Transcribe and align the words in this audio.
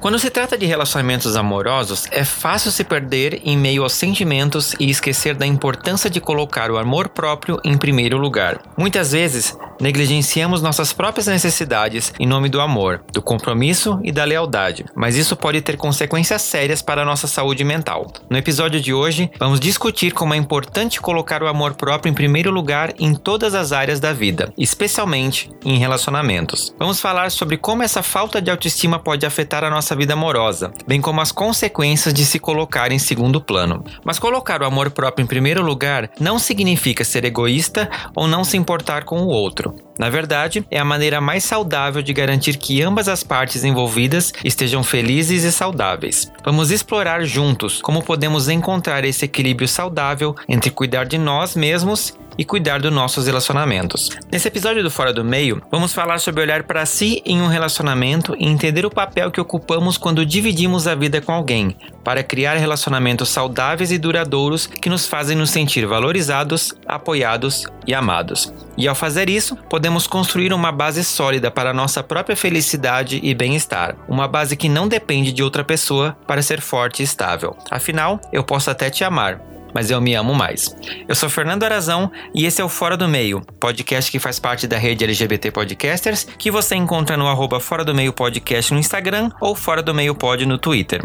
Quando 0.00 0.18
se 0.18 0.30
trata 0.30 0.56
de 0.56 0.64
relacionamentos 0.64 1.36
amorosos, 1.36 2.06
é 2.10 2.24
fácil 2.24 2.72
se 2.72 2.82
perder 2.82 3.42
em 3.44 3.54
meio 3.54 3.82
aos 3.82 3.92
sentimentos 3.92 4.74
e 4.80 4.88
esquecer 4.88 5.34
da 5.34 5.46
importância 5.46 6.08
de 6.08 6.22
colocar 6.22 6.70
o 6.70 6.78
amor 6.78 7.10
próprio 7.10 7.60
em 7.62 7.76
primeiro 7.76 8.16
lugar. 8.16 8.62
Muitas 8.78 9.12
vezes, 9.12 9.54
negligenciamos 9.80 10.62
nossas 10.62 10.92
próprias 10.92 11.26
necessidades 11.26 12.12
em 12.18 12.26
nome 12.26 12.48
do 12.48 12.60
amor, 12.60 13.02
do 13.12 13.22
compromisso 13.22 13.98
e 14.04 14.12
da 14.12 14.24
lealdade, 14.24 14.84
mas 14.94 15.16
isso 15.16 15.34
pode 15.34 15.60
ter 15.60 15.76
consequências 15.76 16.42
sérias 16.42 16.82
para 16.82 17.02
a 17.02 17.04
nossa 17.04 17.26
saúde 17.26 17.64
mental. 17.64 18.12
No 18.28 18.36
episódio 18.36 18.80
de 18.80 18.92
hoje, 18.92 19.30
vamos 19.38 19.60
discutir 19.60 20.12
como 20.12 20.34
é 20.34 20.36
importante 20.36 21.00
colocar 21.00 21.42
o 21.42 21.48
amor 21.48 21.74
próprio 21.74 22.10
em 22.10 22.14
primeiro 22.14 22.50
lugar 22.50 22.92
em 22.98 23.14
todas 23.14 23.54
as 23.54 23.72
áreas 23.72 24.00
da 24.00 24.12
vida, 24.12 24.52
especialmente 24.56 25.50
em 25.64 25.78
relacionamentos. 25.78 26.74
Vamos 26.78 27.00
falar 27.00 27.30
sobre 27.30 27.56
como 27.56 27.82
essa 27.82 28.02
falta 28.02 28.40
de 28.40 28.50
autoestima 28.50 28.98
pode 28.98 29.24
afetar 29.24 29.64
a 29.64 29.70
nossa 29.70 29.96
vida 29.96 30.12
amorosa, 30.12 30.72
bem 30.86 31.00
como 31.00 31.20
as 31.20 31.32
consequências 31.32 32.12
de 32.12 32.24
se 32.24 32.38
colocar 32.38 32.92
em 32.92 32.98
segundo 32.98 33.40
plano. 33.40 33.84
Mas 34.04 34.18
colocar 34.18 34.62
o 34.62 34.66
amor 34.66 34.90
próprio 34.90 35.24
em 35.24 35.26
primeiro 35.26 35.62
lugar 35.62 36.10
não 36.18 36.38
significa 36.38 37.04
ser 37.04 37.24
egoísta 37.24 37.88
ou 38.14 38.26
não 38.26 38.44
se 38.44 38.56
importar 38.56 39.04
com 39.04 39.20
o 39.22 39.28
outro. 39.28 39.69
Na 39.98 40.08
verdade, 40.08 40.64
é 40.70 40.78
a 40.78 40.84
maneira 40.84 41.20
mais 41.20 41.44
saudável 41.44 42.02
de 42.02 42.12
garantir 42.12 42.56
que 42.56 42.82
ambas 42.82 43.08
as 43.08 43.22
partes 43.22 43.64
envolvidas 43.64 44.32
estejam 44.44 44.82
felizes 44.82 45.44
e 45.44 45.52
saudáveis. 45.52 46.30
Vamos 46.44 46.70
explorar 46.70 47.24
juntos 47.24 47.82
como 47.82 48.02
podemos 48.02 48.48
encontrar 48.48 49.04
esse 49.04 49.26
equilíbrio 49.26 49.68
saudável 49.68 50.34
entre 50.48 50.70
cuidar 50.70 51.04
de 51.04 51.18
nós 51.18 51.54
mesmos 51.54 52.14
e 52.40 52.44
cuidar 52.44 52.80
dos 52.80 52.90
nossos 52.90 53.26
relacionamentos. 53.26 54.08
Nesse 54.32 54.48
episódio 54.48 54.82
do 54.82 54.90
Fora 54.90 55.12
do 55.12 55.22
Meio, 55.22 55.60
vamos 55.70 55.92
falar 55.92 56.18
sobre 56.18 56.40
olhar 56.40 56.62
para 56.62 56.86
si 56.86 57.20
em 57.26 57.42
um 57.42 57.48
relacionamento 57.48 58.34
e 58.38 58.48
entender 58.48 58.86
o 58.86 58.90
papel 58.90 59.30
que 59.30 59.42
ocupamos 59.42 59.98
quando 59.98 60.24
dividimos 60.24 60.86
a 60.86 60.94
vida 60.94 61.20
com 61.20 61.32
alguém, 61.32 61.76
para 62.02 62.22
criar 62.22 62.56
relacionamentos 62.56 63.28
saudáveis 63.28 63.92
e 63.92 63.98
duradouros 63.98 64.66
que 64.66 64.88
nos 64.88 65.06
fazem 65.06 65.36
nos 65.36 65.50
sentir 65.50 65.86
valorizados, 65.86 66.72
apoiados 66.88 67.66
e 67.86 67.92
amados. 67.92 68.50
E 68.74 68.88
ao 68.88 68.94
fazer 68.94 69.28
isso, 69.28 69.54
podemos 69.68 70.06
construir 70.06 70.54
uma 70.54 70.72
base 70.72 71.04
sólida 71.04 71.50
para 71.50 71.74
nossa 71.74 72.02
própria 72.02 72.34
felicidade 72.34 73.20
e 73.22 73.34
bem-estar, 73.34 73.96
uma 74.08 74.26
base 74.26 74.56
que 74.56 74.66
não 74.66 74.88
depende 74.88 75.30
de 75.30 75.42
outra 75.42 75.62
pessoa 75.62 76.16
para 76.26 76.40
ser 76.40 76.62
forte 76.62 77.00
e 77.00 77.04
estável. 77.04 77.54
Afinal, 77.70 78.18
eu 78.32 78.42
posso 78.42 78.70
até 78.70 78.88
te 78.88 79.04
amar, 79.04 79.49
mas 79.74 79.90
eu 79.90 80.00
me 80.00 80.14
amo 80.14 80.34
mais. 80.34 80.74
Eu 81.08 81.14
sou 81.14 81.28
Fernando 81.28 81.64
Arazão 81.64 82.10
e 82.34 82.46
esse 82.46 82.60
é 82.60 82.64
o 82.64 82.68
Fora 82.68 82.96
do 82.96 83.08
Meio, 83.08 83.40
podcast 83.58 84.10
que 84.10 84.18
faz 84.18 84.38
parte 84.38 84.66
da 84.66 84.78
rede 84.78 85.04
LGBT 85.04 85.50
Podcasters, 85.50 86.24
que 86.24 86.50
você 86.50 86.74
encontra 86.74 87.16
no 87.16 87.26
arroba 87.26 87.60
Fora 87.60 87.84
do 87.84 87.94
Meio 87.94 88.12
Podcast 88.12 88.72
no 88.72 88.80
Instagram 88.80 89.30
ou 89.40 89.54
Fora 89.54 89.82
do 89.82 89.94
Meio 89.94 90.14
Pod 90.14 90.44
no 90.46 90.58
Twitter. 90.58 91.02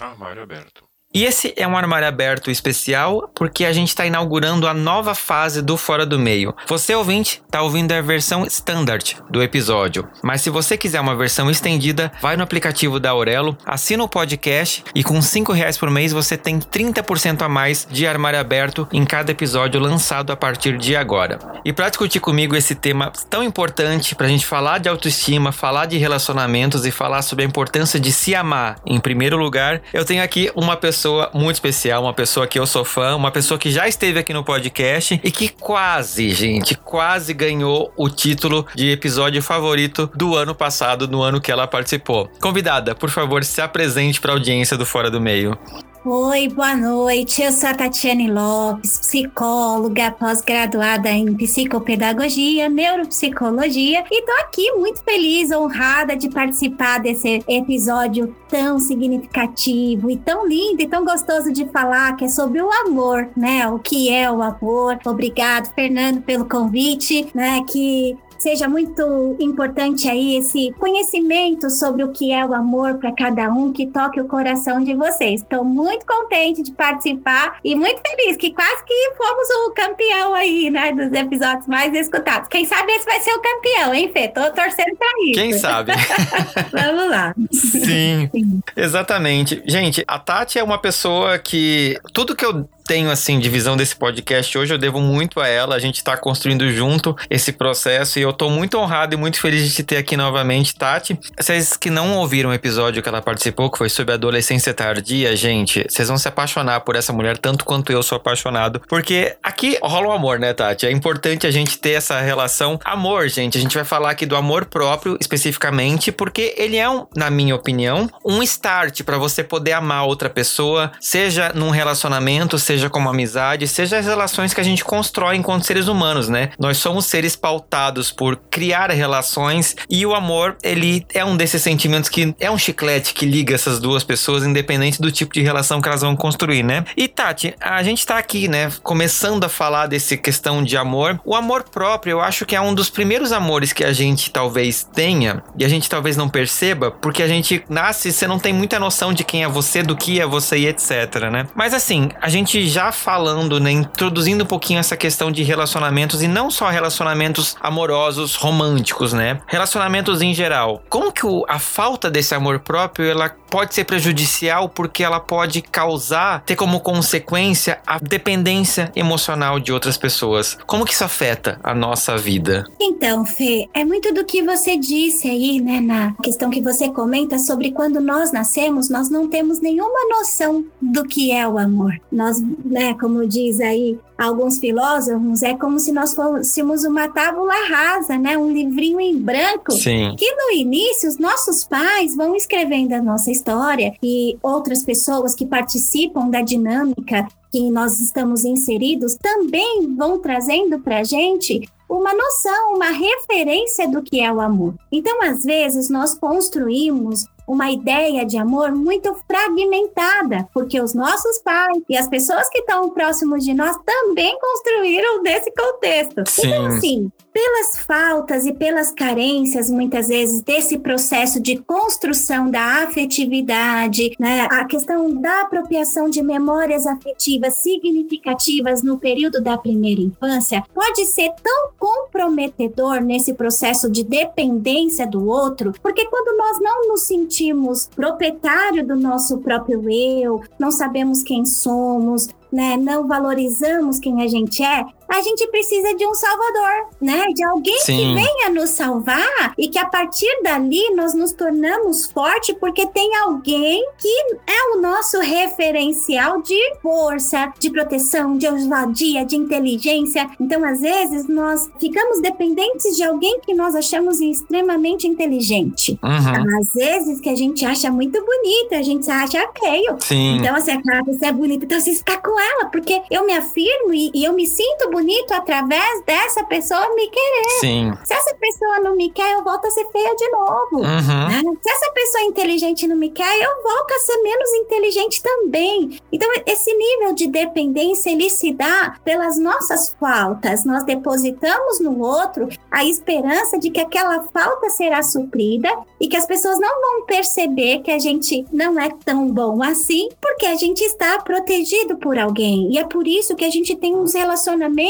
Armário 0.00 0.42
aberto. 0.42 0.89
E 1.12 1.24
esse 1.24 1.52
é 1.56 1.66
um 1.66 1.76
armário 1.76 2.06
aberto 2.06 2.52
especial 2.52 3.28
porque 3.34 3.64
a 3.64 3.72
gente 3.72 3.88
está 3.88 4.06
inaugurando 4.06 4.68
a 4.68 4.72
nova 4.72 5.12
fase 5.12 5.60
do 5.60 5.76
Fora 5.76 6.06
do 6.06 6.20
Meio. 6.20 6.54
Você 6.68 6.94
ouvinte 6.94 7.42
está 7.44 7.62
ouvindo 7.62 7.90
a 7.90 8.00
versão 8.00 8.46
standard 8.46 9.16
do 9.28 9.42
episódio, 9.42 10.08
mas 10.22 10.40
se 10.40 10.50
você 10.50 10.78
quiser 10.78 11.00
uma 11.00 11.16
versão 11.16 11.50
estendida, 11.50 12.12
vai 12.22 12.36
no 12.36 12.44
aplicativo 12.44 13.00
da 13.00 13.10
Aurelo, 13.10 13.58
assina 13.66 14.04
o 14.04 14.08
podcast 14.08 14.84
e 14.94 15.02
com 15.02 15.20
5 15.20 15.52
reais 15.52 15.76
por 15.76 15.90
mês 15.90 16.12
você 16.12 16.36
tem 16.36 16.60
30% 16.60 17.42
a 17.42 17.48
mais 17.48 17.88
de 17.90 18.06
armário 18.06 18.38
aberto 18.38 18.86
em 18.92 19.04
cada 19.04 19.32
episódio 19.32 19.80
lançado 19.80 20.30
a 20.30 20.36
partir 20.36 20.78
de 20.78 20.94
agora. 20.94 21.40
E 21.64 21.72
para 21.72 21.88
discutir 21.88 22.20
comigo 22.20 22.54
esse 22.54 22.76
tema 22.76 23.10
tão 23.28 23.42
importante 23.42 24.14
para 24.14 24.28
a 24.28 24.30
gente 24.30 24.46
falar 24.46 24.78
de 24.78 24.88
autoestima, 24.88 25.50
falar 25.50 25.86
de 25.86 25.98
relacionamentos 25.98 26.86
e 26.86 26.92
falar 26.92 27.22
sobre 27.22 27.44
a 27.44 27.48
importância 27.48 27.98
de 27.98 28.12
se 28.12 28.32
amar 28.32 28.76
em 28.86 29.00
primeiro 29.00 29.36
lugar, 29.36 29.82
eu 29.92 30.04
tenho 30.04 30.22
aqui 30.22 30.52
uma 30.54 30.76
pessoa 30.76 30.99
pessoa 31.00 31.30
muito 31.32 31.56
especial, 31.56 32.02
uma 32.02 32.12
pessoa 32.12 32.46
que 32.46 32.58
eu 32.58 32.66
sou 32.66 32.84
fã, 32.84 33.16
uma 33.16 33.30
pessoa 33.30 33.56
que 33.56 33.70
já 33.70 33.88
esteve 33.88 34.18
aqui 34.18 34.34
no 34.34 34.44
podcast 34.44 35.18
e 35.24 35.30
que 35.30 35.48
quase, 35.48 36.30
gente, 36.32 36.74
quase 36.74 37.32
ganhou 37.32 37.90
o 37.96 38.10
título 38.10 38.66
de 38.74 38.90
episódio 38.90 39.40
favorito 39.40 40.10
do 40.14 40.36
ano 40.36 40.54
passado, 40.54 41.08
no 41.08 41.22
ano 41.22 41.40
que 41.40 41.50
ela 41.50 41.66
participou. 41.66 42.28
Convidada, 42.38 42.94
por 42.94 43.08
favor, 43.08 43.42
se 43.44 43.62
apresente 43.62 44.20
para 44.20 44.32
a 44.32 44.34
audiência 44.34 44.76
do 44.76 44.84
Fora 44.84 45.10
do 45.10 45.18
Meio. 45.18 45.58
Oi, 46.02 46.48
boa 46.48 46.74
noite. 46.74 47.42
Eu 47.42 47.52
sou 47.52 47.68
a 47.68 47.74
Tatiane 47.74 48.32
Lopes, 48.32 48.98
psicóloga, 49.00 50.10
pós-graduada 50.10 51.10
em 51.10 51.34
psicopedagogia, 51.34 52.70
neuropsicologia, 52.70 54.02
e 54.10 54.22
tô 54.22 54.32
aqui 54.40 54.72
muito 54.72 55.02
feliz, 55.04 55.50
honrada 55.50 56.16
de 56.16 56.30
participar 56.30 57.00
desse 57.00 57.44
episódio 57.46 58.34
tão 58.48 58.78
significativo 58.78 60.10
e 60.10 60.16
tão 60.16 60.48
lindo 60.48 60.80
e 60.80 60.88
tão 60.88 61.04
gostoso 61.04 61.52
de 61.52 61.66
falar, 61.66 62.16
que 62.16 62.24
é 62.24 62.28
sobre 62.28 62.62
o 62.62 62.72
amor, 62.86 63.28
né? 63.36 63.68
O 63.68 63.78
que 63.78 64.08
é 64.08 64.32
o 64.32 64.40
amor. 64.40 64.98
Obrigado, 65.04 65.70
Fernando, 65.74 66.22
pelo 66.22 66.46
convite, 66.46 67.28
né? 67.34 67.62
Que 67.70 68.16
seja 68.40 68.68
muito 68.68 69.36
importante 69.38 70.08
aí 70.08 70.36
esse 70.36 70.72
conhecimento 70.78 71.70
sobre 71.70 72.02
o 72.02 72.10
que 72.10 72.32
é 72.32 72.44
o 72.44 72.54
amor 72.54 72.94
para 72.94 73.12
cada 73.12 73.48
um, 73.50 73.72
que 73.72 73.86
toque 73.86 74.20
o 74.20 74.26
coração 74.26 74.82
de 74.82 74.94
vocês. 74.94 75.42
Estou 75.42 75.64
muito 75.64 76.06
contente 76.06 76.62
de 76.62 76.72
participar 76.72 77.58
e 77.64 77.74
muito 77.74 78.00
feliz 78.00 78.36
que 78.36 78.52
quase 78.52 78.84
que 78.84 79.12
fomos 79.16 79.48
o 79.66 79.70
campeão 79.72 80.34
aí, 80.34 80.70
né, 80.70 80.92
dos 80.92 81.12
episódios 81.12 81.66
mais 81.66 81.94
escutados. 81.94 82.48
Quem 82.48 82.64
sabe 82.64 82.92
esse 82.92 83.04
vai 83.04 83.20
ser 83.20 83.32
o 83.32 83.40
campeão, 83.40 83.94
hein, 83.94 84.10
Fê? 84.12 84.28
Tô 84.28 84.50
torcendo 84.50 84.96
para 84.96 85.08
isso. 85.24 85.40
Quem 85.40 85.52
sabe? 85.52 85.92
Vamos 86.72 87.10
lá. 87.10 87.34
Sim, 87.52 88.28
Sim, 88.32 88.60
exatamente. 88.76 89.62
Gente, 89.66 90.04
a 90.06 90.18
Tati 90.18 90.58
é 90.58 90.64
uma 90.64 90.78
pessoa 90.78 91.38
que 91.38 91.98
tudo 92.12 92.34
que 92.34 92.44
eu 92.44 92.68
tenho, 92.90 93.08
assim, 93.08 93.38
de 93.38 93.48
visão 93.48 93.76
desse 93.76 93.94
podcast 93.94 94.58
hoje, 94.58 94.74
eu 94.74 94.78
devo 94.78 95.00
muito 95.00 95.38
a 95.38 95.46
ela. 95.46 95.76
A 95.76 95.78
gente 95.78 95.98
está 95.98 96.16
construindo 96.16 96.68
junto 96.72 97.16
esse 97.30 97.52
processo 97.52 98.18
e 98.18 98.22
eu 98.22 98.30
estou 98.30 98.50
muito 98.50 98.76
honrado 98.76 99.14
e 99.14 99.16
muito 99.16 99.40
feliz 99.40 99.62
de 99.62 99.72
te 99.72 99.84
ter 99.84 99.96
aqui 99.96 100.16
novamente, 100.16 100.74
Tati. 100.74 101.16
Vocês 101.38 101.76
que 101.76 101.88
não 101.88 102.16
ouviram 102.16 102.50
o 102.50 102.52
episódio 102.52 103.00
que 103.00 103.08
ela 103.08 103.22
participou, 103.22 103.70
que 103.70 103.78
foi 103.78 103.88
sobre 103.88 104.14
adolescência 104.14 104.74
tardia, 104.74 105.36
gente, 105.36 105.86
vocês 105.88 106.08
vão 106.08 106.18
se 106.18 106.26
apaixonar 106.26 106.80
por 106.80 106.96
essa 106.96 107.12
mulher 107.12 107.38
tanto 107.38 107.64
quanto 107.64 107.92
eu 107.92 108.02
sou 108.02 108.16
apaixonado. 108.16 108.82
Porque 108.88 109.36
aqui 109.40 109.78
rola 109.80 110.08
o 110.08 110.10
um 110.10 110.12
amor, 110.12 110.40
né, 110.40 110.52
Tati? 110.52 110.84
É 110.84 110.90
importante 110.90 111.46
a 111.46 111.50
gente 111.52 111.78
ter 111.78 111.92
essa 111.92 112.20
relação. 112.20 112.76
Amor, 112.84 113.28
gente, 113.28 113.56
a 113.56 113.60
gente 113.60 113.76
vai 113.76 113.84
falar 113.84 114.10
aqui 114.10 114.26
do 114.26 114.34
amor 114.34 114.64
próprio 114.64 115.16
especificamente, 115.20 116.10
porque 116.10 116.56
ele 116.58 116.76
é, 116.76 116.90
um, 116.90 117.06
na 117.14 117.30
minha 117.30 117.54
opinião, 117.54 118.10
um 118.26 118.42
start 118.42 119.04
para 119.04 119.16
você 119.16 119.44
poder 119.44 119.74
amar 119.74 120.06
outra 120.06 120.28
pessoa, 120.28 120.90
seja 121.00 121.52
num 121.54 121.70
relacionamento, 121.70 122.58
seja 122.58 122.79
seja 122.80 122.90
como 122.90 123.08
amizade, 123.08 123.68
seja 123.68 123.98
as 123.98 124.06
relações 124.06 124.54
que 124.54 124.60
a 124.60 124.64
gente 124.64 124.82
constrói 124.82 125.36
enquanto 125.36 125.66
seres 125.66 125.86
humanos, 125.86 126.28
né? 126.28 126.50
Nós 126.58 126.78
somos 126.78 127.04
seres 127.04 127.36
pautados 127.36 128.10
por 128.10 128.36
criar 128.50 128.90
relações 128.90 129.76
e 129.88 130.06
o 130.06 130.14
amor, 130.14 130.56
ele 130.62 131.04
é 131.12 131.24
um 131.24 131.36
desses 131.36 131.62
sentimentos 131.62 132.08
que 132.08 132.34
é 132.40 132.50
um 132.50 132.56
chiclete 132.56 133.12
que 133.12 133.26
liga 133.26 133.54
essas 133.54 133.78
duas 133.78 134.02
pessoas, 134.02 134.44
independente 134.44 135.00
do 135.00 135.12
tipo 135.12 135.34
de 135.34 135.42
relação 135.42 135.80
que 135.80 135.88
elas 135.88 136.00
vão 136.00 136.16
construir, 136.16 136.62
né? 136.62 136.84
E 136.96 137.06
Tati, 137.06 137.54
a 137.60 137.82
gente 137.82 138.06
tá 138.06 138.16
aqui, 138.16 138.48
né, 138.48 138.72
começando 138.82 139.44
a 139.44 139.48
falar 139.48 139.86
desse 139.86 140.16
questão 140.16 140.62
de 140.62 140.76
amor. 140.76 141.20
O 141.24 141.34
amor 141.34 141.64
próprio, 141.64 142.12
eu 142.12 142.20
acho 142.20 142.46
que 142.46 142.56
é 142.56 142.60
um 142.60 142.74
dos 142.74 142.88
primeiros 142.88 143.32
amores 143.32 143.72
que 143.72 143.84
a 143.84 143.92
gente 143.92 144.30
talvez 144.30 144.88
tenha 144.94 145.42
e 145.58 145.64
a 145.64 145.68
gente 145.68 145.88
talvez 145.88 146.16
não 146.16 146.28
perceba, 146.28 146.90
porque 146.90 147.22
a 147.22 147.28
gente 147.28 147.62
nasce, 147.68 148.12
você 148.12 148.26
não 148.26 148.38
tem 148.38 148.52
muita 148.52 148.78
noção 148.78 149.12
de 149.12 149.22
quem 149.22 149.44
é 149.44 149.48
você, 149.48 149.82
do 149.82 149.96
que 149.96 150.20
é 150.20 150.26
você 150.26 150.56
e 150.58 150.66
etc, 150.66 151.28
né? 151.30 151.46
Mas 151.54 151.74
assim, 151.74 152.08
a 152.20 152.28
gente 152.28 152.59
já 152.68 152.92
falando, 152.92 153.60
né, 153.60 153.70
introduzindo 153.70 154.44
um 154.44 154.46
pouquinho 154.46 154.80
essa 154.80 154.96
questão 154.96 155.30
de 155.30 155.42
relacionamentos 155.42 156.22
e 156.22 156.28
não 156.28 156.50
só 156.50 156.68
relacionamentos 156.68 157.56
amorosos, 157.60 158.34
românticos, 158.34 159.12
né? 159.12 159.40
Relacionamentos 159.46 160.20
em 160.20 160.34
geral. 160.34 160.82
Como 160.88 161.12
que 161.12 161.26
o, 161.26 161.44
a 161.48 161.58
falta 161.58 162.10
desse 162.10 162.34
amor 162.34 162.60
próprio 162.60 163.10
ela 163.10 163.28
pode 163.50 163.74
ser 163.74 163.84
prejudicial 163.84 164.68
porque 164.68 165.02
ela 165.02 165.20
pode 165.20 165.60
causar, 165.60 166.42
ter 166.44 166.56
como 166.56 166.80
consequência 166.80 167.80
a 167.86 167.98
dependência 167.98 168.92
emocional 168.94 169.58
de 169.58 169.72
outras 169.72 169.98
pessoas. 169.98 170.56
Como 170.66 170.84
que 170.84 170.94
isso 170.94 171.04
afeta 171.04 171.58
a 171.62 171.74
nossa 171.74 172.16
vida? 172.16 172.64
Então, 172.80 173.26
Fê, 173.26 173.68
é 173.74 173.84
muito 173.84 174.14
do 174.14 174.24
que 174.24 174.42
você 174.42 174.76
disse 174.76 175.28
aí, 175.28 175.60
né, 175.60 175.80
na 175.80 176.14
questão 176.22 176.50
que 176.50 176.60
você 176.60 176.88
comenta 176.88 177.38
sobre 177.38 177.72
quando 177.72 178.00
nós 178.00 178.32
nascemos, 178.32 178.88
nós 178.88 179.10
não 179.10 179.28
temos 179.28 179.60
nenhuma 179.60 180.08
noção 180.08 180.64
do 180.80 181.04
que 181.04 181.32
é 181.32 181.46
o 181.46 181.58
amor. 181.58 182.00
Nós, 182.12 182.40
né, 182.64 182.94
como 182.94 183.26
diz 183.26 183.60
aí 183.60 183.98
alguns 184.20 184.58
filósofos, 184.58 185.42
é 185.42 185.54
como 185.54 185.78
se 185.78 185.92
nós 185.92 186.12
fôssemos 186.12 186.84
uma 186.84 187.08
tábula 187.08 187.54
rasa, 187.68 188.18
né? 188.18 188.36
Um 188.36 188.52
livrinho 188.52 189.00
em 189.00 189.16
branco. 189.16 189.72
Sim. 189.72 190.14
Que 190.18 190.30
no 190.34 190.52
início 190.52 191.08
os 191.08 191.18
nossos 191.18 191.64
pais 191.64 192.14
vão 192.14 192.36
escrevendo 192.36 192.92
a 192.92 193.02
nossa 193.02 193.30
história 193.30 193.94
e 194.02 194.36
outras 194.42 194.82
pessoas 194.82 195.34
que 195.34 195.46
participam 195.46 196.28
da 196.28 196.42
dinâmica 196.42 197.26
que 197.50 197.70
nós 197.70 198.00
estamos 198.00 198.44
inseridos 198.44 199.16
também 199.16 199.94
vão 199.96 200.18
trazendo 200.20 200.78
para 200.78 200.98
a 200.98 201.04
gente 201.04 201.68
uma 201.88 202.14
noção, 202.14 202.74
uma 202.74 202.90
referência 202.90 203.88
do 203.88 204.02
que 204.02 204.20
é 204.20 204.32
o 204.32 204.40
amor. 204.40 204.74
Então, 204.92 205.22
às 205.22 205.42
vezes, 205.42 205.90
nós 205.90 206.14
construímos 206.14 207.26
uma 207.50 207.68
ideia 207.68 208.24
de 208.24 208.38
amor 208.38 208.70
muito 208.70 209.12
fragmentada, 209.26 210.48
porque 210.54 210.80
os 210.80 210.94
nossos 210.94 211.38
pais 211.38 211.82
e 211.88 211.96
as 211.96 212.06
pessoas 212.06 212.48
que 212.48 212.58
estão 212.58 212.90
próximos 212.90 213.44
de 213.44 213.52
nós 213.52 213.76
também 213.84 214.38
construíram 214.38 215.20
desse 215.20 215.50
contexto. 215.50 216.22
Sim. 216.26 216.46
Então, 216.46 216.66
assim, 216.66 217.12
pelas 217.32 217.78
faltas 217.84 218.46
e 218.46 218.52
pelas 218.52 218.90
carências, 218.92 219.70
muitas 219.70 220.08
vezes, 220.08 220.42
desse 220.42 220.78
processo 220.78 221.40
de 221.40 221.56
construção 221.58 222.50
da 222.50 222.84
afetividade, 222.84 224.14
né, 224.18 224.46
a 224.50 224.64
questão 224.64 225.12
da 225.14 225.42
apropriação 225.42 226.08
de 226.08 226.22
memórias 226.22 226.86
afetivas 226.86 227.54
significativas 227.54 228.82
no 228.82 228.98
período 228.98 229.40
da 229.40 229.56
primeira 229.56 230.00
infância, 230.00 230.62
pode 230.74 231.06
ser 231.06 231.32
tão 231.42 231.70
comprometedor 231.78 233.00
nesse 233.00 233.34
processo 233.34 233.90
de 233.90 234.02
dependência 234.02 235.06
do 235.06 235.26
outro, 235.28 235.72
porque 235.82 236.06
quando 236.06 236.36
nós 236.36 236.60
não 236.60 236.88
nos 236.88 237.02
sentimos 237.02 237.88
proprietário 237.94 238.86
do 238.86 238.96
nosso 238.96 239.38
próprio 239.38 239.88
eu, 239.90 240.42
não 240.58 240.70
sabemos 240.70 241.22
quem 241.22 241.44
somos, 241.44 242.28
né, 242.52 242.76
não 242.76 243.06
valorizamos 243.06 243.98
quem 243.98 244.22
a 244.22 244.26
gente 244.26 244.62
é, 244.62 244.84
a 245.10 245.20
gente 245.22 245.46
precisa 245.48 245.94
de 245.94 246.06
um 246.06 246.14
salvador, 246.14 246.88
né? 247.00 247.26
De 247.34 247.44
alguém 247.44 247.78
Sim. 247.80 247.96
que 247.96 248.14
venha 248.14 248.50
nos 248.50 248.70
salvar 248.70 249.54
e 249.58 249.68
que 249.68 249.78
a 249.78 249.86
partir 249.86 250.30
dali 250.42 250.94
nós 250.94 251.14
nos 251.14 251.32
tornamos 251.32 252.06
forte 252.10 252.54
porque 252.54 252.86
tem 252.86 253.16
alguém 253.16 253.84
que 253.98 254.08
é 254.46 254.76
o 254.76 254.80
nosso 254.80 255.18
referencial 255.20 256.40
de 256.42 256.58
força, 256.80 257.52
de 257.58 257.70
proteção, 257.70 258.36
de 258.36 258.46
ousadia, 258.46 259.24
de 259.24 259.36
inteligência. 259.36 260.28
Então, 260.38 260.64
às 260.64 260.80
vezes, 260.80 261.28
nós 261.28 261.68
ficamos 261.78 262.20
dependentes 262.20 262.96
de 262.96 263.02
alguém 263.02 263.40
que 263.40 263.54
nós 263.54 263.74
achamos 263.74 264.20
extremamente 264.20 265.06
inteligente. 265.06 265.98
Uhum. 266.02 266.58
Às 266.60 266.72
vezes 266.74 267.20
que 267.20 267.28
a 267.28 267.34
gente 267.34 267.64
acha 267.64 267.90
muito 267.90 268.24
bonita, 268.24 268.76
a 268.76 268.82
gente 268.82 269.10
acha 269.10 269.48
feio. 269.58 269.96
Sim. 270.00 270.36
Então, 270.36 270.54
assim, 270.54 270.72
aquela 270.72 271.04
pessoa 271.04 271.28
é 271.28 271.32
bonita, 271.32 271.64
então 271.64 271.80
você 271.80 271.90
está 271.90 272.16
com 272.16 272.38
ela, 272.38 272.66
porque 272.70 273.02
eu 273.10 273.26
me 273.26 273.32
afirmo 273.32 273.92
e, 273.92 274.10
e 274.14 274.24
eu 274.24 274.32
me 274.32 274.46
sinto 274.46 274.90
bonito 275.00 275.32
através 275.32 276.02
dessa 276.04 276.44
pessoa 276.44 276.94
me 276.94 277.08
querer. 277.08 277.60
Sim. 277.60 277.92
Se 278.04 278.12
essa 278.12 278.34
pessoa 278.34 278.80
não 278.80 278.94
me 278.94 279.10
quer, 279.10 279.32
eu 279.32 279.42
volto 279.42 279.66
a 279.66 279.70
ser 279.70 279.86
feia 279.90 280.14
de 280.14 280.28
novo. 280.28 280.76
Uhum. 280.76 280.82
né? 280.82 281.42
Se 281.62 281.70
essa 281.70 281.90
pessoa 281.92 282.24
inteligente 282.24 282.86
não 282.86 282.96
me 282.96 283.10
quer, 283.10 283.38
eu 283.42 283.62
volto 283.62 283.92
a 283.92 283.98
ser 283.98 284.16
menos 284.22 284.50
inteligente 284.54 285.22
também. 285.22 285.98
Então, 286.12 286.28
esse 286.46 286.72
nível 286.72 287.14
de 287.14 287.26
dependência, 287.26 288.10
ele 288.10 288.28
se 288.28 288.52
dá 288.52 288.96
pelas 289.02 289.38
nossas 289.38 289.96
faltas. 289.98 290.64
Nós 290.64 290.84
depositamos 290.84 291.80
no 291.80 292.00
outro 292.00 292.48
a 292.70 292.84
esperança 292.84 293.58
de 293.58 293.70
que 293.70 293.80
aquela 293.80 294.22
falta 294.24 294.68
será 294.68 295.02
suprida 295.02 295.70
e 295.98 296.08
que 296.08 296.16
as 296.16 296.26
pessoas 296.26 296.58
não 296.58 296.80
vão 296.80 297.06
perceber 297.06 297.80
que 297.80 297.90
a 297.90 297.98
gente 297.98 298.44
não 298.52 298.78
é 298.78 298.90
tão 299.04 299.28
bom 299.28 299.62
assim, 299.62 300.08
porque 300.20 300.46
a 300.46 300.56
gente 300.56 300.82
está 300.82 301.18
protegido 301.20 301.96
por 301.96 302.18
alguém. 302.18 302.70
E 302.72 302.78
é 302.78 302.84
por 302.84 303.06
isso 303.06 303.34
que 303.34 303.44
a 303.44 303.50
gente 303.50 303.74
tem 303.76 303.96
uns 303.96 304.14
relacionamentos 304.14 304.89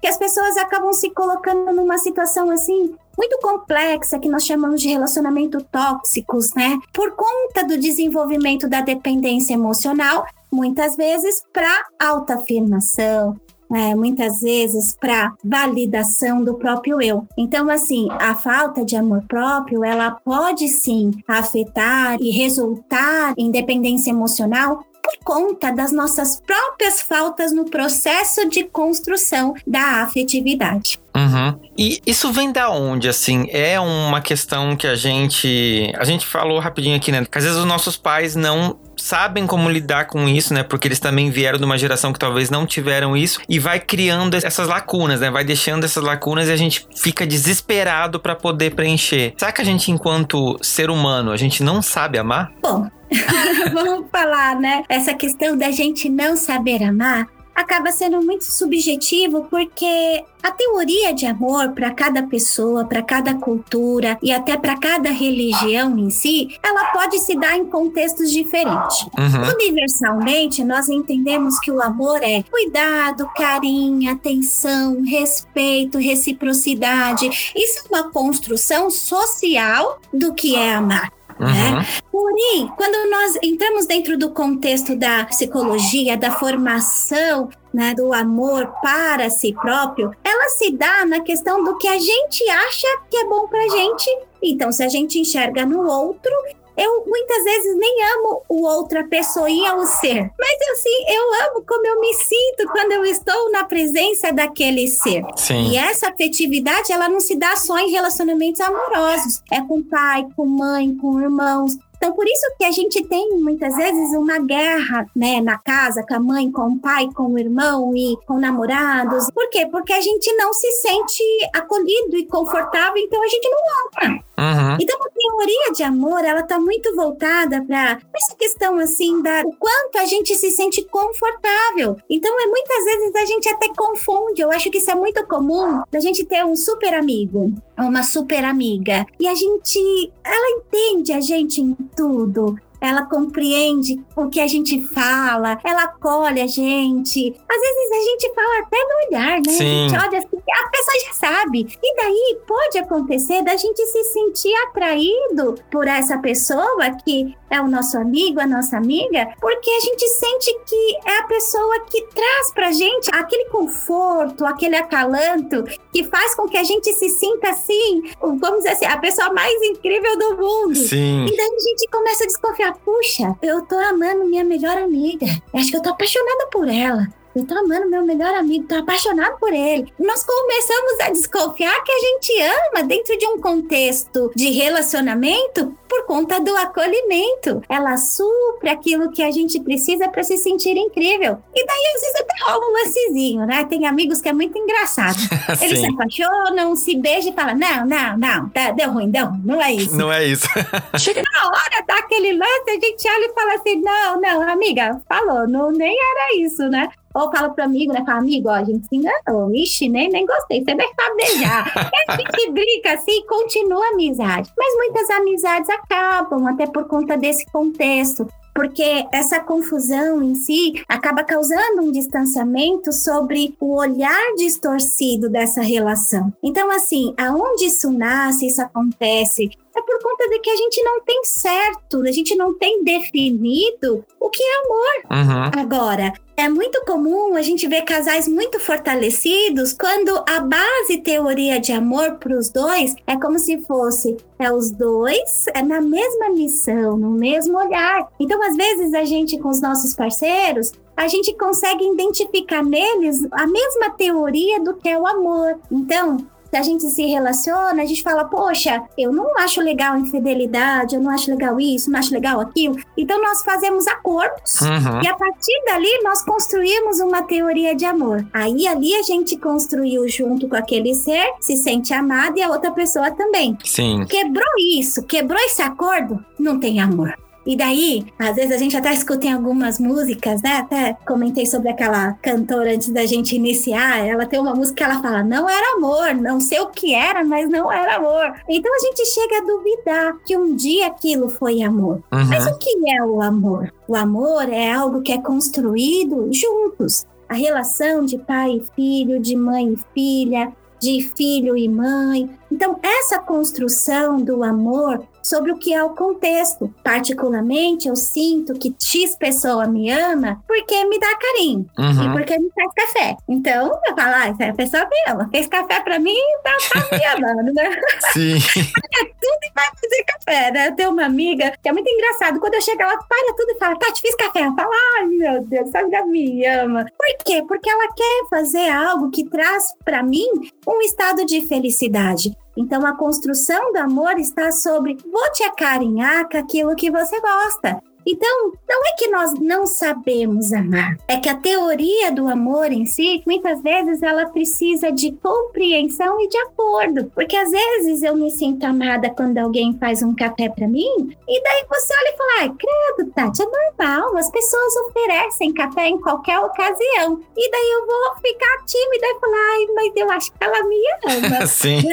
que 0.00 0.06
as 0.06 0.16
pessoas 0.16 0.56
acabam 0.56 0.92
se 0.92 1.10
colocando 1.10 1.72
numa 1.72 1.98
situação 1.98 2.50
assim 2.50 2.94
muito 3.16 3.38
complexa 3.40 4.18
que 4.18 4.28
nós 4.28 4.44
chamamos 4.44 4.80
de 4.80 4.88
relacionamento 4.88 5.60
tóxicos, 5.64 6.54
né? 6.54 6.78
Por 6.92 7.16
conta 7.16 7.66
do 7.66 7.76
desenvolvimento 7.76 8.68
da 8.68 8.80
dependência 8.80 9.54
emocional, 9.54 10.24
muitas 10.52 10.96
vezes 10.96 11.42
para 11.52 11.84
autoafirmação, 11.98 13.36
é, 13.74 13.94
muitas 13.94 14.40
vezes 14.40 14.96
para 14.98 15.34
validação 15.44 16.42
do 16.42 16.54
próprio 16.54 17.02
eu. 17.02 17.26
Então, 17.36 17.68
assim, 17.68 18.08
a 18.12 18.34
falta 18.34 18.84
de 18.84 18.96
amor 18.96 19.22
próprio, 19.28 19.84
ela 19.84 20.12
pode 20.12 20.68
sim 20.68 21.10
afetar 21.26 22.16
e 22.20 22.30
resultar 22.30 23.34
em 23.36 23.50
dependência 23.50 24.10
emocional 24.10 24.84
por 25.08 25.24
conta 25.24 25.72
das 25.72 25.90
nossas 25.90 26.40
próprias 26.40 27.00
faltas 27.00 27.52
no 27.52 27.64
processo 27.64 28.48
de 28.48 28.64
construção 28.64 29.54
da 29.66 30.02
afetividade. 30.02 30.98
Uhum. 31.16 31.58
E 31.76 32.00
isso 32.06 32.30
vem 32.30 32.52
da 32.52 32.70
onde, 32.70 33.08
assim? 33.08 33.48
É 33.50 33.80
uma 33.80 34.20
questão 34.20 34.76
que 34.76 34.86
a 34.86 34.94
gente. 34.94 35.92
A 35.96 36.04
gente 36.04 36.26
falou 36.26 36.58
rapidinho 36.60 36.96
aqui, 36.96 37.10
né? 37.10 37.24
Que 37.24 37.38
às 37.38 37.44
vezes 37.44 37.58
os 37.58 37.64
nossos 37.64 37.96
pais 37.96 38.36
não 38.36 38.78
sabem 38.96 39.46
como 39.46 39.68
lidar 39.68 40.06
com 40.06 40.28
isso, 40.28 40.52
né? 40.52 40.62
Porque 40.62 40.86
eles 40.86 41.00
também 41.00 41.30
vieram 41.30 41.58
de 41.58 41.64
uma 41.64 41.78
geração 41.78 42.12
que 42.12 42.18
talvez 42.18 42.50
não 42.50 42.66
tiveram 42.66 43.16
isso 43.16 43.40
e 43.48 43.58
vai 43.58 43.80
criando 43.80 44.34
essas 44.36 44.68
lacunas, 44.68 45.20
né? 45.20 45.30
Vai 45.30 45.44
deixando 45.44 45.84
essas 45.84 46.04
lacunas 46.04 46.48
e 46.48 46.52
a 46.52 46.56
gente 46.56 46.86
fica 46.94 47.26
desesperado 47.26 48.20
para 48.20 48.36
poder 48.36 48.74
preencher. 48.74 49.34
Será 49.36 49.50
que 49.50 49.62
a 49.62 49.64
gente, 49.64 49.90
enquanto 49.90 50.58
ser 50.62 50.90
humano, 50.90 51.32
a 51.32 51.36
gente 51.36 51.62
não 51.64 51.80
sabe 51.80 52.18
amar? 52.18 52.52
Bom, 52.62 52.88
vamos 53.72 54.06
falar, 54.10 54.58
né? 54.58 54.84
Essa 54.88 55.14
questão 55.14 55.56
da 55.56 55.70
gente 55.70 56.08
não 56.08 56.36
saber 56.36 56.82
amar 56.82 57.28
acaba 57.58 57.90
sendo 57.90 58.22
muito 58.22 58.44
subjetivo 58.44 59.48
porque 59.50 60.24
a 60.40 60.52
teoria 60.52 61.12
de 61.12 61.26
amor 61.26 61.72
para 61.72 61.90
cada 61.90 62.22
pessoa, 62.22 62.84
para 62.84 63.02
cada 63.02 63.34
cultura 63.34 64.16
e 64.22 64.30
até 64.30 64.56
para 64.56 64.78
cada 64.78 65.10
religião 65.10 65.98
em 65.98 66.08
si, 66.08 66.56
ela 66.62 66.84
pode 66.92 67.18
se 67.18 67.36
dar 67.36 67.56
em 67.56 67.66
contextos 67.66 68.30
diferentes. 68.30 69.02
Uhum. 69.02 69.54
Universalmente, 69.54 70.62
nós 70.62 70.88
entendemos 70.88 71.58
que 71.58 71.72
o 71.72 71.82
amor 71.82 72.22
é 72.22 72.44
cuidado, 72.44 73.28
carinho, 73.36 74.12
atenção, 74.12 75.02
respeito, 75.02 75.98
reciprocidade. 75.98 77.52
Isso 77.56 77.82
é 77.84 77.88
uma 77.88 78.10
construção 78.10 78.88
social 78.88 80.00
do 80.12 80.32
que 80.32 80.54
é 80.54 80.74
amar. 80.74 81.17
Uhum. 81.40 81.46
Né? 81.46 81.86
Porém, 82.10 82.72
quando 82.76 83.10
nós 83.10 83.38
entramos 83.42 83.86
dentro 83.86 84.18
do 84.18 84.30
contexto 84.30 84.96
da 84.96 85.24
psicologia, 85.24 86.16
da 86.16 86.32
formação, 86.32 87.48
né, 87.72 87.94
do 87.94 88.12
amor 88.12 88.72
para 88.82 89.30
si 89.30 89.52
próprio, 89.52 90.10
ela 90.24 90.48
se 90.50 90.72
dá 90.72 91.04
na 91.06 91.20
questão 91.20 91.62
do 91.62 91.76
que 91.76 91.86
a 91.86 91.98
gente 91.98 92.48
acha 92.48 92.86
que 93.10 93.16
é 93.16 93.24
bom 93.24 93.46
pra 93.46 93.68
gente. 93.68 94.10
Então, 94.42 94.72
se 94.72 94.82
a 94.82 94.88
gente 94.88 95.18
enxerga 95.18 95.64
no 95.66 95.86
outro, 95.86 96.32
eu 96.78 97.04
muitas 97.06 97.44
vezes 97.44 97.76
nem 97.76 97.96
amo 98.14 98.42
o 98.48 98.64
outra 98.64 99.04
pessoinha, 99.04 99.74
o 99.74 99.84
ser. 99.84 100.30
Mas 100.38 100.70
assim, 100.72 101.04
eu 101.08 101.48
amo 101.48 101.64
como 101.66 101.86
eu 101.86 102.00
me 102.00 102.14
sinto 102.14 102.70
quando 102.70 102.92
eu 102.92 103.04
estou 103.04 103.50
na 103.50 103.64
presença 103.64 104.32
daquele 104.32 104.86
ser. 104.86 105.24
Sim. 105.36 105.70
E 105.70 105.76
essa 105.76 106.08
afetividade, 106.08 106.92
ela 106.92 107.08
não 107.08 107.20
se 107.20 107.36
dá 107.36 107.56
só 107.56 107.78
em 107.78 107.90
relacionamentos 107.90 108.60
amorosos. 108.60 109.42
É 109.50 109.60
com 109.60 109.82
pai, 109.82 110.26
com 110.36 110.46
mãe, 110.46 110.96
com 110.96 111.20
irmãos. 111.20 111.76
Então, 111.96 112.12
por 112.12 112.26
isso 112.28 112.46
que 112.56 112.64
a 112.64 112.70
gente 112.70 113.02
tem 113.08 113.36
muitas 113.40 113.74
vezes 113.74 114.16
uma 114.16 114.38
guerra, 114.38 115.04
né, 115.16 115.40
na 115.40 115.58
casa, 115.58 116.04
com 116.06 116.14
a 116.14 116.20
mãe, 116.20 116.50
com 116.50 116.68
o 116.68 116.78
pai, 116.78 117.08
com 117.12 117.24
o 117.32 117.38
irmão 117.38 117.92
e 117.96 118.16
com 118.24 118.38
namorados. 118.38 119.28
Por 119.32 119.50
quê? 119.50 119.66
Porque 119.66 119.92
a 119.92 120.00
gente 120.00 120.32
não 120.36 120.52
se 120.52 120.70
sente 120.74 121.24
acolhido 121.52 122.16
e 122.16 122.24
confortável, 122.26 123.02
então 123.02 123.20
a 123.20 123.26
gente 123.26 123.48
não 123.50 123.58
ama. 124.06 124.27
Uhum. 124.38 124.76
Então, 124.80 124.96
a 125.02 125.10
teoria 125.10 125.72
de 125.74 125.82
amor, 125.82 126.24
ela 126.24 126.42
tá 126.42 126.60
muito 126.60 126.94
voltada 126.94 127.64
para 127.64 127.98
essa 128.14 128.36
questão 128.36 128.78
assim 128.78 129.20
da 129.20 129.42
o 129.44 129.52
quanto 129.52 129.98
a 129.98 130.06
gente 130.06 130.34
se 130.36 130.50
sente 130.50 130.84
confortável. 130.84 131.96
Então, 132.08 132.40
é 132.40 132.46
muitas 132.46 132.84
vezes 132.84 133.14
a 133.16 133.24
gente 133.26 133.48
até 133.48 133.68
confunde. 133.74 134.40
Eu 134.40 134.52
acho 134.52 134.70
que 134.70 134.78
isso 134.78 134.90
é 134.90 134.94
muito 134.94 135.26
comum 135.26 135.82
da 135.90 135.98
gente 135.98 136.24
ter 136.24 136.44
um 136.44 136.54
super 136.54 136.94
amigo, 136.94 137.52
uma 137.76 138.04
super 138.04 138.44
amiga, 138.44 139.04
e 139.18 139.26
a 139.26 139.34
gente, 139.34 140.12
ela 140.22 140.50
entende 140.58 141.12
a 141.12 141.20
gente 141.20 141.60
em 141.60 141.74
tudo. 141.96 142.56
Ela 142.80 143.06
compreende 143.06 144.00
o 144.16 144.28
que 144.28 144.40
a 144.40 144.46
gente 144.46 144.80
fala, 144.88 145.58
ela 145.64 145.84
acolhe 145.84 146.40
a 146.40 146.46
gente. 146.46 147.34
Às 147.48 147.60
vezes 147.60 147.90
a 147.90 148.10
gente 148.10 148.34
fala 148.34 148.58
até 148.60 148.76
no 148.76 149.08
olhar, 149.08 149.40
né? 149.40 149.52
Sim. 149.52 149.86
A 149.86 149.88
gente 149.88 150.06
olha 150.06 150.18
assim, 150.18 150.36
a 150.36 150.68
pessoa 150.68 150.98
já 151.06 151.12
sabe? 151.12 151.66
E 151.82 151.96
daí 151.96 152.38
pode 152.46 152.78
acontecer 152.78 153.42
da 153.42 153.56
gente 153.56 153.84
se 153.86 154.04
sentir 154.04 154.54
atraído 154.68 155.54
por 155.70 155.86
essa 155.86 156.18
pessoa 156.18 156.90
que 157.04 157.36
é 157.50 157.60
o 157.60 157.68
nosso 157.68 157.96
amigo, 157.96 158.40
a 158.40 158.46
nossa 158.46 158.76
amiga, 158.76 159.28
porque 159.40 159.70
a 159.70 159.80
gente 159.80 160.06
sente 160.08 160.58
que 160.66 160.98
é 161.06 161.18
a 161.18 161.22
pessoa 161.24 161.80
que 161.90 162.02
traz 162.08 162.52
pra 162.52 162.72
gente 162.72 163.08
aquele 163.12 163.46
conforto, 163.46 164.44
aquele 164.44 164.76
acalanto 164.76 165.64
que 165.92 166.04
faz 166.04 166.34
com 166.34 166.46
que 166.46 166.56
a 166.56 166.64
gente 166.64 166.92
se 166.92 167.08
sinta 167.08 167.50
assim, 167.50 168.02
vamos 168.20 168.58
dizer 168.58 168.70
assim, 168.70 168.84
a 168.84 168.98
pessoa 168.98 169.32
mais 169.32 169.54
incrível 169.62 170.18
do 170.18 170.36
mundo. 170.36 170.76
Sim. 170.76 171.24
E 171.24 171.36
daí 171.36 171.46
a 171.46 171.60
gente 171.60 171.88
começa 171.90 172.24
a 172.24 172.26
desconfiar, 172.26 172.67
puxa, 172.72 173.36
eu 173.42 173.62
tô 173.62 173.76
amando 173.76 174.24
minha 174.24 174.44
melhor 174.44 174.76
amiga. 174.76 175.26
Acho 175.54 175.70
que 175.70 175.76
eu 175.76 175.82
tô 175.82 175.90
apaixonada 175.90 176.48
por 176.50 176.68
ela. 176.68 177.06
Eu 177.34 177.46
tô 177.46 177.56
amando 177.56 177.88
meu 177.88 178.04
melhor 178.04 178.34
amigo, 178.34 178.66
tô 178.66 178.74
apaixonado 178.74 179.38
por 179.38 179.52
ele. 179.52 179.92
Nós 179.98 180.24
começamos 180.24 181.00
a 181.02 181.10
desconfiar 181.10 181.84
que 181.84 181.92
a 181.92 181.98
gente 182.00 182.32
ama 182.40 182.82
dentro 182.84 183.16
de 183.16 183.26
um 183.26 183.40
contexto 183.40 184.32
de 184.34 184.50
relacionamento 184.50 185.72
por 185.88 186.06
conta 186.06 186.40
do 186.40 186.54
acolhimento. 186.56 187.62
Ela 187.68 187.96
supre 187.96 188.68
aquilo 188.68 189.10
que 189.10 189.22
a 189.22 189.30
gente 189.30 189.58
precisa 189.60 190.08
para 190.08 190.22
se 190.22 190.36
sentir 190.36 190.76
incrível. 190.76 191.38
E 191.54 191.66
daí, 191.66 191.82
às 191.94 192.00
vezes, 192.00 192.20
até 192.20 192.44
rola 192.44 192.64
um 192.64 192.72
lancezinho, 192.72 193.46
né? 193.46 193.64
Tem 193.64 193.86
amigos 193.86 194.20
que 194.20 194.28
é 194.28 194.32
muito 194.32 194.56
engraçado. 194.56 195.16
Eles 195.60 195.80
se 195.80 195.86
apaixonam, 195.86 196.76
se 196.76 196.96
beijam 196.96 197.32
e 197.32 197.34
falam: 197.34 197.56
não, 197.56 197.86
não, 197.86 198.18
não, 198.18 198.48
tá, 198.50 198.70
deu 198.70 198.92
ruim, 198.92 199.10
ruim, 199.10 199.42
não 199.44 199.62
é 199.62 199.72
isso. 199.72 199.96
Não 199.96 200.12
é 200.12 200.24
isso. 200.24 200.46
Chega 200.98 201.22
na 201.32 201.46
hora, 201.46 201.84
dá 201.86 201.98
aquele 201.98 202.32
lance, 202.32 202.70
a 202.70 202.72
gente 202.72 203.08
olha 203.08 203.26
e 203.26 203.32
fala 203.32 203.54
assim: 203.54 203.80
não, 203.80 204.20
não, 204.20 204.48
amiga, 204.48 205.00
falou, 205.08 205.48
não, 205.48 205.70
nem 205.70 205.96
era 205.96 206.36
isso, 206.40 206.68
né? 206.68 206.88
Ou 207.14 207.30
fala 207.32 207.50
pro 207.50 207.64
amigo, 207.64 207.92
né? 207.92 208.04
Fala, 208.04 208.18
amigo, 208.18 208.48
ó, 208.48 208.52
a 208.52 208.64
gente 208.64 208.86
se 208.86 208.96
enganou. 208.96 209.52
Ixi, 209.52 209.88
nem, 209.88 210.08
nem 210.08 210.26
gostei. 210.26 210.62
Você 210.62 210.74
nem 210.74 210.88
sabe 210.94 211.16
beijar. 211.16 211.72
e 211.76 212.12
a 212.12 212.16
gente 212.16 212.50
brinca 212.52 212.92
assim 212.92 213.26
continua 213.26 213.84
a 213.86 213.88
amizade. 213.90 214.52
Mas 214.56 214.74
muitas 214.76 215.10
amizades 215.10 215.68
acabam, 215.78 216.46
até 216.46 216.66
por 216.66 216.84
conta 216.86 217.16
desse 217.16 217.46
contexto 217.46 218.26
porque 218.58 219.06
essa 219.12 219.38
confusão 219.38 220.20
em 220.20 220.34
si 220.34 220.82
acaba 220.88 221.22
causando 221.22 221.80
um 221.80 221.92
distanciamento 221.92 222.92
sobre 222.92 223.54
o 223.60 223.76
olhar 223.76 224.34
distorcido 224.36 225.30
dessa 225.30 225.62
relação. 225.62 226.32
Então, 226.42 226.68
assim, 226.72 227.14
aonde 227.16 227.66
isso 227.66 227.88
nasce, 227.92 228.48
isso 228.48 228.60
acontece, 228.60 229.48
é 229.76 229.80
por 229.80 230.02
conta 230.02 230.28
de 230.28 230.40
que 230.40 230.50
a 230.50 230.56
gente 230.56 230.82
não 230.82 231.00
tem 231.04 231.24
certo, 231.24 232.02
a 232.02 232.10
gente 232.10 232.34
não 232.34 232.52
tem 232.58 232.82
definido 232.82 234.04
o 234.18 234.28
que 234.28 234.42
é 234.42 234.56
amor. 234.64 235.04
Uhum. 235.08 235.62
Agora, 235.62 236.12
é 236.38 236.48
muito 236.48 236.80
comum 236.84 237.34
a 237.34 237.42
gente 237.42 237.66
ver 237.66 237.82
casais 237.82 238.28
muito 238.28 238.60
fortalecidos 238.60 239.72
quando 239.72 240.22
a 240.24 240.38
base 240.38 240.98
teoria 241.02 241.58
de 241.58 241.72
amor 241.72 242.12
para 242.12 242.38
os 242.38 242.48
dois 242.48 242.94
é 243.08 243.16
como 243.16 243.40
se 243.40 243.58
fosse 243.62 244.16
é 244.38 244.52
os 244.52 244.70
dois 244.70 245.46
é 245.52 245.62
na 245.62 245.80
mesma 245.80 246.30
missão, 246.30 246.96
no 246.96 247.10
mesmo 247.10 247.58
olhar. 247.58 248.06
Então, 248.20 248.40
às 248.40 248.54
vezes 248.56 248.94
a 248.94 249.04
gente 249.04 249.36
com 249.36 249.48
os 249.48 249.60
nossos 249.60 249.94
parceiros 249.94 250.70
a 250.96 251.08
gente 251.08 251.36
consegue 251.36 251.84
identificar 251.84 252.62
neles 252.62 253.26
a 253.32 253.44
mesma 253.44 253.90
teoria 253.90 254.60
do 254.60 254.74
que 254.74 254.88
é 254.88 254.96
o 254.96 255.08
amor. 255.08 255.58
Então, 255.72 256.18
a 256.56 256.62
gente 256.62 256.84
se 256.90 257.04
relaciona, 257.06 257.82
a 257.82 257.86
gente 257.86 258.02
fala, 258.02 258.24
poxa, 258.24 258.82
eu 258.96 259.12
não 259.12 259.38
acho 259.38 259.60
legal 259.60 259.96
infidelidade, 259.98 260.94
eu 260.94 261.00
não 261.00 261.10
acho 261.10 261.30
legal 261.30 261.60
isso, 261.60 261.90
não 261.90 261.98
acho 261.98 262.12
legal 262.12 262.40
aquilo. 262.40 262.76
Então 262.96 263.20
nós 263.22 263.42
fazemos 263.42 263.86
acordos 263.86 264.60
Uhum. 264.60 265.02
e 265.02 265.06
a 265.08 265.14
partir 265.14 265.62
dali 265.66 266.00
nós 266.02 266.22
construímos 266.22 267.00
uma 267.00 267.22
teoria 267.22 267.74
de 267.74 267.84
amor. 267.84 268.26
Aí 268.32 268.66
ali 268.66 268.94
a 268.94 269.02
gente 269.02 269.36
construiu 269.36 270.08
junto 270.08 270.48
com 270.48 270.56
aquele 270.56 270.94
ser, 270.94 271.26
se 271.40 271.56
sente 271.56 271.92
amado 271.92 272.38
e 272.38 272.42
a 272.42 272.48
outra 272.48 272.70
pessoa 272.72 273.10
também. 273.10 273.56
Sim. 273.64 274.04
Quebrou 274.08 274.44
isso, 274.58 275.02
quebrou 275.04 275.38
esse 275.40 275.62
acordo, 275.62 276.24
não 276.38 276.58
tem 276.58 276.80
amor. 276.80 277.14
E 277.48 277.56
daí, 277.56 278.04
às 278.18 278.36
vezes 278.36 278.52
a 278.52 278.58
gente 278.58 278.76
até 278.76 278.92
escuta 278.92 279.26
em 279.26 279.32
algumas 279.32 279.80
músicas, 279.80 280.42
né? 280.42 280.58
Até 280.58 280.92
comentei 281.06 281.46
sobre 281.46 281.70
aquela 281.70 282.12
cantora 282.20 282.74
antes 282.74 282.90
da 282.90 283.06
gente 283.06 283.34
iniciar. 283.34 284.06
Ela 284.06 284.26
tem 284.26 284.38
uma 284.38 284.54
música 284.54 284.76
que 284.76 284.84
ela 284.84 285.00
fala: 285.00 285.24
não 285.24 285.48
era 285.48 285.76
amor, 285.76 286.14
não 286.14 286.42
sei 286.42 286.60
o 286.60 286.66
que 286.66 286.94
era, 286.94 287.24
mas 287.24 287.48
não 287.48 287.72
era 287.72 287.96
amor. 287.96 288.34
Então 288.46 288.70
a 288.74 288.78
gente 288.80 289.02
chega 289.06 289.38
a 289.38 289.46
duvidar 289.46 290.16
que 290.26 290.36
um 290.36 290.54
dia 290.54 290.88
aquilo 290.88 291.30
foi 291.30 291.62
amor. 291.62 292.02
Mas 292.10 292.44
Uhum. 292.44 292.52
o 292.52 292.58
que 292.58 292.70
é 292.90 293.02
o 293.02 293.22
amor? 293.22 293.72
O 293.88 293.96
amor 293.96 294.46
é 294.50 294.70
algo 294.70 295.00
que 295.00 295.12
é 295.12 295.18
construído 295.18 296.28
juntos. 296.30 297.06
A 297.26 297.34
relação 297.34 298.04
de 298.04 298.18
pai 298.18 298.56
e 298.58 298.62
filho, 298.76 299.18
de 299.18 299.34
mãe 299.34 299.72
e 299.72 299.78
filha, 299.94 300.52
de 300.78 301.00
filho 301.16 301.56
e 301.56 301.66
mãe. 301.68 302.28
Então, 302.52 302.78
essa 302.82 303.18
construção 303.18 304.20
do 304.20 304.42
amor 304.44 305.02
sobre 305.28 305.52
o 305.52 305.58
que 305.58 305.72
é 305.74 305.82
o 305.82 305.90
contexto. 305.90 306.72
Particularmente, 306.82 307.88
eu 307.88 307.96
sinto 307.96 308.54
que 308.54 308.74
X 308.80 309.16
pessoa 309.16 309.66
me 309.66 309.90
ama 309.90 310.42
porque 310.46 310.84
me 310.86 310.98
dá 310.98 311.14
carinho 311.16 311.66
e 311.78 311.82
Uhum. 311.82 312.12
porque 312.12 312.38
me 312.38 312.50
faz 312.54 312.72
café. 312.74 313.16
Então, 313.28 313.66
eu 313.88 313.94
falo, 313.96 314.14
ah, 314.14 314.28
essa 314.28 314.54
pessoa 314.54 314.84
me 314.84 315.12
ama. 315.12 315.28
Fez 315.30 315.46
café 315.48 315.80
pra 315.80 315.98
mim, 315.98 316.16
tá, 316.42 316.56
tá 316.72 316.96
me 316.96 317.04
amando, 317.04 317.52
né? 317.54 317.70
Sim. 318.12 318.38
tudo 318.40 319.38
e 319.42 319.52
vai 319.54 319.66
fazer 319.66 320.04
café, 320.04 320.50
né? 320.50 320.68
Eu 320.68 320.76
tenho 320.76 320.90
uma 320.90 321.04
amiga 321.04 321.52
que 321.62 321.68
é 321.68 321.72
muito 321.72 321.88
engraçado. 321.88 322.40
Quando 322.40 322.54
eu 322.54 322.60
chego, 322.62 322.82
ela 322.82 322.96
para 322.96 323.34
tudo 323.36 323.50
e 323.50 323.58
fala, 323.58 323.76
Tati, 323.78 324.00
fiz 324.00 324.14
café. 324.16 324.40
Ela 324.40 324.54
fala, 324.54 324.74
ai 324.98 325.06
meu 325.06 325.42
Deus, 325.44 325.68
essa 325.68 325.80
amiga 325.80 326.04
me 326.06 326.46
ama. 326.46 326.84
Por 326.96 327.24
quê? 327.24 327.42
Porque 327.46 327.68
ela 327.68 327.92
quer 327.94 328.28
fazer 328.30 328.68
algo 328.70 329.10
que 329.10 329.24
traz 329.28 329.64
pra 329.84 330.02
mim 330.02 330.26
um 330.66 330.80
estado 330.82 331.24
de 331.24 331.46
felicidade. 331.46 332.36
Então 332.58 332.84
a 332.84 332.96
construção 332.96 333.72
do 333.72 333.78
amor 333.78 334.18
está 334.18 334.50
sobre 334.50 334.96
vou 335.10 335.32
te 335.32 335.44
acarinhar 335.44 336.28
com 336.28 336.36
aquilo 336.36 336.74
que 336.74 336.90
você 336.90 337.20
gosta. 337.20 337.80
Então, 338.06 338.52
não 338.68 338.86
é 338.86 338.92
que 338.96 339.08
nós 339.08 339.34
não 339.40 339.66
sabemos 339.66 340.52
amar, 340.52 340.96
é 341.06 341.18
que 341.18 341.28
a 341.28 341.36
teoria 341.36 342.10
do 342.10 342.26
amor 342.26 342.72
em 342.72 342.86
si, 342.86 343.22
muitas 343.26 343.60
vezes 343.62 344.02
ela 344.02 344.26
precisa 344.26 344.90
de 344.90 345.12
compreensão 345.12 346.20
e 346.20 346.28
de 346.28 346.38
acordo, 346.38 347.10
porque 347.14 347.36
às 347.36 347.50
vezes 347.50 348.02
eu 348.02 348.16
me 348.16 348.30
sinto 348.30 348.64
amada 348.64 349.10
quando 349.10 349.38
alguém 349.38 349.76
faz 349.78 350.02
um 350.02 350.14
café 350.14 350.48
para 350.48 350.66
mim, 350.66 351.16
e 351.28 351.42
daí 351.42 351.64
você 351.68 351.94
olha 351.94 352.14
e 352.14 352.16
fala: 352.16 352.30
"Ai, 352.40 352.52
credo, 352.58 353.10
Tati, 353.12 353.42
é 353.42 353.46
normal, 353.46 354.16
as 354.16 354.30
pessoas 354.30 354.76
oferecem 354.88 355.52
café 355.52 355.88
em 355.88 356.00
qualquer 356.00 356.38
ocasião". 356.38 357.20
E 357.36 357.50
daí 357.50 357.70
eu 357.72 357.86
vou 357.86 358.16
ficar 358.22 358.64
tímida 358.66 359.06
e 359.06 359.20
falar: 359.20 359.38
"Ai, 359.52 359.66
mas 359.74 359.92
eu 359.96 360.10
acho 360.10 360.32
que 360.32 360.44
ela 360.44 360.62
me 360.64 360.76
ama". 361.04 361.46
Sim. 361.46 361.80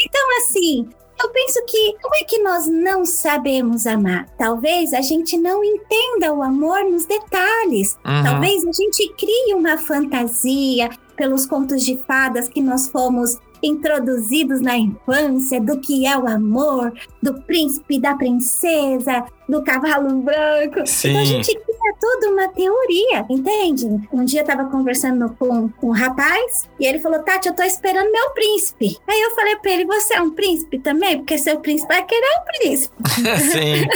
Então, 0.00 0.38
assim, 0.38 0.88
eu 1.20 1.28
penso 1.30 1.64
que 1.66 1.96
como 2.00 2.14
é 2.14 2.24
que 2.24 2.38
nós 2.38 2.66
não 2.66 3.04
sabemos 3.04 3.86
amar? 3.86 4.28
Talvez 4.38 4.92
a 4.92 5.00
gente 5.00 5.36
não 5.36 5.64
entenda 5.64 6.32
o 6.32 6.42
amor 6.42 6.84
nos 6.84 7.04
detalhes. 7.04 7.98
Uhum. 8.06 8.22
Talvez 8.22 8.64
a 8.64 8.72
gente 8.72 9.12
crie 9.14 9.54
uma 9.54 9.76
fantasia 9.78 10.90
pelos 11.16 11.44
contos 11.44 11.84
de 11.84 11.96
fadas 12.06 12.48
que 12.48 12.60
nós 12.60 12.88
fomos 12.88 13.36
introduzidos 13.62 14.60
na 14.60 14.78
infância 14.78 15.60
do 15.60 15.80
que 15.80 16.06
é 16.06 16.16
o 16.16 16.28
amor, 16.28 16.92
do 17.20 17.34
príncipe, 17.42 17.98
da 17.98 18.14
princesa, 18.14 19.24
do 19.48 19.62
cavalo 19.62 20.10
branco. 20.20 20.86
Sim. 20.86 21.10
Então 21.10 21.22
a 21.22 21.24
gente 21.24 21.54
cria 21.54 21.94
tudo 22.00 22.32
uma 22.32 22.48
teoria, 22.48 23.24
entende? 23.30 23.86
Um 24.12 24.24
dia 24.24 24.42
eu 24.42 24.44
tava 24.44 24.66
conversando 24.66 25.34
com 25.38 25.70
um 25.82 25.90
rapaz 25.90 26.68
e 26.78 26.86
ele 26.86 26.98
falou: 26.98 27.22
Tati, 27.22 27.48
eu 27.48 27.54
tô 27.54 27.62
esperando 27.62 28.12
meu 28.12 28.30
príncipe. 28.30 28.98
Aí 29.06 29.20
eu 29.20 29.34
falei 29.34 29.56
pra 29.56 29.72
ele: 29.72 29.86
Você 29.86 30.14
é 30.14 30.20
um 30.20 30.30
príncipe 30.30 30.78
também? 30.78 31.18
Porque 31.18 31.38
seu 31.38 31.58
príncipe 31.60 31.92
vai 31.92 32.04
querer 32.04 32.28
um 32.40 32.58
príncipe. 32.58 32.94
Sim. 33.52 33.88